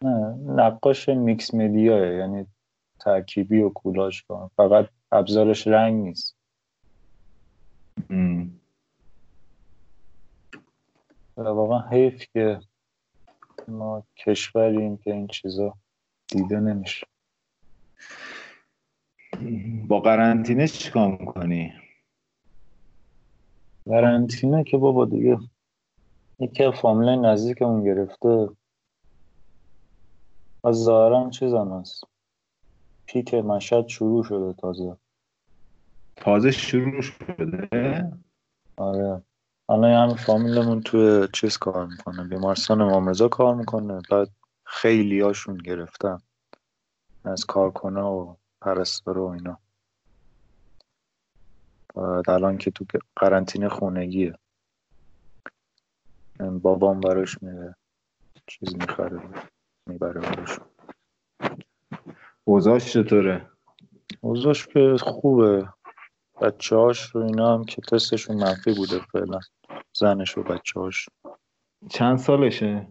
نه 0.03 0.35
نقاش 0.47 1.09
میکس 1.09 1.55
مدیاه 1.55 2.07
یعنی 2.07 2.47
ترکیبی 3.01 3.61
و 3.61 3.69
کولاش 3.69 4.23
کن 4.23 4.51
فقط 4.57 4.89
ابزارش 5.13 5.67
رنگ 5.67 6.05
نیست. 6.05 6.37
واقعا 11.37 11.89
حیف 11.89 12.25
که 12.33 12.61
ما 13.69 14.03
کشوریم 14.17 14.97
که 14.97 15.13
این 15.13 15.27
چیزا 15.27 15.75
دیده 16.27 16.61
نمیشه. 16.61 17.07
با 19.89 20.01
قرنطینه 20.01 20.69
چیکار 20.69 21.17
می‌کنی؟ 21.21 21.73
قرنطینه 23.87 24.65
که 24.65 24.77
بابا 24.77 25.05
دیگه 25.05 25.39
یکی 26.39 26.73
فامیل 26.73 27.09
نزدیکمون 27.09 27.85
گرفته 27.85 28.49
از 30.65 30.75
ظاهرا 30.75 31.31
چیزم 31.31 31.81
هست. 31.81 32.05
پیک 33.09 33.35
مشهد 33.35 33.87
شروع 33.89 34.25
شده 34.25 34.53
تازه. 34.53 34.97
تازه 36.17 36.51
شروع 36.51 37.01
شده؟ 37.01 38.13
آره. 38.77 39.23
الان 39.69 39.91
همین 39.91 40.17
فامیلمون 40.17 40.81
توی 40.81 41.29
چیز 41.33 41.59
کار 41.59 41.87
می‌کنه 41.87 42.25
بیمارستان 42.25 42.81
امام 42.81 43.29
کار 43.29 43.55
می‌کنه. 43.55 44.01
بعد 44.11 44.31
خیلی 44.65 45.21
هاشون 45.21 45.57
گرفتن 45.57 46.19
از 47.25 47.45
کارکنه 47.45 48.01
و 48.01 48.35
پرستار 48.61 49.19
و 49.19 49.27
اینا. 49.27 49.59
بعد 51.95 52.31
الان 52.31 52.59
که 52.59 52.71
تو 52.71 52.85
قرنطینه 53.17 53.69
خونگیه. 53.69 54.35
بابام 56.63 57.01
براش 57.01 57.43
میره 57.43 57.77
چیز 58.47 58.77
می‌خره 58.77 59.23
می‌بره 59.87 60.21
براش. 60.21 60.59
اوزاش 62.49 62.93
چطوره؟ 62.93 63.51
اوزاش 64.21 64.67
که 64.67 64.97
خوبه. 65.01 65.69
بچه 66.41 66.77
هاش 66.77 67.03
رو 67.03 67.23
اینا 67.23 67.55
هم 67.55 67.65
که 67.65 67.83
تستشون 67.83 68.37
منفی 68.37 68.75
بوده 68.75 68.99
فعلا. 69.13 69.41
زنش 69.93 70.39
و 70.39 70.43
بچه 70.43 70.81
هاش 70.81 71.09
چند 71.91 72.19
سالشه؟ 72.19 72.89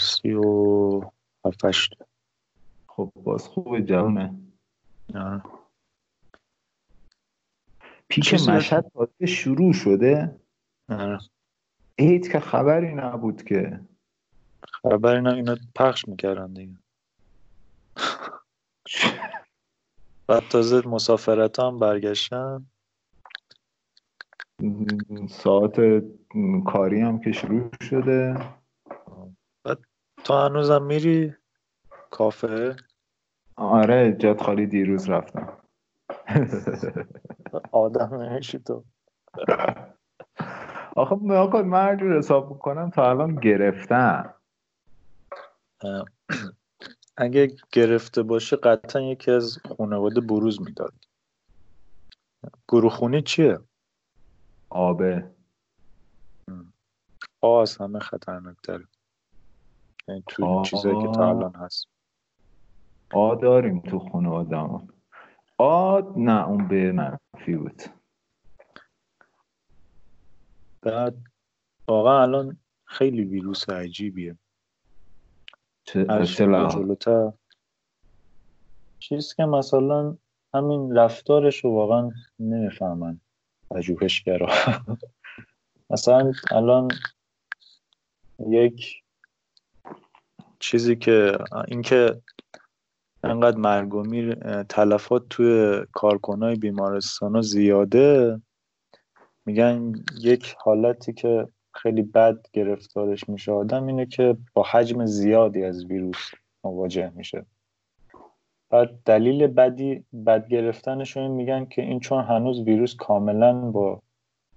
سی 0.00 0.32
و 0.32 1.00
هفتشت 1.44 1.96
خب 2.86 3.12
باز 3.16 3.48
خوبه 3.48 3.82
جوانه 3.82 4.34
پیک 8.08 8.34
مشهد 8.34 8.92
تازه 8.94 9.26
شروع 9.26 9.72
شده. 9.72 10.40
آره. 10.88 11.18
عید 11.98 12.32
که 12.32 12.40
خبری 12.40 12.94
نبود 12.94 13.42
که. 13.42 13.80
خبری 14.82 15.20
نه 15.20 15.32
اینا 15.32 15.56
پخش 15.74 16.08
می‌کردن 16.08 16.52
دیگه. 16.52 16.81
بعد 20.28 20.48
تازه 20.48 20.88
مسافرت 20.88 21.58
هم 21.60 21.78
برگشتن؟ 21.78 22.66
ساعت 25.28 25.76
کاری 26.66 27.00
هم 27.00 27.20
که 27.20 27.32
شروع 27.32 27.70
شده. 27.82 28.34
بعد 29.64 29.78
تو 30.24 30.34
هنوزم 30.34 30.82
میری 30.82 31.34
کافه؟ 32.10 32.76
آره 33.56 34.16
جاد 34.18 34.40
خالی 34.40 34.66
دیروز 34.66 35.10
رفتم. 35.10 35.58
آدم 37.72 38.14
نمیشی 38.14 38.58
تو. 38.58 38.84
آخه 40.96 41.14
من 41.14 41.62
من 41.62 41.98
حساب 42.18 42.54
بکنم 42.54 42.90
تا 42.90 43.10
الان 43.10 43.34
گرفتم. 43.34 44.34
اگه 47.22 47.56
گرفته 47.72 48.22
باشه 48.22 48.56
قطعا 48.56 49.02
یکی 49.02 49.30
از 49.30 49.58
خانواده 49.78 50.20
بروز 50.20 50.60
می‌داد. 50.62 50.94
گروه 52.68 52.90
خونی 52.90 53.22
چیه؟ 53.22 53.58
آبه. 54.70 55.30
آه 57.40 57.62
از 57.62 57.76
همه 57.76 57.98
خطرناک 57.98 58.56
داره 58.62 58.88
یعنی 60.08 60.24
تو 60.26 60.62
چیزایی 60.64 61.02
که 61.02 61.08
تا 61.08 61.28
الان 61.28 61.54
هست. 61.54 61.86
آ 63.12 63.34
داریم 63.34 63.80
تو 63.80 63.98
خونه 63.98 64.28
آدمان 64.28 64.88
آ 65.58 66.00
نه 66.16 66.48
اون 66.48 66.68
به 66.68 66.92
منفی 66.92 67.56
بود. 67.56 67.82
بعد 70.82 71.14
واقعا 71.88 72.22
الان 72.22 72.58
خیلی 72.84 73.24
ویروس 73.24 73.68
عجیبیه. 73.68 74.38
چه 75.84 76.04
جلوتر. 76.68 77.32
چیزی 78.98 79.34
که 79.36 79.44
مثلا 79.44 80.16
همین 80.54 80.96
رفتارش 80.96 81.64
رو 81.64 81.70
واقعا 81.70 82.10
نمی‌فهمن 82.38 83.20
پژوهشگرا. 83.70 84.48
مثلا 85.90 86.32
الان 86.50 86.88
یک 88.48 89.02
چیزی 90.58 90.96
که 90.96 91.38
اینکه 91.68 92.22
انقدر 93.24 93.56
مرگ 93.56 93.94
و 93.94 94.02
میر 94.02 94.34
تلفات 94.62 95.28
توی 95.30 95.80
کارکنای 95.92 96.56
بیمارستان 96.56 97.42
زیاده 97.42 98.40
میگن 99.46 99.92
یک 100.20 100.54
حالتی 100.58 101.12
که 101.12 101.48
خیلی 101.74 102.02
بد 102.02 102.46
گرفتارش 102.52 103.28
میشه 103.28 103.52
آدم 103.52 103.86
اینه 103.86 104.06
که 104.06 104.36
با 104.54 104.62
حجم 104.62 105.06
زیادی 105.06 105.64
از 105.64 105.84
ویروس 105.84 106.30
مواجه 106.64 107.12
میشه. 107.14 107.44
بعد 108.70 108.90
دلیل 109.04 109.46
بدی 109.46 110.04
بد 110.26 110.48
گرفتنش 110.48 111.16
میگن 111.16 111.64
که 111.64 111.82
این 111.82 112.00
چون 112.00 112.24
هنوز 112.24 112.60
ویروس 112.60 112.96
کاملا 112.96 113.52
با 113.52 114.02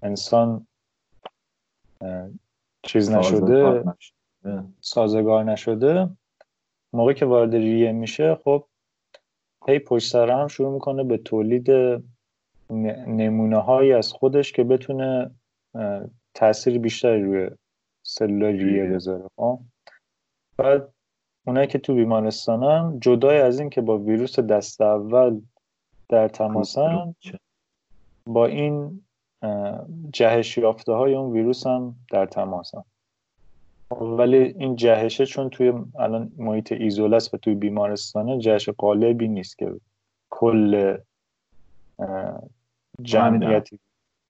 انسان 0.02 0.68
چیز 2.82 3.12
نشده 3.12 3.84
سازگار 4.82 5.44
نشده 5.44 6.10
موقعی 6.94 7.16
که 7.16 7.26
وارد 7.26 7.56
ریه 7.56 7.92
میشه 7.92 8.36
خب 8.44 8.66
هی 9.68 9.80
پشت 9.80 10.12
سر 10.12 10.30
هم 10.30 10.48
شروع 10.48 10.74
می‌کنه 10.74 11.04
به 11.04 11.18
تولید 11.18 11.72
نمونه 13.08 13.58
هایی 13.58 13.94
از 13.94 14.14
خودش 14.14 14.52
که 14.52 14.64
بتونه 14.64 15.32
تاثیر 16.36 16.80
بیشتری 16.80 17.24
روی 17.24 17.50
سلول 18.04 18.46
ریه 18.46 18.86
بذاره 18.86 19.30
خب؟ 19.36 19.60
بعد 20.58 20.94
اونایی 21.48 21.68
که 21.68 21.80
تو 21.80 21.96
بیمارستانن 21.96 23.00
جدای 23.00 23.42
از 23.42 23.60
این 23.60 23.70
که 23.70 23.82
با 23.82 23.98
ویروس 23.98 24.40
دست 24.40 24.82
اول 24.82 25.42
در 26.10 26.28
تماسن 26.28 27.16
با 28.26 28.46
این 28.46 29.02
جهش 30.14 30.58
یافته 30.58 30.94
های 30.94 31.16
اون 31.16 31.32
ویروس 31.32 31.68
هم 31.68 31.96
در 32.12 32.26
تماسن. 32.26 32.84
ولی 33.92 34.38
این 34.38 34.76
جهشه 34.76 35.26
چون 35.26 35.50
توی 35.50 35.74
الان 36.00 36.32
محیط 36.38 36.72
ایزوله 36.72 37.16
است 37.16 37.34
و 37.34 37.38
توی 37.38 37.56
بیمارستانه 37.56 38.38
جهش 38.40 38.70
قالبی 38.70 39.28
نیست 39.28 39.58
که 39.58 39.72
کل 40.30 40.98
جمعیت 43.02 43.70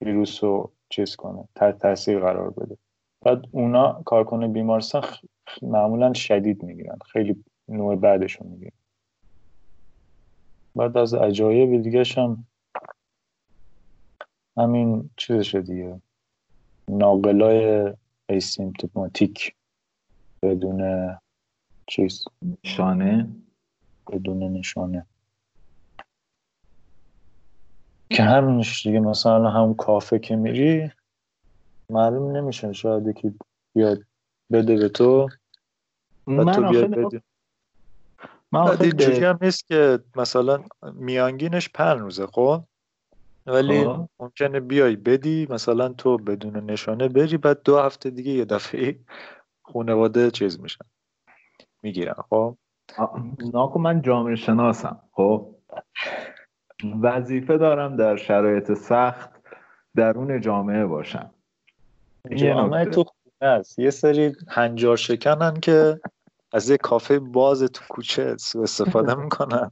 ویروس 0.01 0.43
رو 0.43 0.71
چیز 0.89 1.15
کنه 1.15 1.48
تحت 1.56 1.78
تاثیر 1.78 2.19
قرار 2.19 2.50
بده. 2.50 2.78
بعد 3.21 3.45
اونا 3.52 4.02
کارکنه 4.06 4.48
بیمارستان 4.48 5.04
معمولا 5.62 6.13
شدید 6.13 6.63
می‌گیرن 6.63 6.98
خیلی 7.12 7.43
نوع 7.67 7.95
بعدشون 7.95 8.48
می‌گیرن. 8.48 8.78
بعد 10.76 10.98
از 10.98 11.13
عجایب 11.13 11.82
دیگه 11.82 12.04
هم 12.17 12.48
همین 14.58 15.10
چیزشه 15.17 15.62
دیگه. 15.62 16.02
ناقلای 16.89 17.93
ایسیمتوماتیک 18.30 19.56
بدون 20.43 21.10
چیز. 21.88 22.26
نشانه؟ 22.63 23.30
بدون 24.12 24.43
نشانه. 24.43 25.06
که 28.09 28.23
همینش 28.23 28.87
دیگه. 28.87 28.99
مثلا 28.99 29.49
هم 29.49 29.73
کافه 29.73 30.19
که 30.19 30.35
میری 30.35 30.91
معلوم 31.89 32.37
نمیشه 32.37 32.73
شاید 32.73 33.07
یکی 33.07 33.39
بیاد 33.75 33.99
بده 34.51 34.75
به 34.75 34.89
تو 34.89 35.29
من 36.27 36.51
تو 36.51 36.69
بیاد 36.69 36.95
بده 36.95 37.21
من 38.51 38.81
اینجوری 38.81 39.25
هم 39.25 39.39
نیست 39.41 39.67
که 39.67 39.99
مثلا 40.15 40.63
میانگینش 40.93 41.69
پنج 41.69 41.99
روزه 41.99 42.27
خب؟ 42.27 42.63
ولی 43.45 43.83
آه. 43.83 44.09
ممکنه 44.19 44.59
بیای 44.59 44.95
بدی 44.95 45.47
مثلا 45.49 45.89
تو 45.89 46.17
بدون 46.17 46.69
نشانه 46.69 47.07
بری 47.07 47.37
بعد 47.37 47.63
دو 47.63 47.79
هفته 47.79 48.09
دیگه 48.09 48.31
یه 48.31 48.45
دفعه 48.45 48.99
خانواده 49.63 50.31
چیز 50.31 50.59
میشن. 50.59 50.85
می‌گیرن 51.83 52.15
خب؟ 52.29 52.57
ناکو 53.53 53.79
من 53.79 54.01
جامعه 54.01 54.35
شناسم 54.35 55.01
خب؟ 55.11 55.55
وظیفه 57.01 57.57
دارم 57.57 57.95
در 57.95 58.15
شرایط 58.15 58.73
سخت 58.73 59.29
درون 59.95 60.41
جامعه 60.41 60.85
باشم. 60.85 61.29
جامعه 62.35 62.85
تو 62.85 63.03
خونه 63.03 63.51
است 63.51 63.79
یه 63.79 63.89
سری 63.89 64.35
هنجار 64.47 64.97
شکنن 64.97 65.53
که 65.53 65.99
از 66.53 66.69
یه 66.69 66.77
کافه 66.77 67.19
باز 67.19 67.63
تو 67.63 67.81
کوچه 67.89 68.38
سو 68.38 68.61
استفاده 68.61 69.15
می‌کنن. 69.23 69.71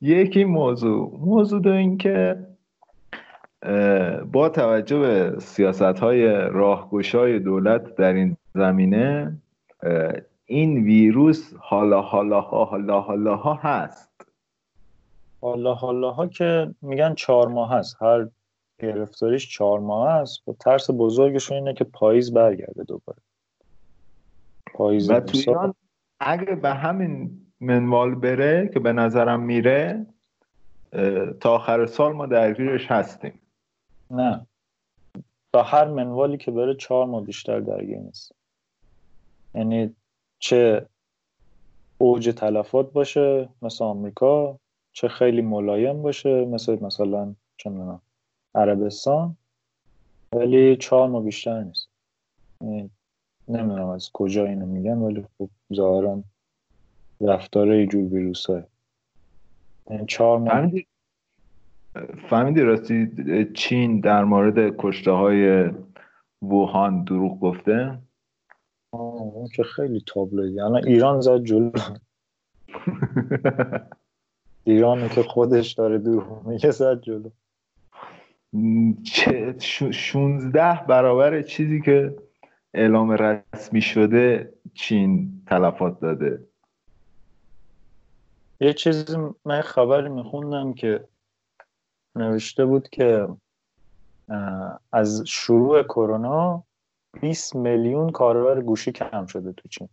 یکی 0.00 0.44
موضوع. 0.44 1.18
موضوع 1.20 1.60
دو 1.60 1.70
این 1.70 1.98
که 1.98 2.46
با 4.32 4.48
توجه 4.48 4.98
به 4.98 5.34
سیاست 5.38 5.82
های 5.82 6.26
راهگشای 6.32 7.38
دولت 7.38 7.94
در 7.94 8.12
این 8.12 8.36
زمینه 8.54 9.36
این 10.44 10.84
ویروس 10.84 11.52
حالا 11.58 12.00
حالا 12.00 12.40
حالا 12.40 13.00
حالا 13.00 13.36
ها 13.36 13.54
هست. 13.54 14.11
حالا 15.42 15.74
حالا 15.74 16.10
ها 16.10 16.26
که 16.26 16.74
میگن 16.82 17.14
چهار 17.14 17.48
ماه 17.48 17.72
هست. 17.72 18.02
هر 18.02 18.28
گرفتاریش 18.78 19.56
چهار 19.56 19.80
ماه 19.80 20.10
هست. 20.10 20.48
و 20.48 20.52
ترس 20.52 20.90
بزرگشون 20.90 21.56
اینه 21.56 21.74
که 21.74 21.84
پاییز 21.84 22.32
برگرده 22.32 22.84
دوباره. 22.84 23.18
پاییز 24.74 25.10
و 25.10 25.20
تو 25.20 25.38
ایران 25.38 25.74
اگه 26.20 26.54
به 26.54 26.70
همین 26.70 27.46
منوال 27.60 28.14
بره 28.14 28.70
که 28.74 28.80
به 28.80 28.92
نظرم 28.92 29.40
میره 29.40 30.06
تا 31.40 31.54
آخر 31.54 31.86
سال 31.86 32.12
ما 32.12 32.26
درگیرش 32.26 32.86
هستیم. 32.86 33.40
نه. 34.10 34.46
تا 35.52 35.62
هر 35.62 35.84
منوالی 35.84 36.36
که 36.36 36.50
بره 36.50 36.74
چهار 36.74 37.06
ماه 37.06 37.24
بیشتر 37.24 37.60
درگیر 37.60 37.98
نیست. 37.98 38.32
یعنی 39.54 39.94
چه 40.38 40.86
اوج 41.98 42.28
تلفات 42.28 42.92
باشه 42.92 43.48
مثل 43.62 43.84
آمریکا 43.84 44.58
چه 44.92 45.08
خیلی 45.08 45.42
ملایم 45.42 46.02
باشه 46.02 46.44
مثل 46.44 46.78
مثلا 46.82 47.34
چه 47.56 47.70
عربستان 48.54 49.36
ولی 50.32 50.76
چهار 50.76 51.22
بیشتر 51.22 51.62
نیست. 51.62 51.88
یعنی 52.60 52.90
نمی‌دونم 53.48 53.88
از 53.88 54.10
کجا 54.12 54.46
اینو 54.46 54.66
میگن 54.66 54.98
ولی 54.98 55.26
خب 55.38 55.50
ظاهرا 55.74 56.22
رفتار 57.20 57.68
ایجور 57.68 58.14
ویروس 58.14 58.46
های 58.46 58.62
یعنی 59.90 60.06
چهار 60.06 60.38
ماه 60.38 60.70
فهمیدی؟ 62.30 62.60
راستی 62.60 63.10
چین 63.54 64.00
در 64.00 64.24
مورد 64.24 64.76
کشته 64.78 65.10
های 65.10 65.70
ووهان 66.42 67.04
دروغ 67.04 67.40
گفته؟ 67.40 67.98
اون 68.90 69.48
که 69.54 69.62
خیلی 69.62 70.04
تابلوی 70.06 70.60
الان 70.60 70.86
ایران 70.86 71.20
زد 71.20 71.44
جلو. 71.44 71.70
ایران 74.64 75.08
که 75.08 75.22
خودش 75.22 75.72
داره 75.72 75.98
دروغ 75.98 76.46
میگه 76.46 76.70
زد 76.70 77.00
جلو. 77.00 77.30
شونزده 79.90 80.80
برابر 80.88 81.42
چیزی 81.42 81.80
که 81.80 82.16
اعلام 82.74 83.10
رسمی 83.10 83.80
شده 83.80 84.52
چین 84.74 85.42
تلفات 85.46 86.00
داده. 86.00 86.46
یه 88.60 88.72
چیزی 88.72 89.16
من 89.44 89.60
خبری 89.60 90.08
میخوندم 90.08 90.72
که 90.72 91.08
نوشته 92.16 92.64
بود 92.64 92.88
که 92.88 93.28
از 94.92 95.24
شروع 95.26 95.82
کرونا 95.82 96.64
20 97.20 97.56
میلیون 97.56 98.10
کاربر 98.10 98.60
گوشی 98.60 98.92
کم 98.92 99.26
شده 99.26 99.52
تو 99.52 99.68
چین. 99.68 99.88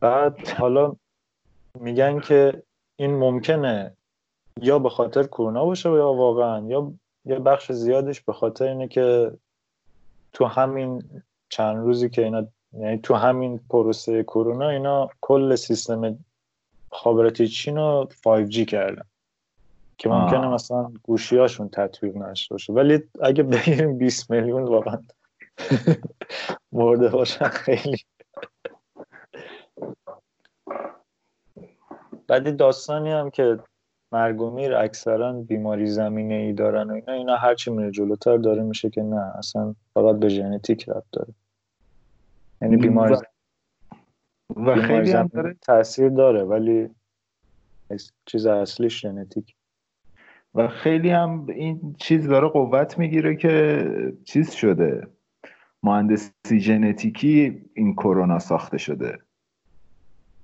بعد 0.00 0.48
حالا 0.48 0.96
میگن 1.80 2.20
که 2.20 2.62
این 2.96 3.16
ممکنه 3.16 3.96
یا 4.60 4.78
به 4.78 4.90
خاطر 4.90 5.22
کرونا 5.22 5.64
باشه 5.64 5.88
یا 5.88 6.12
واقعا 6.12 6.66
یا 6.66 6.92
یه 7.24 7.38
بخش 7.38 7.72
زیادش 7.72 8.20
به 8.20 8.32
خاطر 8.32 8.68
اینه 8.68 8.88
که 8.88 9.32
تو 10.32 10.44
همین 10.44 11.02
چند 11.48 11.76
روزی 11.76 12.10
که 12.10 12.24
اینا 12.24 12.46
یعنی 12.72 12.98
تو 12.98 13.14
همین 13.14 13.60
پروسه 13.70 14.22
کرونا 14.22 14.68
اینا 14.68 15.08
کل 15.20 15.54
سیستم 15.54 16.18
خابراتی 16.90 17.48
چین 17.48 17.76
رو 17.76 18.08
5G 18.26 18.58
کردن 18.64 19.04
که 19.98 20.08
ممکنه 20.08 20.46
آه. 20.46 20.54
مثلا 20.54 20.92
گوشیاشون 21.02 21.68
تطبیق 21.68 22.16
نشته 22.16 22.54
باشه 22.54 22.72
ولی 22.72 23.02
اگه 23.22 23.42
بگیریم 23.42 23.98
20 23.98 24.30
میلیون 24.30 24.62
واقعا 24.62 24.98
مرده 26.72 27.08
باشن 27.08 27.48
خیلی 27.48 27.98
بعدی 32.32 32.52
داستانی 32.52 33.10
هم 33.10 33.30
که 33.30 33.58
مرگ 34.12 34.40
و 34.40 34.50
میر 34.50 34.74
اکثرا 34.74 35.32
بیماری 35.32 35.86
زمینه 35.86 36.34
ای 36.34 36.52
دارن 36.52 36.90
و 36.90 36.94
اینا 36.94 37.12
اینا 37.12 37.36
هرچی 37.36 37.70
میره 37.70 37.90
جلوتر 37.90 38.36
داره 38.36 38.62
میشه 38.62 38.90
که 38.90 39.02
نه 39.02 39.36
اصلا 39.38 39.74
فقط 39.94 40.16
به 40.16 40.28
ژنتیک 40.28 40.88
ربط 40.88 41.04
داره. 41.12 41.34
یعنی 42.62 42.76
بیماری 42.76 43.16
و, 44.56 44.76
خیلی 44.76 45.12
هم 45.12 45.26
داره 45.26 45.56
تاثیر 45.62 46.08
داره 46.08 46.42
ولی 46.44 46.88
چیز 48.26 48.46
اصلیش 48.46 49.00
ژنتیک. 49.00 49.54
و 50.54 50.68
خیلی 50.68 51.10
هم 51.10 51.46
این 51.46 51.94
چیز 51.98 52.28
داره 52.28 52.48
قوت 52.48 52.98
می‌گیره 52.98 53.36
که 53.36 53.84
چیز 54.24 54.50
شده. 54.50 55.06
مهندسی 55.82 56.60
ژنتیکی 56.60 57.64
این 57.74 57.94
کرونا 57.94 58.38
ساخته 58.38 58.78
شده. 58.78 59.18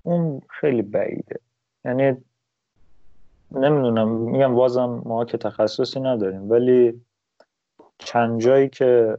اون 0.02 0.40
خیلی 0.48 0.82
بعیده. 0.82 1.40
یعنی 1.84 2.16
نمی‌دونم 3.50 4.08
میگم 4.08 4.54
بازم 4.54 5.02
ما 5.04 5.24
که 5.24 5.38
تخصصی 5.38 6.00
نداریم 6.00 6.50
ولی 6.50 7.04
چند 7.98 8.40
جایی 8.40 8.68
که 8.68 9.18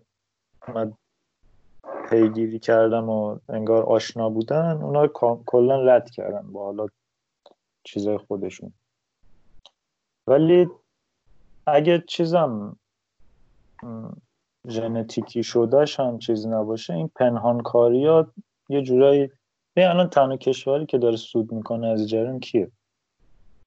من 0.68 0.94
پیگیری 2.10 2.60
کردم 2.60 3.10
و 3.10 3.40
انگار 3.50 3.84
آشنا 3.84 4.30
بودن 4.30 4.82
اونا 4.82 5.08
کلا 5.46 5.84
رد 5.84 6.10
کردن 6.10 6.52
با 6.52 6.66
حالا 6.66 6.88
چیزای 7.84 8.18
خودشون. 8.18 8.74
ولی 10.28 10.68
اگه 11.68 12.04
چیزم 12.08 12.76
ژنتیکی 14.68 15.44
شدهش 15.44 16.00
هم 16.00 16.20
چیزی 16.20 16.50
نباشه 16.50 16.94
این 16.94 17.08
پنهانکاری 17.16 18.06
ها 18.06 18.28
یه 18.70 18.82
جورایی 18.82 19.32
یه 19.76 19.90
الان 19.90 20.10
تنها 20.10 20.38
کشوری 20.38 20.86
که 20.86 20.98
داره 20.98 21.16
سود 21.16 21.52
می‌کنه 21.52 21.88
از 21.88 22.10
جرم 22.10 22.40
کیه؟ 22.40 22.72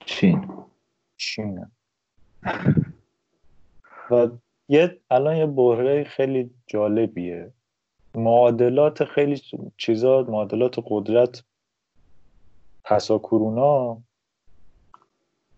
چین. 0.06 0.48
چینه 1.16 1.70
و 4.10 4.28
یه 4.68 5.00
الان 5.10 5.36
یه 5.36 5.46
بحره 5.46 6.04
خیلی 6.04 6.50
جالبیه. 6.66 7.52
معادلات 8.14 9.04
خیلی 9.04 9.42
چیزا 9.76 10.22
معادلات 10.22 10.76
قدرت 10.86 11.44
پسا 12.84 13.18
کرونا 13.18 14.02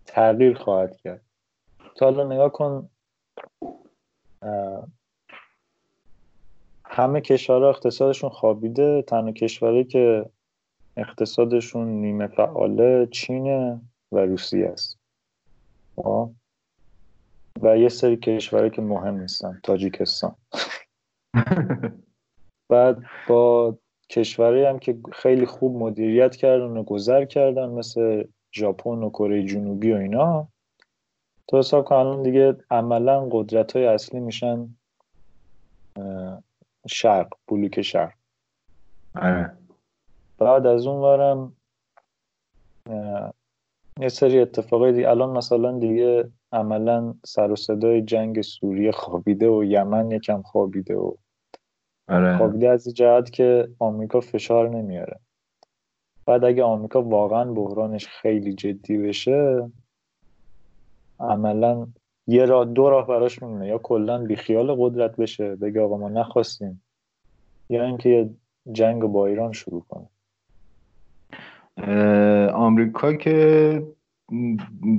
تغییر 0.05 0.57
خواهد 0.57 0.97
کرد. 0.97 1.21
تا 1.95 2.05
حالا 2.05 2.23
نگاه 2.23 2.51
کن 2.51 2.89
همه 6.85 7.21
کشورها 7.21 7.69
اقتصادشون 7.69 8.29
خوابیده 8.29 9.01
تنها 9.01 9.31
کشوری 9.31 9.83
که 9.83 10.29
اقتصادشون 10.97 11.87
نیمه 11.87 12.27
فعاله 12.27 13.07
چینه 13.11 13.81
و 14.11 14.17
روسیه 14.17 14.67
است؟ 14.67 14.97
و 17.61 17.77
یه 17.77 17.89
سری 17.89 18.17
کشورهایی 18.17 18.71
که 18.71 18.81
مهم 18.81 19.19
نیستن 19.19 19.59
تاجیکستان 19.63 20.35
بعد 22.69 22.97
با 23.27 23.77
کشورهایی 24.09 24.65
هم 24.65 24.79
که 24.79 24.97
خیلی 25.13 25.45
خوب 25.45 25.75
مدیریت 25.75 26.35
کردن 26.35 26.77
و 26.77 26.83
گذر 26.83 27.25
کردن 27.25 27.69
مثل 27.69 28.23
ژاپن 28.53 28.89
و 29.03 29.09
کره 29.09 29.43
جنوبی 29.43 29.91
و 29.91 29.95
اینا 29.95 30.47
تو 31.47 31.59
حساب 31.59 31.85
کن 31.85 31.95
الان 31.95 32.23
دیگه 32.23 32.57
عملا 32.71 33.29
قدرت 33.31 33.75
های 33.75 33.85
اصلی 33.85 34.19
میشن 34.19 34.75
شرق 36.87 37.33
بلوک 37.47 37.81
شرق 37.81 38.13
آره. 39.15 39.57
بعد 40.45 40.65
از 40.65 40.87
اون 40.87 41.01
ورم 41.01 41.53
یه 43.99 44.09
سری 44.09 44.39
اتفاقای 44.39 44.91
دیگه 44.91 45.09
الان 45.09 45.37
مثلا 45.37 45.79
دیگه 45.79 46.31
عملا 46.51 47.13
سر 47.25 47.51
و 47.51 47.55
صدای 47.55 48.01
جنگ 48.01 48.41
سوریه 48.41 48.91
خوابیده 48.91 49.49
و 49.49 49.63
یمن 49.63 50.11
یکم 50.11 50.41
خوابیده 50.41 50.95
و 50.95 51.11
آره. 52.09 52.37
خوابیده 52.37 52.69
از 52.69 52.93
جهت 52.93 53.29
که 53.29 53.69
آمریکا 53.79 54.19
فشار 54.19 54.69
نمیاره. 54.69 55.19
بعد 56.25 56.43
اگه 56.43 56.63
آمریکا 56.63 57.01
واقعا 57.01 57.53
بحرانش 57.53 58.07
خیلی 58.07 58.53
جدی 58.53 58.97
بشه 58.97 59.71
عملا 61.19 61.87
یه 62.27 62.45
راه 62.45 62.65
دو 62.65 62.89
راه 62.89 63.07
براش 63.07 63.41
میمونه. 63.41 63.67
یا 63.67 63.77
کلا 63.77 64.17
بیخیال 64.17 64.75
قدرت 64.79 65.15
بشه 65.15 65.55
بگه 65.55 65.81
آقا 65.81 65.97
ما 65.97 66.09
نخواستیم 66.09 66.83
یا 67.69 67.85
اینکه 67.85 68.09
یه 68.09 68.29
جنگ 68.71 69.01
با 69.01 69.25
ایران 69.25 69.51
شروع 69.51 69.85
کنه. 69.89 70.07
آمریکا 72.53 73.13
که 73.13 73.87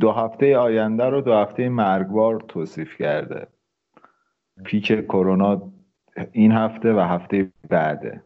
دو 0.01 0.12
هفته 0.12 0.57
آینده 0.57 1.05
رو 1.05 1.20
دو 1.20 1.35
هفته 1.35 1.68
مرگبار 1.68 2.45
توصیف 2.49 2.97
کرده. 2.97 3.47
پیک 4.64 5.07
کرونا 5.07 5.62
این 6.33 6.53
هفته 6.53 6.93
و 6.93 7.01
هفته 7.01 7.53
بعده. 7.68 8.22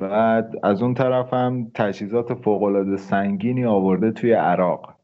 بعد 0.00 0.54
از 0.62 0.82
اون 0.82 0.94
طرف 0.94 1.34
هم 1.34 1.70
تجهیزات 1.74 2.34
فوقالعاده 2.34 2.96
سنگینی 2.96 3.64
آورده 3.64 4.10
توی 4.10 4.32
عراق. 4.32 4.94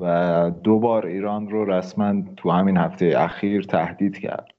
و 0.00 0.50
دو 0.62 0.78
بار 0.78 1.06
ایران 1.06 1.50
رو 1.50 1.64
رسما 1.64 2.22
تو 2.36 2.50
همین 2.50 2.76
هفته 2.76 3.14
اخیر 3.16 3.62
تهدید 3.62 4.18
کرد. 4.18 4.50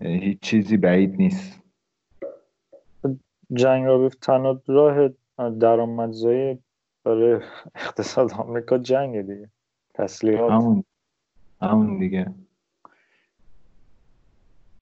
یعنی 0.00 0.18
هیچ 0.18 0.40
چیزی 0.40 0.76
بعید 0.76 1.16
نیست. 1.16 1.57
جنگ 3.52 3.86
را 3.86 4.08
تنها 4.08 4.60
راه 4.66 5.08
درآمدزایی 5.60 6.58
برای 7.04 7.40
اقتصاد 7.74 8.32
آمریکا 8.32 8.78
جنگ 8.78 9.20
دیگه. 9.20 9.50
تسلیحات. 9.94 10.50
همون 10.52 10.84
همون 11.62 11.98
دیگه. 11.98 12.34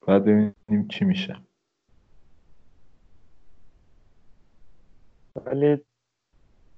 بعد 0.07 0.23
ببینیم 0.23 0.89
چی 0.89 1.05
میشه. 1.05 1.37
ولی 5.47 5.85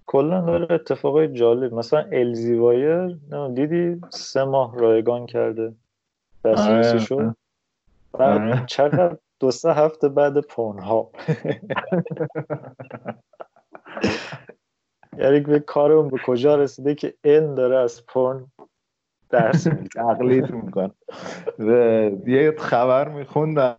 کلا 0.07 0.41
داره 0.41 0.75
اتفاقای 0.75 1.33
جالب. 1.33 1.75
مثلا 1.75 2.01
الزیوایر 2.13 3.19
دیدی؟ 3.55 4.01
سه 4.11 4.45
ماه 4.45 4.79
رایگان 4.79 5.27
کرده. 5.27 5.75
دسترسی 6.45 6.89
آره. 6.91 6.99
شد. 6.99 7.37
آره. 8.13 8.67
چقدر 8.67 9.19
دو 9.41 9.51
سه 9.51 9.73
هفته 9.73 10.09
بعد 10.09 10.41
پون 10.41 10.79
ها 10.79 11.11
یعنی 15.19 15.41
به 15.41 15.61
کارمون 15.61 16.09
به 16.09 16.19
کجا 16.27 16.57
رسیده 16.57 16.95
که 16.95 17.15
این 17.25 17.55
داره 17.55 17.77
از 17.77 18.07
پون 18.07 18.47
درس 19.29 19.67
تقلید 19.95 20.51
می‌کنه. 20.51 20.91
یه 22.27 22.55
خبر 22.59 23.09
میخوندم 23.09 23.77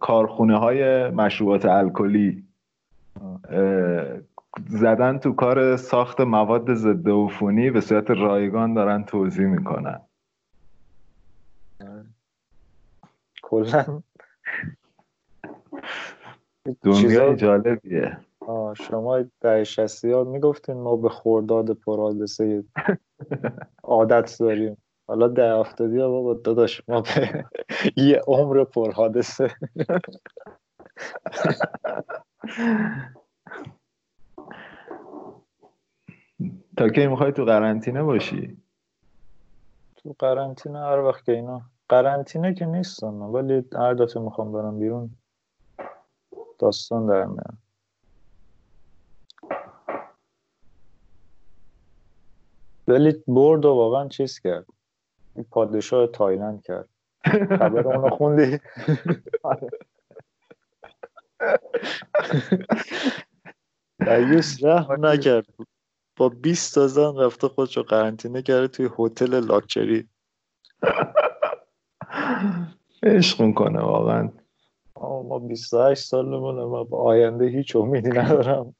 کارخونه 0.00 0.58
های 0.58 1.10
مشروبات 1.10 1.64
الکلی 1.64 2.44
زدن 4.68 5.18
تو 5.18 5.32
کار 5.32 5.76
ساخت 5.76 6.20
مواد 6.20 6.74
ضد 6.74 7.08
عفونی 7.08 7.70
به 7.70 7.80
صورت 7.80 8.10
رایگان 8.10 8.74
دارن 8.74 9.04
توضیح 9.04 9.46
می‌کنن. 9.46 10.00
کلا 13.42 14.02
دنیا 16.82 17.34
جالبیه. 17.34 18.18
شما 18.74 19.24
در 19.40 19.64
شستی 19.64 20.12
ها 20.12 20.24
می‌گفتین 20.24 20.76
ما 20.76 20.96
به 20.96 21.08
خورداد 21.08 21.72
پرادسه 21.72 22.64
عادت 23.82 24.36
داریم. 24.40 24.76
حالا 25.08 25.28
ده 25.28 25.54
افتادی 25.54 25.98
ها 25.98 26.08
بابا 26.08 26.34
داداش 26.34 26.82
ما 26.88 27.00
به 27.00 27.44
یه 28.08 28.22
عمر 28.26 28.64
پرحادثه 28.64 29.50
تا 36.76 36.88
کی 36.88 37.06
می‌خوای 37.06 37.32
تو 37.32 37.44
قرنطینه 37.44 38.02
باشی؟ 38.02 38.56
تو 39.96 40.14
قرنطینه 40.18 40.78
هر 40.78 40.98
وقت 40.98 41.24
که 41.24 41.32
اینا 41.32 41.62
قرنطینه 41.90 42.54
که 42.54 42.66
نیستم 42.66 43.22
ولی 43.22 43.64
هر 43.72 43.94
دفعه 43.94 44.22
می‌خوام 44.22 44.52
برم 44.52 44.78
بیرون 44.78 45.10
داستان 46.58 47.06
در 47.06 47.24
میارم 47.24 47.58
ولی 52.88 53.24
برد 53.28 53.64
و 53.64 53.68
واقعا 53.68 54.08
چیز 54.08 54.40
کرد. 54.40 54.66
این 55.36 55.44
پادشاه 55.50 56.06
تایلند 56.06 56.62
کرد. 56.62 56.88
خبر 57.58 57.86
اونو 57.86 58.10
خوندی؟ 58.10 58.60
دیوس 63.98 64.64
رحم 64.64 65.06
نکرد. 65.06 65.46
با 66.16 66.28
20 66.28 66.74
تا 66.74 66.86
زن 66.86 67.16
رفته 67.16 67.48
خودش 67.48 67.76
رو 67.76 67.82
قرنطینه 67.82 68.42
کرده 68.42 68.68
توی 68.68 68.90
هتل 68.98 69.40
لاکچری. 69.44 70.08
عشق 73.02 73.42
می‌کنه 73.42 73.80
واقعا. 73.80 74.28
ما 75.00 75.38
28 75.38 76.04
سالمونه. 76.04 76.62
و 76.62 76.84
با 76.84 76.98
آینده 77.02 77.46
هیچ 77.46 77.76
امیدی 77.76 78.08
ندارم. 78.08 78.74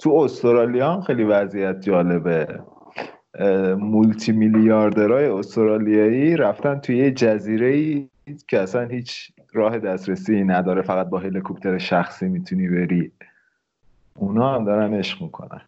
تو 0.00 0.14
استرالیا 0.14 0.92
هم 0.92 1.00
خیلی 1.00 1.24
وضعیت 1.24 1.80
جالبه. 1.80 2.60
مولتی 3.78 4.32
میلیاردرهای 4.32 5.26
استرالیایی 5.26 6.36
رفتن 6.36 6.80
توی 6.80 6.96
یه 6.96 7.10
جزیره 7.10 7.66
ای 7.66 8.08
که 8.48 8.60
اصلا 8.60 8.86
هیچ 8.86 9.32
راه 9.52 9.78
دسترسی 9.78 10.44
نداره. 10.44 10.82
فقط 10.82 11.08
با 11.08 11.18
هلیکوپتر 11.18 11.78
شخصی 11.78 12.28
می‌تونی 12.28 12.68
بری. 12.68 13.12
اونا 14.16 14.54
هم 14.54 14.64
دارن 14.64 14.94
عشق 14.94 15.22
می‌کنن. 15.22 15.60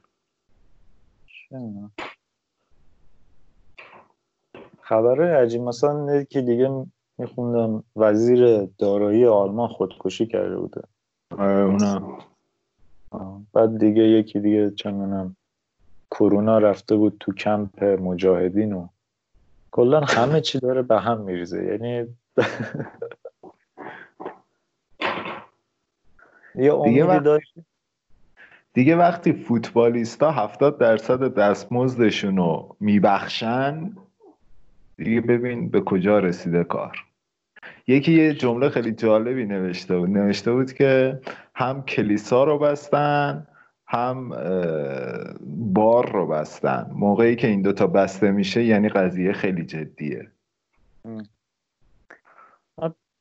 خبره 4.90 5.36
عجیب. 5.36 5.62
مثلا 5.62 6.24
که 6.24 6.40
دیگه 6.42 6.86
میخوندم 7.18 7.84
وزیر 7.96 8.68
دارایی 8.78 9.26
آلمان 9.26 9.68
خودکشی 9.68 10.26
کرده 10.26 10.56
بوده. 10.56 10.82
آره 11.38 11.64
اونا 11.64 12.18
بعد 13.52 13.78
دیگه 13.78 14.02
یکی 14.02 14.40
دیگه 14.40 14.70
چندونم 14.70 15.36
کرونا 16.10 16.58
رفته 16.58 16.96
بود 16.96 17.16
تو 17.20 17.32
کمپ 17.32 17.84
مجاهدین 17.84 18.72
و 18.72 18.88
کلا 19.70 20.00
همه 20.00 20.40
چی 20.40 20.58
داره 20.58 20.82
به 20.82 21.00
هم 21.00 21.20
میریزه. 21.20 21.64
یعنی 21.64 21.88
یه 26.54 26.72
دیگه 26.84 27.04
وقت... 27.04 27.40
دیگه 28.72 28.96
وقتی 28.96 29.32
فوتبالیستا 29.32 30.30
هفتاد 30.30 30.78
درصد 30.78 31.34
دستمزدشون 31.34 32.36
رو 32.36 32.76
میبخشن 32.80 33.92
دیگه 35.04 35.20
ببین 35.20 35.68
به 35.68 35.80
کجا 35.80 36.18
رسیده 36.18 36.64
کار. 36.64 37.04
یکی 37.86 38.12
یه 38.12 38.34
جمله 38.34 38.68
خیلی 38.68 38.92
جالبی 38.92 39.44
نوشته 39.44 39.98
بود. 39.98 40.08
نوشته 40.08 40.52
بود 40.52 40.72
که 40.72 41.20
هم 41.54 41.82
کلیسا 41.82 42.44
رو 42.44 42.58
بستن 42.58 43.46
هم 43.86 44.28
بار 45.46 46.12
رو 46.12 46.26
بستن. 46.26 46.90
موقعی 46.94 47.36
که 47.36 47.46
این 47.46 47.62
دوتا 47.62 47.86
بسته 47.86 48.30
میشه 48.30 48.64
یعنی 48.64 48.88
قضیه 48.88 49.32
خیلی 49.32 49.64
جدیه. 49.64 50.30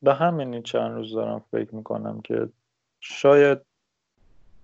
به 0.02 0.14
همین 0.14 0.62
چند 0.62 0.92
روز 0.92 1.14
دارم 1.14 1.44
فکر 1.52 1.76
می‌کنم 1.76 2.22
که 2.22 2.50
شاید 3.00 3.60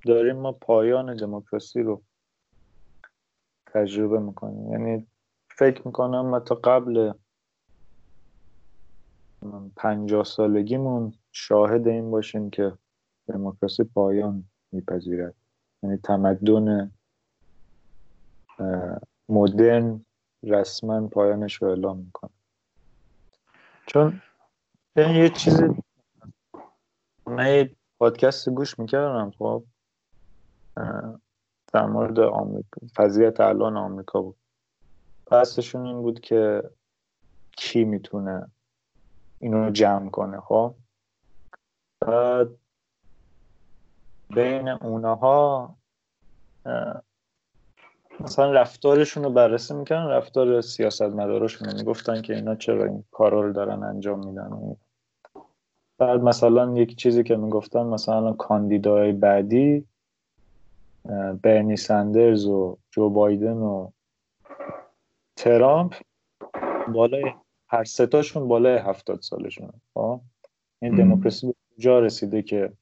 داریم 0.05 0.36
ما 0.36 0.51
پایان 0.51 1.16
دموکراسی 1.16 1.82
رو 1.82 2.01
تجربه 3.66 4.20
می‌کنیم. 4.20 4.72
یعنی 4.72 5.07
فکر 5.58 5.88
می‌کنم 5.88 6.26
ما 6.26 6.39
تا 6.39 6.56
قبل 6.56 7.14
پنجاه 9.76 10.24
سالگیمون 10.24 11.14
شاهد 11.32 11.88
این 11.88 12.12
باشیم 12.12 12.49
که 12.49 12.78
دموکراسی 13.28 13.84
پایان 13.84 14.49
میپذیرد. 14.72 15.36
یعنی 15.84 15.97
تمدن 15.97 16.91
مدرن 19.30 20.06
رسما 20.43 21.08
پایانش 21.08 21.56
رو 21.56 21.68
اعلام 21.68 21.97
می‌کنه. 21.97 22.32
چون 23.88 24.22
این 24.95 25.16
یه 25.16 25.30
چیزی 25.30 25.64
من 27.28 27.70
پادکست 27.99 28.49
گوش 28.49 28.80
می‌کردم 28.80 29.32
خب 29.32 29.64
در 31.74 31.86
مورد 31.86 32.20
آمریکا 32.20 32.82
فضیت 32.95 33.39
الان 33.39 33.78
آمریکا 33.78 34.22
بود. 34.22 34.38
بحثشون 35.32 35.86
این 35.86 36.01
بود 36.01 36.19
که 36.19 36.63
کی 37.57 37.84
می‌تونه 37.84 38.51
اینو 39.39 39.69
جمع 39.69 40.09
کنه 40.09 40.39
خب؟ 40.39 40.76
بعد 41.99 42.47
بین 44.30 44.69
اونها 44.69 45.76
مثلا 48.19 48.51
رفتارشون 48.51 49.23
رو 49.23 49.30
بررسی 49.30 49.73
می‌کنن 49.73 50.07
رفتار 50.07 50.61
سیاست 50.61 51.01
مدارشون 51.01 51.73
می‌گفتن 51.76 52.21
که 52.21 52.36
اینا 52.36 52.55
چرا 52.55 52.86
این 52.86 53.03
کارا 53.11 53.41
رو 53.41 53.53
دارن 53.53 53.84
انجام 53.84 54.28
میدن. 54.28 54.76
بعد 55.97 56.21
مثلا 56.21 56.73
یک 56.73 56.95
چیزی 56.95 57.23
که 57.23 57.36
می‌گفتن 57.36 57.84
مثلا 57.84 58.34
کاندیدای 58.34 59.11
بعدی 59.11 59.86
برنی 61.41 61.78
سندرز 61.78 62.45
و 62.45 62.78
جو 62.91 63.09
بایدن 63.09 63.57
و 63.57 63.91
ترامپ 65.36 65.95
بالای 66.93 67.33
هر 67.67 67.83
ستاشون 67.83 68.47
بالای 68.47 68.77
هفتاد 68.77 69.21
سالشون 69.21 69.71
خب؟ 69.93 70.21
این 70.81 70.95
دموکراسی 70.95 71.47
به 71.47 71.53
جا 71.77 71.99
رسیده 71.99 72.41
که 72.41 72.73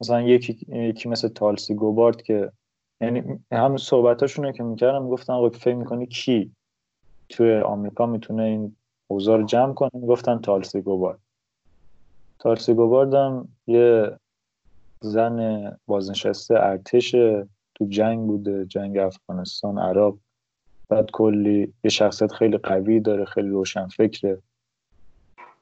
مثلا 0.00 0.22
یکی 0.22 0.66
یکی 0.68 1.08
مثل 1.08 1.28
تالسی 1.28 1.74
گوبارد 1.74 2.22
که 2.22 2.52
یعنی 3.00 3.40
هم 3.52 3.76
صحبتاشونه 3.76 4.52
که 4.52 4.62
می‌کردم 4.62 5.02
می‌گفتن 5.02 5.32
آقا 5.32 5.48
فکر 5.48 5.74
می‌کنی 5.74 6.06
کی 6.06 6.52
توی 7.28 7.56
آمریکا 7.56 8.06
می‌تونه 8.06 8.42
این 8.42 8.76
اوضاع 9.06 9.36
رو 9.38 9.46
جمع 9.46 9.74
کنه؟ 9.74 9.90
می‌گفتن 9.94 10.38
تالسی 10.38 10.80
گوبارد. 10.80 11.18
تالسی 12.38 12.74
گوبارد 12.74 13.14
هم 13.14 13.48
یه 13.66 14.18
زن 15.00 15.70
بازنشسته 15.86 16.54
ارتش 16.54 17.10
تو 17.74 17.86
جنگ 17.88 18.26
بوده 18.26 18.66
جنگ 18.66 18.98
افغانستان 18.98 19.78
عراق. 19.78 20.18
بعد 20.94 21.10
کلی 21.10 21.72
یه 21.84 21.90
شخصیت 21.90 22.32
خیلی 22.32 22.58
قوی 22.58 23.00
داره 23.00 23.24
خیلی 23.24 23.48
روشن 23.48 23.86
فکره. 23.88 24.38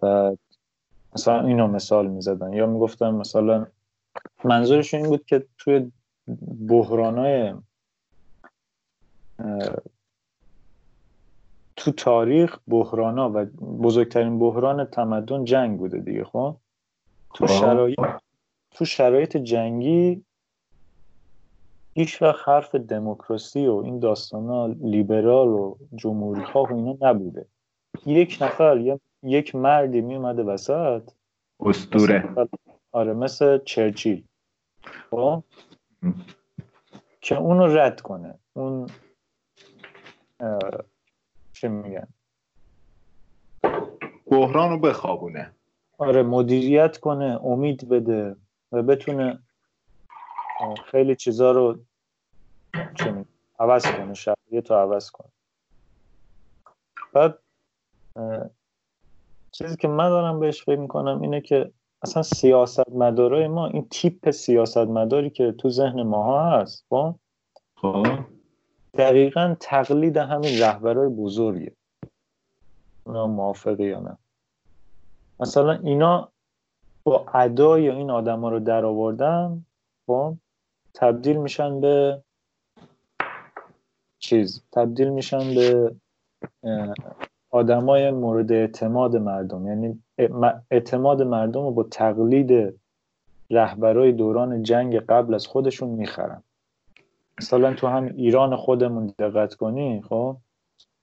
بعد 0.01 0.39
مثلا 1.15 1.47
اینو 1.47 1.67
مثال 1.67 2.07
می‌زدن. 2.07 2.53
یا 2.53 2.67
می‌گفتن 2.67 3.11
مثلا 3.11 3.67
منظورشون 4.45 5.01
این 5.01 5.09
بود 5.09 5.25
که 5.25 5.47
توی 5.59 5.93
بحرانای 6.69 7.55
تو 11.77 11.93
تاریخ 11.93 12.59
بحرانا 12.69 13.31
و 13.35 13.45
بزرگترین 13.83 14.39
بحران 14.39 14.85
تمدن 14.85 15.45
جنگ 15.45 15.79
بوده 15.79 15.99
دیگه 15.99 16.25
خب؟ 16.25 16.57
تو 17.35 17.47
شرایط 17.47 17.99
تو 18.71 18.85
شرایط 18.85 19.37
جنگی 19.37 20.25
هیچ 21.95 22.23
وقت 22.23 22.49
حرف 22.49 22.75
دموکراسی 22.75 23.67
و 23.67 23.75
این 23.75 23.99
داستانا 23.99 24.67
لیبرال 24.67 25.49
و 25.49 25.77
جمهوری 25.95 26.43
ها 26.43 26.63
و 26.63 26.73
اینا 26.73 26.97
نبوده. 27.01 27.47
یک 28.07 28.39
نفر 28.41 28.99
یک 29.23 29.55
مردی 29.55 30.01
می 30.01 30.15
اومده 30.15 30.43
وسط. 30.43 31.11
استوره 31.61 32.35
آره 32.93 33.13
مثل 33.13 33.59
چرچیل. 33.65 34.25
خب؟ 35.11 35.43
که 37.21 37.39
اونو 37.39 37.67
رد 37.67 38.01
کنه. 38.01 38.39
اون 38.53 38.87
چه 41.53 41.69
میگن؟ 41.69 42.09
بحران 44.27 44.71
رو 44.71 44.79
بخوابونه. 44.79 45.53
آره 45.99 46.23
مدیریت 46.23 46.97
کنه 46.97 47.41
امید 47.45 47.89
بده 47.89 48.37
و 48.73 48.83
بتونه 48.83 49.39
خیلی 50.85 51.17
چیزا 51.17 51.53
رو 51.53 51.79
چه 52.95 53.25
عوض 53.59 53.87
کنه 53.87 54.15
شرایط 54.15 54.71
رو 54.71 54.77
عوض 54.77 55.11
کنه 55.11 55.29
بعد 57.13 57.39
چیزی 59.53 59.77
که 59.77 59.89
من 59.89 60.09
دارم 60.09 60.41
بهش 60.41 60.65
فکر 60.65 60.79
می‌کنم 60.79 61.23
اینه 61.23 61.41
که 61.41 61.73
اصلا 62.03 62.23
سیاست 62.23 62.91
مدارای 62.91 63.49
ما 63.49 63.67
این 63.67 63.89
تیپ 63.91 64.31
سیاست 64.31 64.79
مداری 64.79 65.31
که 65.31 65.53
تو 65.53 65.71
ذهن 65.71 66.03
ماها 66.03 66.51
هست 66.51 66.85
با 66.89 67.15
خب. 67.77 68.03
خب. 68.07 68.25
دقیقا 68.95 69.57
تقلید 69.61 70.17
همین 70.17 70.61
رهبرای 70.61 71.09
بزرگه 71.09 71.77
اونا 73.05 73.27
موافقه 73.27 73.85
یا 73.85 74.01
نه 74.01 74.19
مثلا 75.41 75.73
اینا 75.73 76.33
با 77.05 77.27
ادای 77.35 77.91
این 77.91 78.11
آدما 78.11 78.49
رو 78.49 78.61
در 78.61 78.85
آوردن 78.85 79.65
خب 80.07 80.37
تبدیل 80.95 81.37
میشن 81.37 81.81
به 81.81 82.23
چیز؟ 84.19 84.65
تبدیل 84.73 85.09
میشن 85.09 85.55
به 85.55 85.95
آدمای 87.51 88.11
مورد 88.11 88.53
اعتماد 88.53 89.17
مردم. 89.17 89.67
یعنی 89.67 90.03
اعتماد 90.71 91.23
مردم 91.23 91.63
رو 91.63 91.71
با 91.71 91.83
تقلید 91.83 92.81
رهبرای 93.51 94.13
دوران 94.13 94.63
جنگ 94.63 94.97
قبل 94.97 95.35
از 95.35 95.47
خودشون 95.47 95.89
می‌خرن. 95.89 96.43
مثلا 97.39 97.75
تو 97.75 97.87
هم 97.87 98.05
ایران 98.07 98.57
خودمون 98.57 99.15
دقت 99.19 99.55
کنی 99.55 100.03
خب؟ 100.03 100.37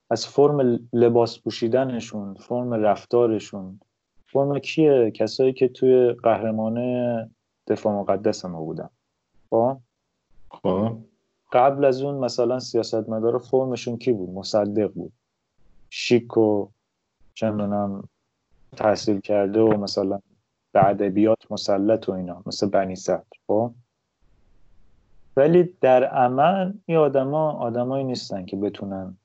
از 0.09 0.27
فرم 0.27 0.79
لباس 0.93 1.39
پوشیدنشون 1.39 2.33
فرم 2.33 2.73
رفتارشون. 2.73 3.79
فرم 4.27 4.59
کیه؟ 4.59 5.11
کسایی 5.11 5.53
که 5.53 5.67
توی 5.67 6.13
قهرمانه 6.13 7.29
دفاع 7.67 7.93
مقدس 7.93 8.45
ما 8.45 8.61
بودن. 8.61 8.89
خب؟ 9.49 9.77
خب. 10.49 10.97
قبل 11.51 11.85
از 11.85 12.01
اون 12.01 12.15
مثلا 12.15 12.59
سیاستمدار 12.59 13.37
فرمشون 13.37 13.97
کی 13.97 14.11
بود؟ 14.11 14.29
مصدق 14.29 14.91
بود. 14.93 15.11
شیک 15.89 16.37
و 16.37 16.67
چندونم 17.33 18.03
تحصیل 18.77 19.19
کرده 19.19 19.61
و 19.61 19.77
مثلا 19.77 20.19
به 20.71 20.87
ادبیات 20.87 21.51
مسلط 21.51 22.09
و 22.09 22.11
اینا 22.11 22.43
مثل 22.45 22.69
بنی 22.69 22.95
صدر. 22.95 23.23
خب؟ 23.47 23.73
ولی 25.37 25.63
در 25.81 26.03
عمل 26.03 26.73
این 26.85 26.97
آدما 26.97 27.51
آدمایی 27.51 28.03
نیستن 28.03 28.45
که 28.45 28.57
بتونن 28.57 29.17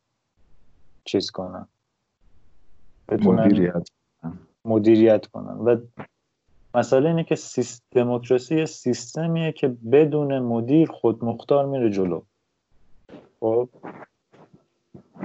چیز 1.04 1.30
کنن. 1.30 1.68
بتونن 3.08 3.44
مدیریت, 3.44 3.88
مدیریت 4.64 5.26
کنن. 5.26 5.58
و 5.58 5.76
مسئله 6.74 7.08
اینه 7.08 7.24
که 7.24 7.36
دموکراسی 7.90 8.66
سیستمیه 8.66 9.52
که 9.52 9.68
بدون 9.68 10.38
مدیر 10.38 10.90
خود 10.90 11.24
مختار 11.24 11.66
میره 11.66 11.90
جلو. 11.90 12.22
خب 13.40 13.68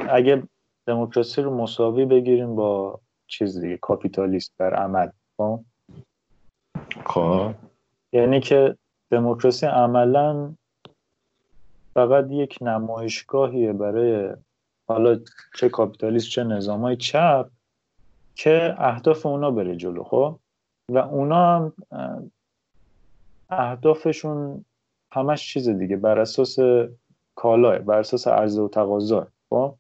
اگه 0.09 0.43
دموکراسی 0.85 1.41
رو 1.41 1.57
مساوی 1.57 2.05
بگیریم 2.05 2.55
با 2.55 2.99
چیز 3.27 3.59
دیگه 3.59 3.77
کاپیتالیست 3.77 4.53
در 4.59 4.73
عمل. 4.73 5.09
خب؟ 5.37 5.59
خب. 7.05 7.51
یعنی 8.13 8.39
که 8.39 8.75
دموکراسی 9.11 9.65
عملا 9.65 10.53
فقط 11.93 12.31
یک 12.31 12.57
نمایشگاهیه 12.61 13.73
برای 13.73 14.33
حالا 14.87 15.19
چه 15.55 15.69
کاپیتالیست 15.69 16.29
چه 16.29 16.43
نظام 16.43 16.81
های 16.81 16.95
چپ 16.95 17.49
که 18.35 18.75
اهداف 18.77 19.25
اونا 19.25 19.51
بره 19.51 19.75
جلو. 19.75 20.03
خب؟ 20.03 20.39
و 20.89 20.97
اونا 20.97 21.55
هم 21.55 21.73
اهدافشون 23.49 24.65
همش 25.11 25.53
چیز 25.53 25.69
دیگه 25.69 25.97
بر 25.97 26.19
اساس 26.19 26.57
کالاه 27.35 27.79
بر 27.79 27.99
اساس 27.99 28.27
عرضه 28.27 28.61
و 28.61 28.67
تقاضا 28.67 29.27
خب؟ 29.49 29.75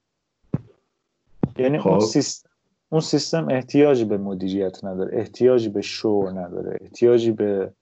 یعنی 1.57 1.79
خب. 1.79 1.89
اون 1.89 1.99
سیستم 1.99 2.49
اون 2.89 3.01
سیستم 3.01 3.47
احتیاجی 3.49 4.05
به 4.05 4.17
مدیریت 4.17 4.83
نداره 4.83 5.17
احتیاجی 5.17 5.69
به 5.69 5.81
شو 5.81 6.29
نداره 6.35 6.77
احتیاجی 6.81 7.31
به 7.31 7.73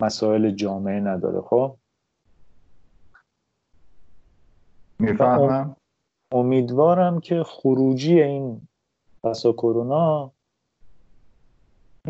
مسائل 0.00 0.50
جامعه 0.50 1.00
نداره. 1.00 1.40
خب؟ 1.40 1.76
می‌فهمم. 4.98 5.76
امیدوارم 6.32 7.20
که 7.20 7.42
خروجی 7.42 8.22
این 8.22 8.60
پسا 9.24 9.52
کرونا 9.52 10.32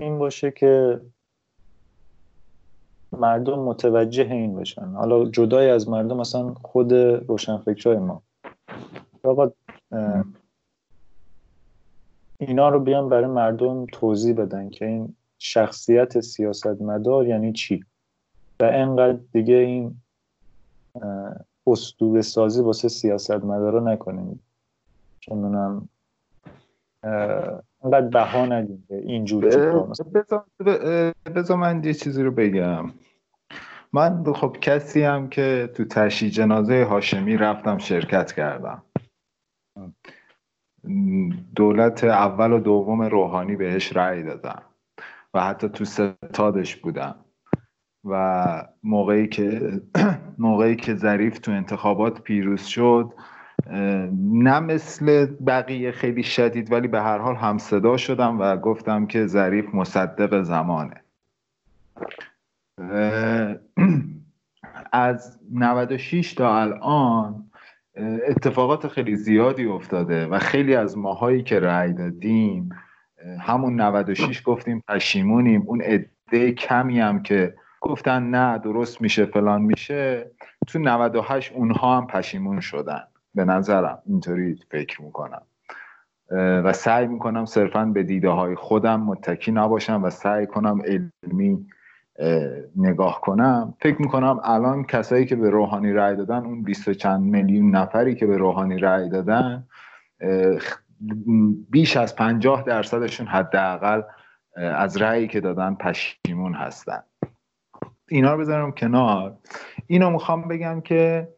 این 0.00 0.18
باشه 0.18 0.50
که 0.50 1.00
مردم 3.12 3.58
متوجه 3.58 4.32
این 4.32 4.56
بشن. 4.56 4.86
حالا 4.86 5.24
جدای 5.30 5.70
از 5.70 5.88
مردم 5.88 6.16
مثلا 6.16 6.54
خود 6.54 6.92
روشنفکرای 6.92 7.96
ما. 7.96 8.22
فقط 9.22 9.52
اینا 12.38 12.68
رو 12.68 12.80
بیان 12.80 13.08
برای 13.08 13.26
مردم 13.26 13.86
توضیح 13.86 14.34
بدن 14.34 14.70
که 14.70 14.86
این 14.86 15.14
شخصیت 15.38 16.20
سیاستمدار 16.20 17.26
یعنی 17.26 17.52
چی؟ 17.52 17.84
و 18.60 18.64
انقدر 18.64 19.18
دیگه 19.32 19.54
این 19.54 20.00
اسطوره 21.66 22.22
سازی 22.22 22.62
واسه 22.62 22.88
سیاستمدارا 22.88 23.80
نکنیم. 23.80 24.40
چون 25.20 25.88
انقدر 27.84 28.08
بها 28.08 28.46
ندیم 28.46 28.86
اینجور 28.90 29.44
بذار 31.34 31.56
من 31.56 31.84
یه 31.84 31.94
چیزی 31.94 32.22
رو 32.22 32.30
بگم. 32.30 32.90
من 33.92 34.32
خب 34.32 34.56
کسی 34.60 35.02
هم 35.02 35.28
که 35.28 35.70
تو 35.74 35.84
تشی 35.84 36.30
جنازه 36.30 36.84
هاشمی 36.84 37.36
رفتم 37.36 37.78
شرکت 37.78 38.32
کردم. 38.32 38.82
دولت 41.56 42.04
اول 42.04 42.52
و 42.52 42.58
دوم 42.58 43.02
روحانی 43.02 43.56
بهش 43.56 43.96
رأی 43.96 44.22
دادم 44.22 44.62
و 45.34 45.44
حتی 45.44 45.68
تو 45.68 45.84
ستادش 45.84 46.76
بودم. 46.76 47.24
و 48.04 48.68
موقعی 48.82 49.28
که 49.28 49.80
موقعی 50.38 50.76
که 50.76 50.94
ظریف 50.94 51.38
تو 51.38 51.50
انتخابات 51.50 52.20
پیروز 52.20 52.62
شد 52.62 53.12
نه 53.68 54.60
مثل 54.60 55.26
بقیه 55.26 55.92
خیلی 55.92 56.22
شدید 56.22 56.72
ولی 56.72 56.88
به 56.88 57.02
هر 57.02 57.18
حال 57.18 57.36
هم 57.36 57.58
صدا 57.58 57.96
شدم 57.96 58.40
و 58.40 58.56
گفتم 58.56 59.06
که 59.06 59.26
ظریف 59.26 59.74
مصدق 59.74 60.42
زمانه. 60.42 61.02
از 64.92 65.38
96 65.52 66.34
تا 66.34 66.60
الان 66.60 67.50
اتفاقات 68.28 68.88
خیلی 68.88 69.16
زیادی 69.16 69.66
افتاده 69.66 70.26
و 70.26 70.38
خیلی 70.38 70.74
از 70.74 70.98
ماهایی 70.98 71.42
که 71.42 71.60
رأی 71.60 71.92
دادیم 71.92 72.68
همون 73.40 73.80
96 73.80 74.42
گفتیم 74.44 74.82
پشیمونیم. 74.88 75.62
اون 75.66 75.82
عده 75.82 76.52
کمی 76.52 77.00
هم 77.00 77.22
که 77.22 77.54
گفتن 77.80 78.22
نه 78.22 78.58
درست 78.58 79.00
میشه 79.00 79.26
فلان 79.26 79.62
میشه 79.62 80.30
تو 80.66 80.78
98 80.78 81.52
اونها 81.52 81.96
هم 81.96 82.06
پشیمون 82.06 82.60
شدن. 82.60 83.02
به 83.38 83.44
نظرم 83.44 84.02
اینطوری 84.06 84.58
فکر 84.70 85.02
می‌کنم. 85.02 85.42
و 86.30 86.72
سعی 86.72 87.06
می‌کنم 87.06 87.44
صرفا 87.44 87.84
به 87.84 88.02
دیده 88.02 88.28
های 88.28 88.54
خودم 88.54 89.00
متکی 89.00 89.52
نباشم 89.52 90.04
و 90.04 90.10
سعی 90.10 90.46
کنم 90.46 90.82
علمی 90.82 91.66
نگاه 92.76 93.20
کنم. 93.20 93.74
فکر 93.80 94.02
می‌کنم 94.02 94.40
الان 94.42 94.84
کسایی 94.84 95.26
که 95.26 95.36
به 95.36 95.50
روحانی 95.50 95.92
رأی 95.92 96.16
دادن 96.16 96.44
اون 96.44 96.62
بیست 96.62 96.90
چند 96.90 97.20
میلیون 97.20 97.70
نفری 97.70 98.14
که 98.14 98.26
به 98.26 98.36
روحانی 98.36 98.78
رأی 98.78 99.08
دادن 99.08 99.66
بیش 101.70 101.96
از 101.96 102.16
پنجاه 102.16 102.62
درصدشون 102.62 103.26
حداقل 103.26 104.02
از 104.56 104.96
رأیی 104.96 105.28
که 105.28 105.40
دادن 105.40 105.74
پشیمون 105.74 106.54
هستن. 106.54 107.02
اینا 108.08 108.32
رو 108.32 108.40
بذارم 108.40 108.72
کنار. 108.72 109.36
اینو 109.86 110.10
می‌خوام 110.10 110.48
بگم 110.48 110.80
که 110.80 111.28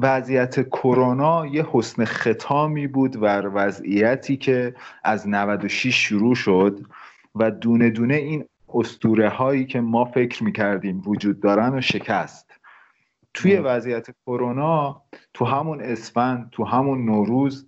وضعیت 0.00 0.68
کرونا 0.68 1.46
یه 1.46 1.66
حسن 1.72 2.04
ختامی 2.04 2.86
بود 2.86 3.16
و 3.16 3.26
وضعیتی 3.26 4.36
که 4.36 4.74
از 5.04 5.28
96 5.28 5.94
شروع 5.94 6.34
شد 6.34 6.80
و 7.34 7.50
دونه 7.50 7.90
دونه 7.90 8.14
این 8.14 8.44
استوره 8.74 9.28
هایی 9.28 9.64
که 9.64 9.80
ما 9.80 10.04
فکر 10.04 10.44
می‌کردیم 10.44 11.02
وجود 11.06 11.40
دارن 11.40 11.78
و 11.78 11.80
شکست. 11.80 12.50
توی 13.34 13.56
وضعیت 13.56 14.06
کرونا 14.26 15.02
تو 15.34 15.44
همون 15.44 15.80
اسفند 15.80 16.48
تو 16.52 16.64
همون 16.64 17.04
نوروز 17.04 17.66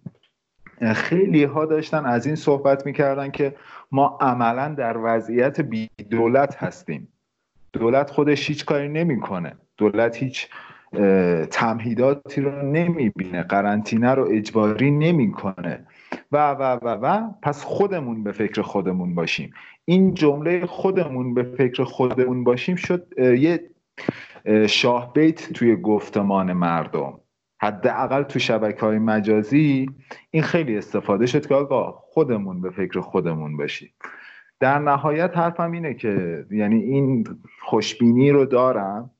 خیلی 0.95 1.45
ها 1.45 1.67
داشتن 1.67 2.07
از 2.07 2.27
این 2.27 2.35
صحبت 2.35 2.87
می‌کردن 2.87 3.31
که 3.31 3.55
ما 3.93 4.19
عملا 4.21 4.69
در 4.69 4.97
وضعیت 5.03 5.61
بی 5.61 5.91
دولت 6.11 6.57
هستیم. 6.63 7.09
دولت 7.73 8.11
خودش 8.11 8.49
هیچ 8.49 8.65
کاری 8.65 8.89
نمی‌کنه. 8.89 9.57
دولت 9.77 10.17
هیچ 10.17 10.49
تمهیداتی 11.51 12.41
رو 12.41 12.63
نمی‌بینه 12.63 13.43
قرنطینه 13.43 14.15
رو 14.15 14.29
اجباری 14.31 14.91
نمی‌کنه. 14.91 15.87
و 16.33 16.51
و 16.51 16.63
و 16.63 16.89
و 16.89 17.31
پس 17.43 17.65
خودمون 17.65 18.25
به 18.25 18.33
فکر 18.33 18.63
خودمون 18.63 19.15
باشیم. 19.15 19.51
این 19.85 20.15
جمله 20.15 20.67
خودمون 20.67 21.35
به 21.35 21.43
فکر 21.43 21.85
خودمون 21.85 22.45
باشیم 22.45 22.77
شد 22.77 23.07
یه 23.19 23.71
شاه 24.69 25.13
بیت 25.13 25.53
توی 25.53 25.77
گفتمان 25.77 26.53
مردم. 26.53 27.21
حداقل 27.63 28.23
تو 28.23 28.39
شبکه 28.39 28.81
های 28.81 28.99
مجازی 28.99 29.91
این 30.31 30.43
خیلی 30.43 30.79
استفاده 30.79 31.27
شد 31.27 31.47
که 31.47 31.55
آقا 31.55 31.93
خودمون 31.93 32.61
به 32.61 32.71
فکر 32.71 33.01
خودمون 33.01 33.57
باشیم. 33.57 33.91
در 34.61 34.79
نهایت 34.79 35.37
حرفم 35.37 35.73
اینه 35.73 35.95
که 35.95 36.45
یعنی 36.51 36.83
این 36.83 37.27
خوشبینی 37.63 38.31
رو 38.31 38.45
دارم. 38.45 39.11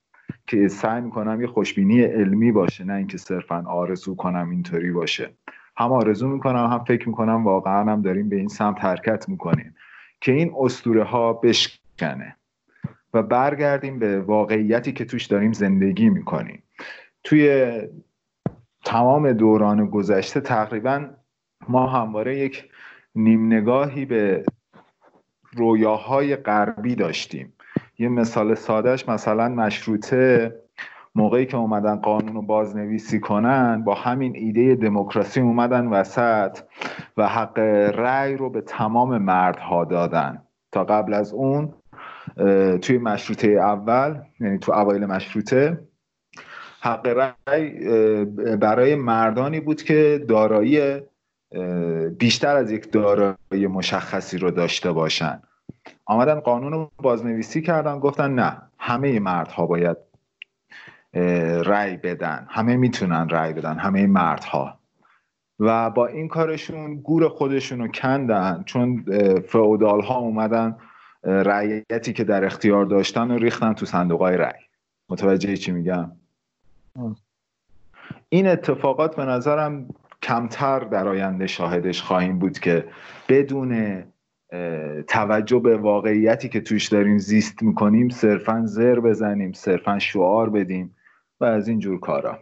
که 0.47 0.69
سعی 0.69 1.01
می‌کنم 1.01 1.41
یه 1.41 1.47
خوشبینی 1.47 2.03
علمی 2.03 2.53
باشه 2.53 2.85
نه 2.85 2.95
اینکه 2.95 3.19
صرفا 3.19 3.65
آرزو 3.69 4.17
کنم 4.17 4.51
اینطوری 4.51 4.93
باشه. 4.93 5.31
هم 5.77 5.93
آرزو 5.93 6.29
می‌کنم 6.29 6.67
هم 6.67 6.85
فکر 6.85 7.09
می‌کنم 7.09 7.45
واقعا 7.45 7.93
هم 7.93 8.03
داریم 8.03 8.29
به 8.29 8.37
این 8.37 8.49
سمت 8.49 8.85
حرکت 8.85 9.29
می‌کنیم 9.29 9.75
که 10.21 10.33
این 10.33 10.55
اسطوره 10.59 11.05
ها 11.05 11.33
بشکنه 11.33 12.37
و 13.15 13.23
برگردیم 13.23 13.99
به 13.99 14.21
واقعیتی 14.21 14.93
که 14.93 15.05
توش 15.05 15.27
داریم 15.27 15.53
زندگی 15.53 16.09
می‌کنیم. 16.09 16.63
توی 17.25 17.73
تمام 18.85 19.33
دوران 19.33 19.87
گذشته 19.87 20.41
تقریبا 20.41 21.11
ما 21.69 21.87
همواره 21.87 22.39
یک 22.39 22.71
نیم 23.15 23.47
نگاهی 23.47 24.05
به 24.05 24.45
رویاهای 25.53 26.37
غربی 26.37 26.95
داشتیم. 26.95 27.53
یه 27.99 28.09
مثال 28.09 28.55
سادهش 28.55 29.09
مثلا 29.09 29.49
مشروطه 29.49 30.55
موقعی 31.15 31.47
که 31.47 31.57
اومدن 31.57 31.97
قانون 31.97 32.35
رو 32.35 32.43
بازنویسی 32.43 33.21
کنن 33.21 33.85
با 33.85 33.95
همین 33.95 34.37
ایده 34.37 34.75
دموکراسی 34.75 35.41
اومدن 35.41 35.87
وسط 35.87 36.59
و 37.17 37.29
حق 37.29 37.59
رأی 37.95 38.37
رو 38.37 38.51
به 38.51 38.61
تمام 38.61 39.19
مردها 39.19 39.85
دادن. 39.85 40.43
تا 40.73 40.85
قبل 40.85 41.15
از 41.15 41.33
اون 41.33 41.75
توی 42.83 42.99
مشروطه 42.99 43.49
اول 43.49 44.21
یعنی 44.41 44.59
تو 44.59 44.73
اوایل 44.73 45.07
مشروطه 45.07 45.81
حق 46.81 47.07
رأی 47.07 47.71
برای 48.57 48.95
مردانی 48.95 49.61
بود 49.61 49.83
که 49.83 50.25
دارایی 50.29 51.01
بیشتر 52.19 52.57
از 52.57 52.71
یک 52.71 52.93
دارایی 52.93 53.67
مشخصی 53.67 54.39
رو 54.39 54.51
داشته 54.51 54.93
باشن. 54.93 55.43
آمدن 56.05 56.41
قانون 56.41 56.73
رو 56.73 56.91
بازنویسی 56.97 57.63
کردن 57.63 57.99
گفتن 57.99 58.35
نه 58.35 58.63
همه 58.79 59.21
مردها 59.21 59.67
باید 59.67 59.97
رأی 61.65 61.97
بدن. 61.97 62.47
همه 62.51 62.77
می‌تونن 62.77 63.29
رأی 63.29 63.53
بدن 63.53 63.79
همه 63.79 64.07
مردها. 64.07 64.79
و 65.61 65.91
با 65.91 66.07
این 66.07 66.29
کارشون 66.29 66.97
گور 66.97 67.29
خودشون 67.29 67.79
رو 67.79 67.89
کندن 67.89 68.63
چون 68.67 69.05
فعودال 69.49 70.01
ها 70.01 70.19
اومدن 70.19 70.77
رعیتی 71.25 72.13
که 72.13 72.25
در 72.25 72.45
اختیار 72.45 72.85
داشتن 72.85 73.31
و 73.31 73.39
ریختن 73.39 73.73
تو 73.73 73.87
صندوق 73.87 74.21
های 74.21 74.37
رأی. 74.37 74.61
متوجه 75.09 75.57
چی 75.57 75.73
میگم؟ 75.73 76.13
این 78.29 78.47
اتفاقات 78.47 79.17
به 79.17 79.25
نظرم 79.25 79.89
کمتر 80.23 80.81
در 80.81 81.09
آینده 81.09 81.47
شاهدش 81.47 82.03
خواهیم 82.03 82.39
بود 82.39 82.59
که 82.59 82.89
بدون 83.29 84.03
توجه 85.09 85.59
به 85.59 85.77
واقعیتی 85.77 86.49
که 86.49 86.61
توش 86.61 86.89
داریم 86.89 87.19
زیست 87.19 87.63
می‌کنیم 87.63 88.09
صرفا 88.09 88.63
زر 88.67 89.01
بزنیم 89.01 89.53
صرفا 89.53 89.99
شعار 89.99 90.51
بدیم 90.51 90.97
و 91.41 91.45
از 91.45 91.69
این 91.69 91.79
جور 91.79 92.01
کارا. 92.01 92.39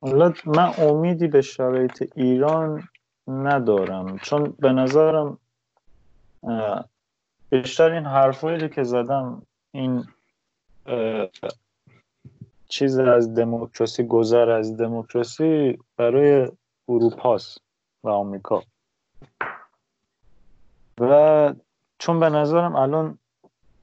حالا 0.00 0.32
من 0.46 0.72
امیدی 0.78 1.28
به 1.28 1.42
شرایط 1.42 2.12
ایران 2.16 2.88
ندارم 3.28 4.18
چون 4.18 4.54
به 4.58 4.72
نظرم 4.72 5.38
بیشتر 7.50 7.90
این 7.90 8.04
حرفایی 8.04 8.68
که 8.68 8.82
زدم 8.82 9.42
این 9.74 10.04
چیز 12.68 12.98
از 12.98 13.34
دموکراسی 13.34 14.02
گذر 14.02 14.50
از 14.50 14.76
دموکراسی 14.76 15.78
برای 15.96 16.48
اروپاست 16.88 17.60
و 18.04 18.08
آمریکا. 18.08 18.62
و 21.00 21.54
چون 21.98 22.20
به 22.20 22.28
نظرم 22.28 22.76
الان 22.76 23.18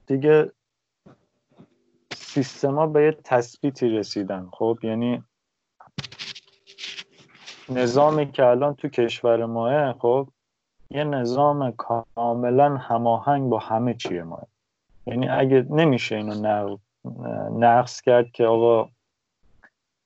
دیگه 0.06 0.52
سیستما 2.14 2.86
به 2.86 3.02
یه 3.02 3.12
تثبیتی 3.24 3.88
رسیدن. 3.88 4.48
خب 4.52 4.78
یعنی 4.82 5.24
نظامی 7.68 8.32
که 8.32 8.44
الان 8.44 8.74
تو 8.74 8.88
کشور 8.88 9.44
ماه 9.44 9.92
خب 9.92 10.28
یه 10.90 11.04
نظام 11.04 11.72
کاملا 11.72 12.76
هماهنگ 12.76 13.50
با 13.50 13.58
همه 13.58 13.94
چیه 13.94 14.22
ماه. 14.22 14.46
یعنی 15.06 15.28
اگه 15.28 15.66
نمیشه 15.70 16.16
اینو 16.16 16.76
نقص 17.58 18.00
کرد 18.00 18.30
که 18.30 18.46
آقا 18.46 18.90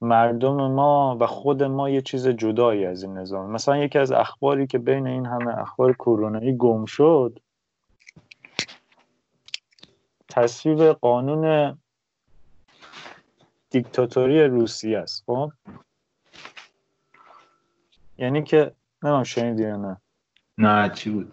مردم 0.01 0.57
ما 0.57 1.17
و 1.21 1.27
خود 1.27 1.63
ما 1.63 1.91
یه 1.91 2.01
چیز 2.01 2.29
جدایی 2.29 2.87
از 2.87 3.03
این 3.03 3.19
نظام. 3.19 3.51
مثلا 3.51 3.77
یکی 3.77 3.99
از 3.99 4.13
اخباری 4.13 4.67
که 4.67 4.79
بین 4.79 5.07
این 5.07 5.27
همه 5.27 5.59
اخبار 5.59 5.93
کرونایی 5.93 6.57
گم 6.57 6.85
شد 6.85 7.39
تصویب 10.29 10.93
قانون 10.93 11.79
دیکتاتوری 13.71 14.45
روسیه 14.45 14.99
است. 14.99 15.25
خب؟ 15.27 15.53
یعنی 18.19 18.43
که 18.43 18.73
نمیم 19.03 19.23
شنیدی 19.23 19.63
یا 19.63 19.77
نه. 19.77 19.97
نه 20.59 20.91
چی 20.95 21.11
بود؟ 21.11 21.33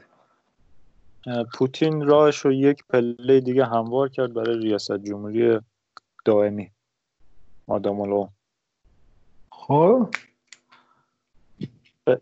پوتین 1.53 2.05
راهش 2.05 2.37
رو 2.37 2.53
یک 2.53 2.83
پله 2.89 3.39
دیگه 3.39 3.65
هموار 3.65 4.09
کرد 4.09 4.33
برای 4.33 4.57
ریاست 4.57 4.97
جمهوری 4.97 5.59
دائمی 6.25 6.71
آدامولو 7.67 8.27
خب. 9.67 10.09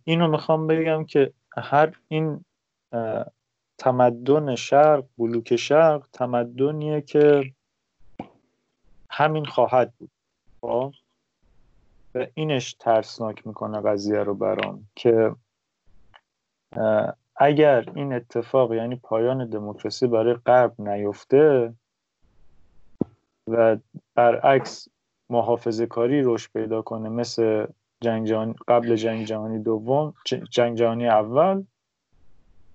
اینو 0.04 0.28
می‌خوام 0.28 0.68
بگم 0.68 1.06
که 1.06 1.34
هر 1.58 1.94
این 2.08 2.46
تمدن 3.78 4.56
شرق 4.56 5.06
بلوک 5.18 5.56
شرق 5.56 6.08
تمدنیه 6.14 7.02
که 7.02 7.54
همین 9.10 9.46
خواهد 9.46 9.94
بود. 9.98 10.12
خب؟ 10.62 10.94
و 12.16 12.28
اینش 12.34 12.74
ترسناک 12.74 13.48
می‌کنه 13.48 13.82
قضیه 13.82 14.20
رو 14.20 14.36
برام 14.36 14.88
که 14.96 15.36
اگر 17.36 17.90
این 17.96 18.14
اتفاق 18.14 18.74
یعنی 18.74 18.96
پایان 18.96 19.50
دموکراسی 19.50 20.08
برای 20.08 20.34
غرب 20.34 20.82
نیفته 20.82 21.74
و 23.48 23.78
برعکس 24.16 24.88
محافظه 25.30 25.86
کاری 25.86 26.22
رشد 26.22 26.52
پیدا 26.52 26.82
کنه. 26.82 27.10
مثل 27.10 27.66
جنگ 28.02 28.28
جهانی 28.28 28.54
قبل 28.68 28.96
جنگ 28.96 29.26
جهانی 29.26 29.60
دوم 29.60 30.14
جنگ 30.50 30.78
جهانی 30.78 31.08
اول. 31.08 31.64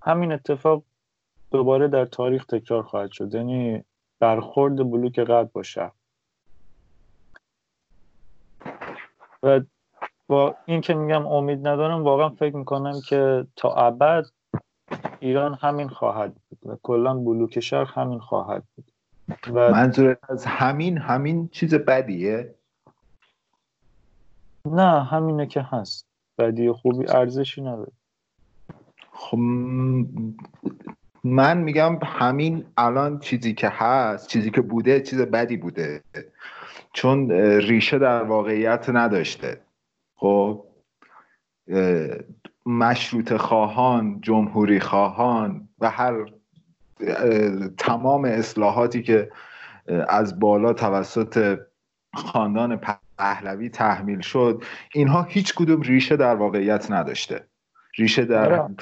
همین 0.01 0.31
اتفاق 0.31 0.83
دوباره 1.51 1.87
در 1.87 2.05
تاریخ 2.05 2.45
تکرار 2.45 2.83
خواهد 2.83 3.11
شد. 3.11 3.35
یعنی 3.35 3.83
برخورد 4.19 4.91
بلوک 4.91 5.19
قد 5.19 5.51
باشه 5.51 5.91
و 9.43 9.61
با 10.27 10.55
این 10.65 10.81
که 10.81 10.93
میگم 10.93 11.27
امید 11.27 11.67
ندارم 11.67 12.03
واقعا 12.03 12.29
فکر 12.29 12.55
می‌کنم 12.55 13.01
که 13.09 13.47
تا 13.55 13.73
ابد 13.73 14.25
ایران 15.19 15.53
همین 15.53 15.89
خواهد 15.89 16.33
بود 16.33 16.59
و 16.65 16.77
کلا 16.83 17.13
بلوک 17.13 17.59
شرق 17.59 17.97
همین 17.97 18.19
خواهد 18.19 18.63
بود. 18.75 18.91
و 19.53 19.71
منظور 19.71 20.17
از 20.29 20.45
همین 20.45 20.97
همین 20.97 21.47
چیز 21.47 21.75
بدیه؟ 21.75 22.55
نه 24.65 25.03
همینه 25.03 25.47
که 25.47 25.61
هست. 25.61 26.05
بدی 26.37 26.71
خوبی 26.71 27.09
ارزشی 27.09 27.61
نداره. 27.61 27.91
خب 29.11 29.37
من 31.23 31.57
میگم 31.57 31.99
همین 32.03 32.65
الان 32.77 33.19
چیزی 33.19 33.53
که 33.53 33.69
هست 33.69 34.27
چیزی 34.27 34.51
که 34.51 34.61
بوده 34.61 35.01
چیز 35.01 35.21
بدی 35.21 35.57
بوده. 35.57 36.03
چون 36.93 37.31
ریشه 37.61 37.99
در 37.99 38.23
واقعیت 38.23 38.89
نداشته. 38.89 39.61
خب 40.15 40.65
مشروط 42.65 43.33
خواهان 43.33 44.21
جمهوری 44.21 44.79
خواهان 44.79 45.69
و 45.79 45.89
هر 45.89 46.25
تمام 47.77 48.25
اصلاحاتی 48.25 49.03
که 49.03 49.31
از 50.07 50.39
بالا 50.39 50.73
توسط 50.73 51.59
خاندان 52.15 52.81
پهلوی 53.17 53.69
تحمیل 53.69 54.21
شد 54.21 54.63
اینها 54.93 55.23
هیچ 55.23 55.55
کدوم 55.55 55.81
ریشه 55.81 56.15
در 56.15 56.35
واقعیت 56.35 56.91
نداشته. 56.91 57.47
ریشه 57.97 58.25
در 58.25 58.61
آره. 58.61 58.75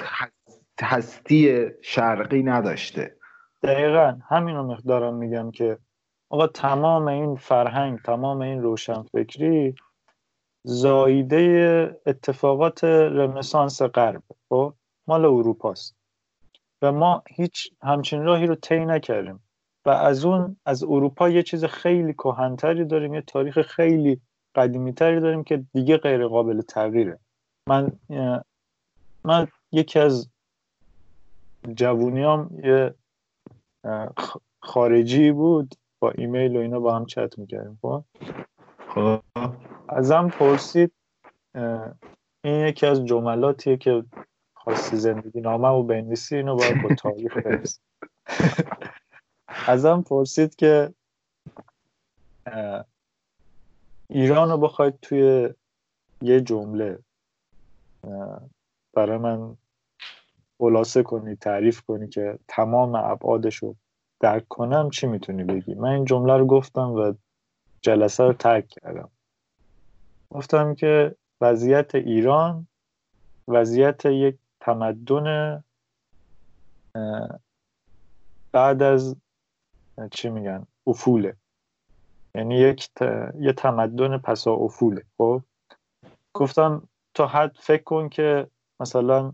هستی 0.82 1.66
شرقی 1.82 2.42
نداشته. 2.42 3.16
دقیقا 3.62 4.18
همین 4.28 4.56
رو 4.56 4.62
مقدارم 4.62 5.14
میگم 5.14 5.50
که 5.50 5.78
آقا 6.28 6.46
تمام 6.46 7.08
این 7.08 7.36
فرهنگ 7.36 7.98
تمام 7.98 8.42
این 8.42 8.62
روشنفکری 8.62 9.74
زایده 10.64 12.00
اتفاقات 12.06 12.84
رنسانس 12.84 13.82
غرب. 13.82 14.22
خب 14.48 14.74
مال 15.06 15.24
اروپاست. 15.24 15.97
و 16.82 16.92
ما 16.92 17.22
هیچ 17.28 17.70
همچین 17.82 18.22
راهی 18.22 18.46
رو 18.46 18.54
طی 18.54 18.84
نکردیم. 18.84 19.40
و 19.84 19.90
از 19.90 20.24
اون 20.24 20.56
از 20.66 20.82
اروپا 20.82 21.28
یه 21.28 21.42
چیز 21.42 21.64
خیلی 21.64 22.12
کهنتری 22.12 22.84
داریم 22.84 23.14
یه 23.14 23.20
تاریخ 23.20 23.62
خیلی 23.62 24.20
قدیمی 24.54 24.92
تری 24.92 25.20
داریم 25.20 25.44
که 25.44 25.64
دیگه 25.72 25.96
غیر 25.96 26.26
قابل 26.26 26.60
تغییره. 26.60 27.18
من 27.66 27.92
من 29.24 29.46
یکی 29.72 29.98
از 29.98 30.28
جوونیام 31.74 32.50
یه 32.64 32.94
خارجی 34.60 35.32
بود. 35.32 35.74
با 36.00 36.10
ایمیل 36.10 36.56
و 36.56 36.60
اینا 36.60 36.80
با 36.80 36.96
هم 36.96 37.06
چت 37.06 37.38
می‌کردیم 37.38 37.78
خب, 37.82 38.04
خب. 38.88 39.20
ازم 39.88 40.28
پرسید 40.28 40.92
این 42.44 42.66
یکی 42.66 42.86
از 42.86 43.04
جملاتیه 43.04 43.76
که 43.76 44.04
خواستی 44.68 44.96
زندگی 44.96 45.40
نامه 45.40 45.68
و 45.68 45.82
بنویسی 45.82 46.36
اینو 46.36 46.56
باید 46.56 46.82
با 46.82 46.94
تاریخ 46.94 47.36
برس 47.36 47.80
ازم 49.48 50.02
پرسید 50.02 50.56
که 50.56 50.94
ایران 54.10 54.50
رو 54.50 54.58
بخواید 54.58 55.00
توی 55.00 55.54
یه 56.22 56.40
جمله 56.40 56.98
برای 58.94 59.18
من 59.18 59.56
خلاصه 60.58 61.02
کنی 61.02 61.36
تعریف 61.36 61.80
کنی 61.80 62.08
که 62.08 62.38
تمام 62.48 62.94
ابعادش 62.94 63.56
رو 63.56 63.76
درک 64.20 64.48
کنم 64.48 64.90
چی 64.90 65.06
می‌تونی 65.06 65.44
بگی؟ 65.44 65.74
من 65.74 65.88
این 65.88 66.04
جمله 66.04 66.36
رو 66.36 66.46
گفتم 66.46 66.90
و 66.90 67.14
جلسه 67.80 68.24
رو 68.24 68.32
ترک 68.32 68.68
کردم. 68.68 69.10
گفتم 70.30 70.74
که 70.74 71.16
وضعیت 71.40 71.94
ایران 71.94 72.68
وضعیت 73.48 74.04
یک 74.04 74.38
تمدن 74.68 75.64
بعد 78.52 78.82
از 78.82 79.16
چی 80.10 80.28
میگن؟ 80.28 80.66
افوله. 80.86 81.36
یعنی 82.34 82.54
یک 82.58 82.88
یه 83.40 83.52
تمدن 83.52 84.18
پسا 84.18 84.52
افوله. 84.52 85.04
خب؟ 85.18 85.42
گفتم 86.34 86.88
تا 87.14 87.26
حد 87.26 87.56
فکر 87.60 87.82
کن 87.82 88.08
که 88.08 88.50
مثلا 88.80 89.32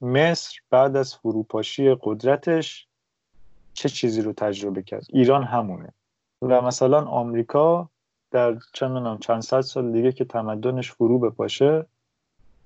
مصر 0.00 0.60
بعد 0.70 0.96
از 0.96 1.14
فروپاشی 1.14 1.96
قدرتش 2.00 2.88
چه 3.74 3.88
چیزی 3.88 4.22
رو 4.22 4.32
تجربه 4.32 4.82
کرد؟ 4.82 5.06
ایران 5.08 5.44
همونه. 5.44 5.92
و 6.42 6.62
مثلا 6.62 7.04
آمریکا 7.04 7.90
در 8.30 8.58
چند 8.72 9.20
چند 9.20 9.42
صد 9.42 9.60
سال 9.60 9.92
دیگه 9.92 10.12
که 10.12 10.24
تمدنش 10.24 10.92
فرو 10.92 11.18
بپاشه 11.18 11.86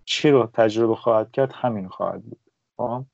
چی 0.08 0.30
رو 0.30 0.46
تجربه 0.46 0.94
خواهد 0.94 1.32
کرد 1.32 1.52
همین 1.52 1.88
خواهد 1.88 2.22
بود. 2.22 2.40
خب؟ 2.76 3.04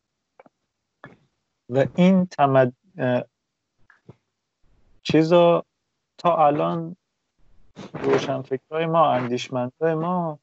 و 1.71 1.87
این 1.95 2.27
تمد 2.27 2.73
چیزا 5.03 5.65
تا 6.19 6.47
الان 6.47 6.97
روشنفکرهای 7.93 8.87
ما 8.87 9.11
اندیشمندهای 9.11 9.95
ما 9.95 10.39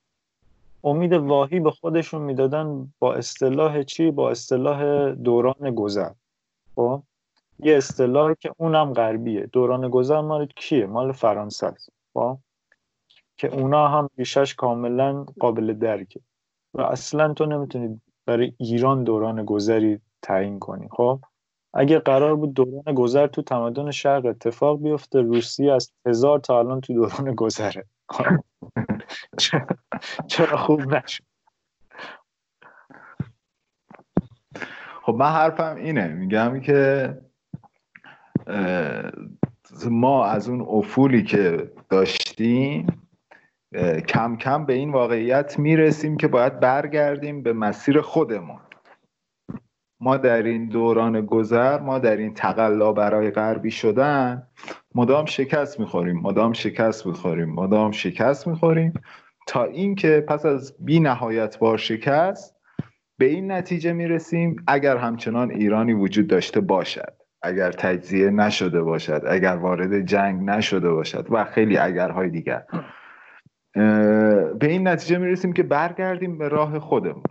امید 0.84 1.14
واهی 1.14 1.60
به 1.60 1.72
خودشون 1.72 2.22
می‌دادن 2.22 2.94
با 3.00 3.14
اصطلاح 3.14 3.84
چی؟ 3.84 4.12
با 4.12 4.32
اصطلاح 4.32 5.12
دوران 5.12 5.76
گذر. 5.76 6.12
خب؟ 6.76 7.04
یه 7.60 7.78
اصطلاحی 7.78 8.36
که 8.40 8.54
اونم 8.58 8.94
غربیه. 8.94 9.46
دوران 9.46 9.90
گذر 9.90 10.22
مال 10.22 10.46
کیه؟ 10.46 10.86
مال 10.86 11.12
فرانسه 11.12 11.68
است. 11.68 11.90
خب؟ 12.14 12.38
که 13.38 13.48
اونا 13.48 13.88
هم 13.88 14.10
ریشش 14.18 14.56
کاملا 14.56 15.26
قابل 15.40 15.74
درکه. 15.74 16.22
و 16.74 16.82
اصلا 16.82 17.34
تو 17.34 17.46
نمی‌تونی 17.46 18.02
برای 18.26 18.54
ایران 18.58 19.04
دوران 19.04 19.46
گذری 19.46 20.00
تعیین 20.22 20.60
کنی. 20.60 20.88
خب 20.92 21.20
اگه 21.74 22.00
قرار 22.00 22.36
بود 22.36 22.54
دوران 22.54 22.96
گذر 22.96 23.28
تو 23.28 23.42
تمدن 23.42 23.92
شرق 23.92 24.26
اتفاق 24.26 24.82
بیفته 24.82 25.22
روسیه 25.22 25.74
از 25.74 25.94
هزار 26.06 26.40
تا 26.40 26.60
الان 26.60 26.82
تو 26.82 26.94
دوران 26.94 27.36
گذره. 27.36 27.86
چرا 30.28 30.58
خوب 30.58 30.96
نشد؟ 30.96 31.24
خب 35.02 35.14
من 35.14 35.30
حرفم 35.30 35.76
اینه. 35.76 36.08
میگم 36.08 36.60
که 36.60 37.18
ما 39.90 40.26
از 40.26 40.50
اون 40.50 40.62
افولی 40.62 41.24
که 41.24 41.72
داشتیم 41.90 42.88
کم 44.08 44.36
کم 44.36 44.66
به 44.66 44.74
این 44.74 44.92
واقعیت 44.92 45.60
می‌رسیم 45.60 46.18
که 46.18 46.28
باید 46.28 46.60
برگردیم 46.60 47.44
به 47.44 47.54
مسیر 47.54 48.02
خودمون. 48.02 48.60
ما 50.00 50.18
در 50.18 50.44
این 50.44 50.70
دوران 50.70 51.26
گذر 51.26 51.80
ما 51.80 52.00
در 52.00 52.18
این 52.18 52.34
تقلا 52.34 52.94
برای 52.94 53.32
غربی 53.32 53.72
شدن 53.72 54.48
مدام 54.96 55.26
شکست 55.26 55.80
می‌خوریم 55.80 56.20
مدام 56.20 56.54
شکست 56.54 57.08
می‌خوریم 57.08 57.50
مدام 57.50 57.92
شکست 57.92 58.48
می‌خوریم 58.48 58.94
تا 59.48 59.64
اینکه 59.64 60.26
پس 60.28 60.46
از 60.46 60.76
بی 60.80 61.00
نهایت 61.00 61.60
بار 61.60 61.78
شکست 61.78 62.56
به 63.18 63.26
این 63.26 63.52
نتیجه 63.52 63.94
می‌رسیم 63.94 64.56
اگر 64.68 64.98
همچنان 64.98 65.52
ایرانی 65.52 65.94
وجود 65.94 66.28
داشته 66.28 66.62
باشد 66.62 67.14
اگر 67.42 67.72
تجزیه 67.72 68.30
نشده 68.30 68.82
باشد 68.82 69.22
اگر 69.28 69.56
وارد 69.56 70.02
جنگ 70.02 70.50
نشده 70.50 70.90
باشد 70.90 71.28
و 71.30 71.46
خیلی 71.46 71.78
اگرهای 71.78 72.30
دیگر. 72.30 72.64
به 73.74 74.68
این 74.68 74.88
نتیجه 74.88 75.18
می‌رسیم 75.18 75.54
که 75.54 75.64
برگردیم 75.64 76.38
به 76.38 76.48
راه 76.48 76.80
خودمون. 76.80 77.24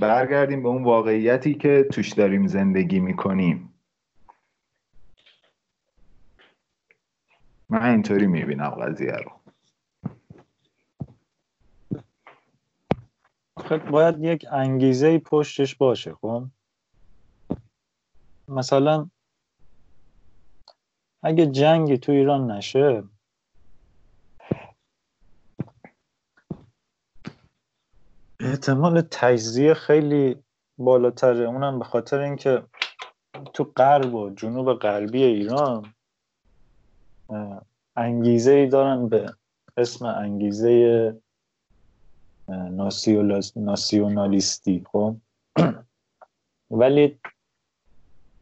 برگردیم 0.00 0.62
به 0.62 0.68
اون 0.68 0.84
واقعیتی 0.84 1.54
که 1.54 1.88
توش 1.92 2.12
داریم 2.12 2.46
زندگی 2.46 3.00
می‌کنیم. 3.00 3.74
من 7.68 7.90
اینطوری 7.90 8.26
می‌بینم 8.26 8.70
قضیه 8.70 9.12
رو. 9.12 9.32
خب 13.56 13.90
باید 13.90 14.24
یک 14.24 14.46
انگیزه 14.52 15.18
پشتش 15.18 15.74
باشه 15.74 16.14
خب؟ 16.14 16.44
مثلا 18.48 19.10
اگه 21.22 21.46
جنگی 21.46 21.98
تو 21.98 22.12
ایران 22.12 22.50
نشه 22.50 23.04
احتمال 28.40 29.00
تجزیه 29.10 29.74
خیلی 29.74 30.36
بالاتره. 30.78 31.44
اونم 31.44 31.78
به 31.78 31.84
خاطر 31.84 32.18
اینکه 32.18 32.62
تو 33.52 33.64
غرب 33.64 34.14
و 34.14 34.30
جنوب 34.30 34.72
غربی 34.72 35.22
ایران 35.22 35.94
انگیزه 37.96 38.50
ای 38.50 38.66
دارن 38.66 39.08
به 39.08 39.32
اسم 39.76 40.06
انگیزه 40.06 41.14
ناسیونالیستی 43.56 44.84
خب؟ 44.92 45.16
ولی 46.80 47.18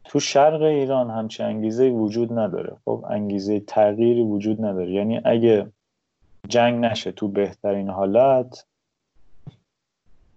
تو 0.03 0.19
شرق 0.19 0.61
ایران 0.61 1.09
همچه 1.09 1.43
انگیزه 1.43 1.89
وجود 1.89 2.33
نداره. 2.39 2.77
خب 2.85 3.05
انگیزه 3.09 3.59
تغییری 3.59 4.21
وجود 4.23 4.65
نداره. 4.65 4.91
یعنی 4.91 5.21
اگه 5.25 5.71
جنگ 6.47 6.85
نشه 6.85 7.11
تو 7.11 7.27
بهترین 7.27 7.89
حالت 7.89 8.65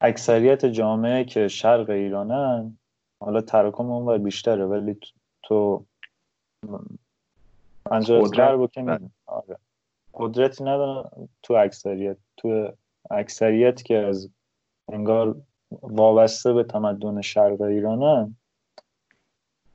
اکثریت 0.00 0.66
جامعه 0.66 1.24
که 1.24 1.48
شرق 1.48 1.90
ایرانن 1.90 2.78
حالا 3.20 3.40
تراکم 3.40 3.90
اونور 3.90 4.18
بیشتره 4.18 4.66
ولی 4.66 4.98
تو 5.42 5.84
قدرت 7.86 8.72
که 8.72 9.00
آره. 9.26 9.56
قدرتی 10.14 10.64
ندارن 10.64 11.10
تو 11.42 11.54
اکثریت. 11.54 12.16
تو 12.36 12.72
اکثریت 13.10 13.82
که 13.82 13.98
از 13.98 14.28
انگار 14.92 15.36
وابسته 15.82 16.52
به 16.52 16.64
تمدن 16.64 17.20
شرق 17.20 17.60
ایرانن 17.60 18.36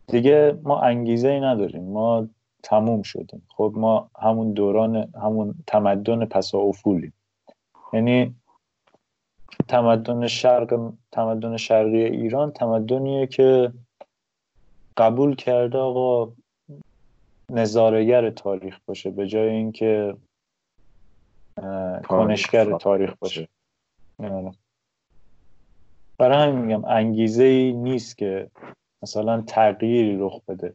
دیگه 0.07 0.59
ما 0.63 0.81
انگیزه 0.81 1.27
ای 1.27 1.39
نداریم. 1.39 1.83
ما 1.83 2.27
تموم 2.63 3.01
شدیم. 3.01 3.47
خب 3.55 3.73
ما 3.75 4.09
همون 4.19 4.53
دوران 4.53 5.13
همون 5.21 5.55
تمدن 5.67 6.25
پسا 6.25 6.57
افولیم 6.57 7.13
یعنی 7.93 8.35
تمدن 9.67 10.27
شرق 10.27 10.91
تمدن 11.11 11.57
شرقی 11.57 12.03
ایران 12.03 12.51
تمدنیه 12.51 13.27
که 13.27 13.73
قبول 14.97 15.35
کرده 15.35 15.77
آقا 15.77 16.31
نظارگر 17.49 18.29
تاریخ 18.29 18.79
باشه 18.85 19.11
به 19.11 19.27
جای 19.27 19.49
اینکه 19.49 20.15
کنشگر 22.07 22.77
تاریخ 22.77 23.13
باشه. 23.19 23.47
آره. 24.19 24.51
برای 26.17 26.49
همین 26.49 26.65
میگم 26.65 26.85
انگیزه 26.85 27.43
ای 27.43 27.73
نیست 27.73 28.17
که 28.17 28.49
مثلا 29.03 29.41
تغییری 29.41 30.17
رخ 30.19 30.41
بده. 30.47 30.73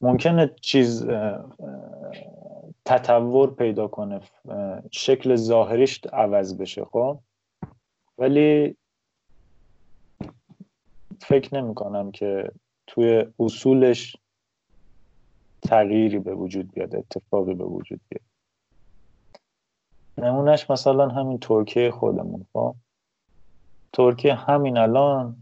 ممکنه 0.00 0.50
چیز 0.60 1.06
تطور 2.84 3.54
پیدا 3.54 3.88
کنه 3.88 4.20
شکل 4.90 5.36
ظاهریش 5.36 6.00
عوض 6.12 6.56
بشه 6.56 6.84
خب؟ 6.84 7.18
ولی 8.18 8.76
فکر 11.20 11.54
نمی 11.54 11.74
کنم 11.74 12.10
که 12.10 12.52
توی 12.86 13.26
اصولش 13.38 14.16
تغییری 15.62 16.18
به 16.18 16.34
وجود 16.34 16.72
بیاد 16.72 16.96
اتفاقی 16.96 17.54
به 17.54 17.64
وجود 17.64 18.00
بیاد. 18.08 18.24
نمونش 20.18 20.70
مثلا 20.70 21.08
همین 21.08 21.38
ترکیه 21.38 21.90
خودمون 21.90 22.46
خب؟ 22.52 22.74
ترکیه 23.92 24.34
همین 24.34 24.78
الان 24.78 25.36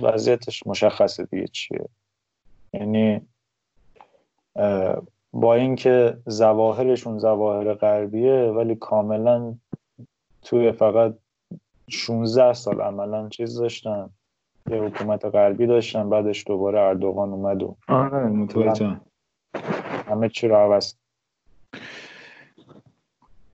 وضعیتش 0.00 0.66
مشخصه 0.66 1.24
دیگه 1.24 1.46
چیه. 1.46 1.88
یعنی 2.72 3.20
با 5.32 5.54
اینکه 5.54 6.18
زواهرشون 6.26 7.18
زواهر 7.18 7.74
غربیه 7.74 8.42
ولی 8.56 8.74
کاملا 8.74 9.54
توی 10.42 10.72
فقط 10.72 11.14
16 11.90 12.52
سال 12.52 12.80
عملا 12.80 13.28
چیز 13.28 13.58
داشتن. 13.60 14.10
یه 14.70 14.82
حکومت 14.82 15.24
غربی 15.24 15.66
داشتن 15.66 16.10
بعدش 16.10 16.46
دوباره 16.46 16.80
اردوغان 16.80 17.32
اومد 17.32 17.62
و 17.62 17.76
آره 17.88 18.98
همه 20.06 20.28
چی 20.28 20.48
رو 20.48 20.56
عوض 20.56 20.94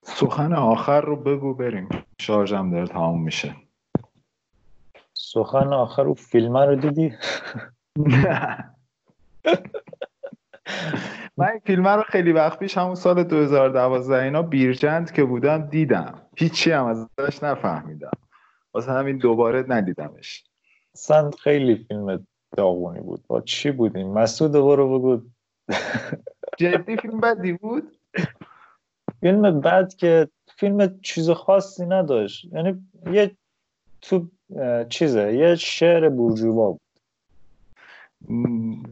سخن 0.03 0.53
آخر 0.53 1.01
رو 1.01 1.16
بگو 1.16 1.55
بریم. 1.55 1.89
شارژم 2.20 2.70
داره 2.70 2.87
تمام 2.87 3.22
میشه. 3.22 3.57
سخن 5.14 5.72
آخر 5.72 6.03
رو 6.03 6.14
فیلم 6.14 6.57
رو 6.57 6.77
دیدی؟ 6.77 7.14
من 11.37 11.47
این 11.47 11.61
فیلم 11.64 11.89
رو 11.89 12.03
خیلی 12.03 12.32
وقت 12.32 12.59
پیش 12.59 12.78
همون 12.78 12.95
سال 12.95 13.24
2012 13.24 14.22
اینا 14.22 14.43
بیرجند 14.43 15.12
که 15.12 15.24
بودم 15.24 15.66
دیدم. 15.66 16.22
هیچی 16.37 16.70
هم 16.70 16.87
ازش 16.87 17.43
نفهمیدم. 17.43 18.11
واسه 18.74 18.93
همین 18.93 19.18
دوباره 19.18 19.64
ندیدمش. 19.68 20.45
سند 20.93 21.35
خیلی 21.35 21.76
فیلم 21.89 22.26
داغونی 22.57 23.01
بود. 23.01 23.24
با 23.26 23.41
چی 23.41 23.70
بودیم؟ 23.70 24.09
مسعود 24.12 24.53
برو 24.53 24.99
بگو 24.99 25.22
جدی 26.59 26.97
فیلم 26.97 27.20
بدی 27.20 27.53
بود؟ 27.53 27.97
فیلم 29.20 29.61
بعد 29.61 29.95
که 29.95 30.28
فیلم 30.57 31.01
چیز 31.01 31.30
خاصی 31.30 31.87
نداشت. 31.87 32.45
یعنی 32.53 32.89
یه 33.12 33.37
تو 34.01 34.28
چیزه 34.89 35.35
یه 35.35 35.55
شعر 35.55 36.09
بورژوا 36.09 36.70
بود. 36.70 36.80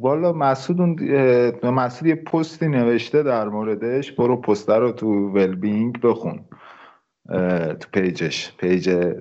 والا 0.01 0.33
مسعود 0.33 0.81
اون 0.81 1.71
مسعود 1.71 2.07
یه 2.07 2.15
پستی 2.15 2.69
نوشته 2.69 3.23
در 3.23 3.49
موردش. 3.49 4.13
برو 4.13 4.37
پستر 4.37 4.81
رو 4.81 4.93
تو 4.93 5.07
ولبینگ 5.07 6.01
بخون. 6.01 6.45
تو 7.81 7.89
page 7.93 8.35
ش 8.35 8.57
page 8.57 9.15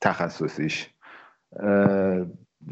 تخصصیش. 0.00 0.90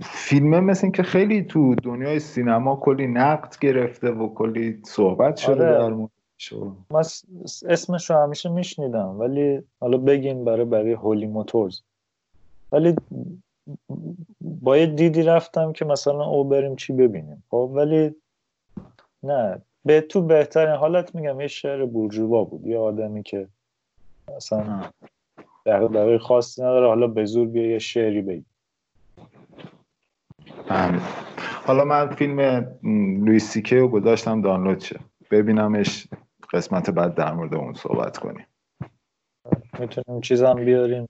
فیلمه 0.03 0.61
مثل 0.61 0.87
این 0.87 0.93
که 0.93 1.03
خیلی 1.03 1.43
تو 1.43 1.75
دنیای 1.75 2.19
سینما 2.19 2.77
کلی 2.77 3.07
نقد 3.07 3.55
گرفته 3.61 4.11
و 4.11 4.35
کلی 4.35 4.83
صحبت 4.87 5.37
شده 5.37 5.53
آره. 5.53 5.79
در 5.79 5.89
موردش. 5.89 6.53
من 6.91 7.03
اسمش 7.69 8.11
رو 8.11 8.17
همیشه 8.17 8.49
میشنیدم 8.49 9.21
ولی 9.21 9.63
حالا 9.81 9.99
بگین 9.99 10.45
برای 10.45 10.65
برای 10.65 10.93
Holy 10.93 11.27
Motors 11.27 11.81
ولی 12.73 12.97
با 14.41 14.77
یه 14.77 14.87
دیدی 14.87 15.23
رفتم 15.23 15.73
که 15.73 15.85
مثلا 15.85 16.25
او 16.25 16.45
بریم 16.45 16.77
چی 16.77 16.93
ببینیم. 16.93 17.43
خب 17.51 17.71
ولی 17.75 18.15
نه. 19.23 19.63
به 19.85 20.01
تو 20.01 20.23
بهترین 20.23 20.75
حالت 20.75 21.15
میگم 21.15 21.41
یه 21.41 21.47
شعر 21.47 21.87
بورژوا 21.87 22.45
بود. 22.45 22.67
یه 22.67 22.79
آدمی 22.79 23.23
که 23.23 23.49
اصلا 24.37 24.91
در 25.65 26.19
خاصی 26.19 26.63
نداره. 26.63 26.87
حالا 26.87 27.07
به 27.07 27.25
زور 27.25 27.49
بیا 27.49 27.67
یه 27.67 27.79
شعری 27.79 28.23
بگی. 28.23 28.45
حالا 31.67 31.85
من 31.85 32.09
فیلم 32.09 32.41
لویس 33.25 33.51
سیکه 33.51 33.77
رو 33.77 33.89
گذاشتم 33.89 34.43
دانلود 34.43 34.81
شه. 34.81 35.01
ببینمش 35.31 36.09
قسمت 36.53 36.91
بعد 36.91 37.15
در 37.15 37.33
مورد 37.33 37.55
اون 37.55 37.75
صحبت 37.75 38.19
کنیم. 38.19 38.47
می‌تونیم 39.79 40.21
چیزم 40.21 40.55
بیاریم. 40.55 41.09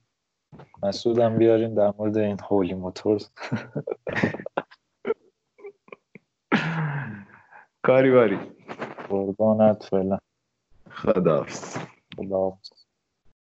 مسعودم 0.83 1.39
بیاریم 1.39 1.75
در 1.75 1.93
مورد 1.99 2.19
این 2.19 2.39
هولی 2.51 2.75
موتورز. 2.75 3.29
کاری 7.83 8.11
باری. 8.11 8.39
قربانت 9.09 9.83
فعلا. 9.91 10.19
خداحافظ. 10.91 11.77
خداحافظ. 12.17 12.90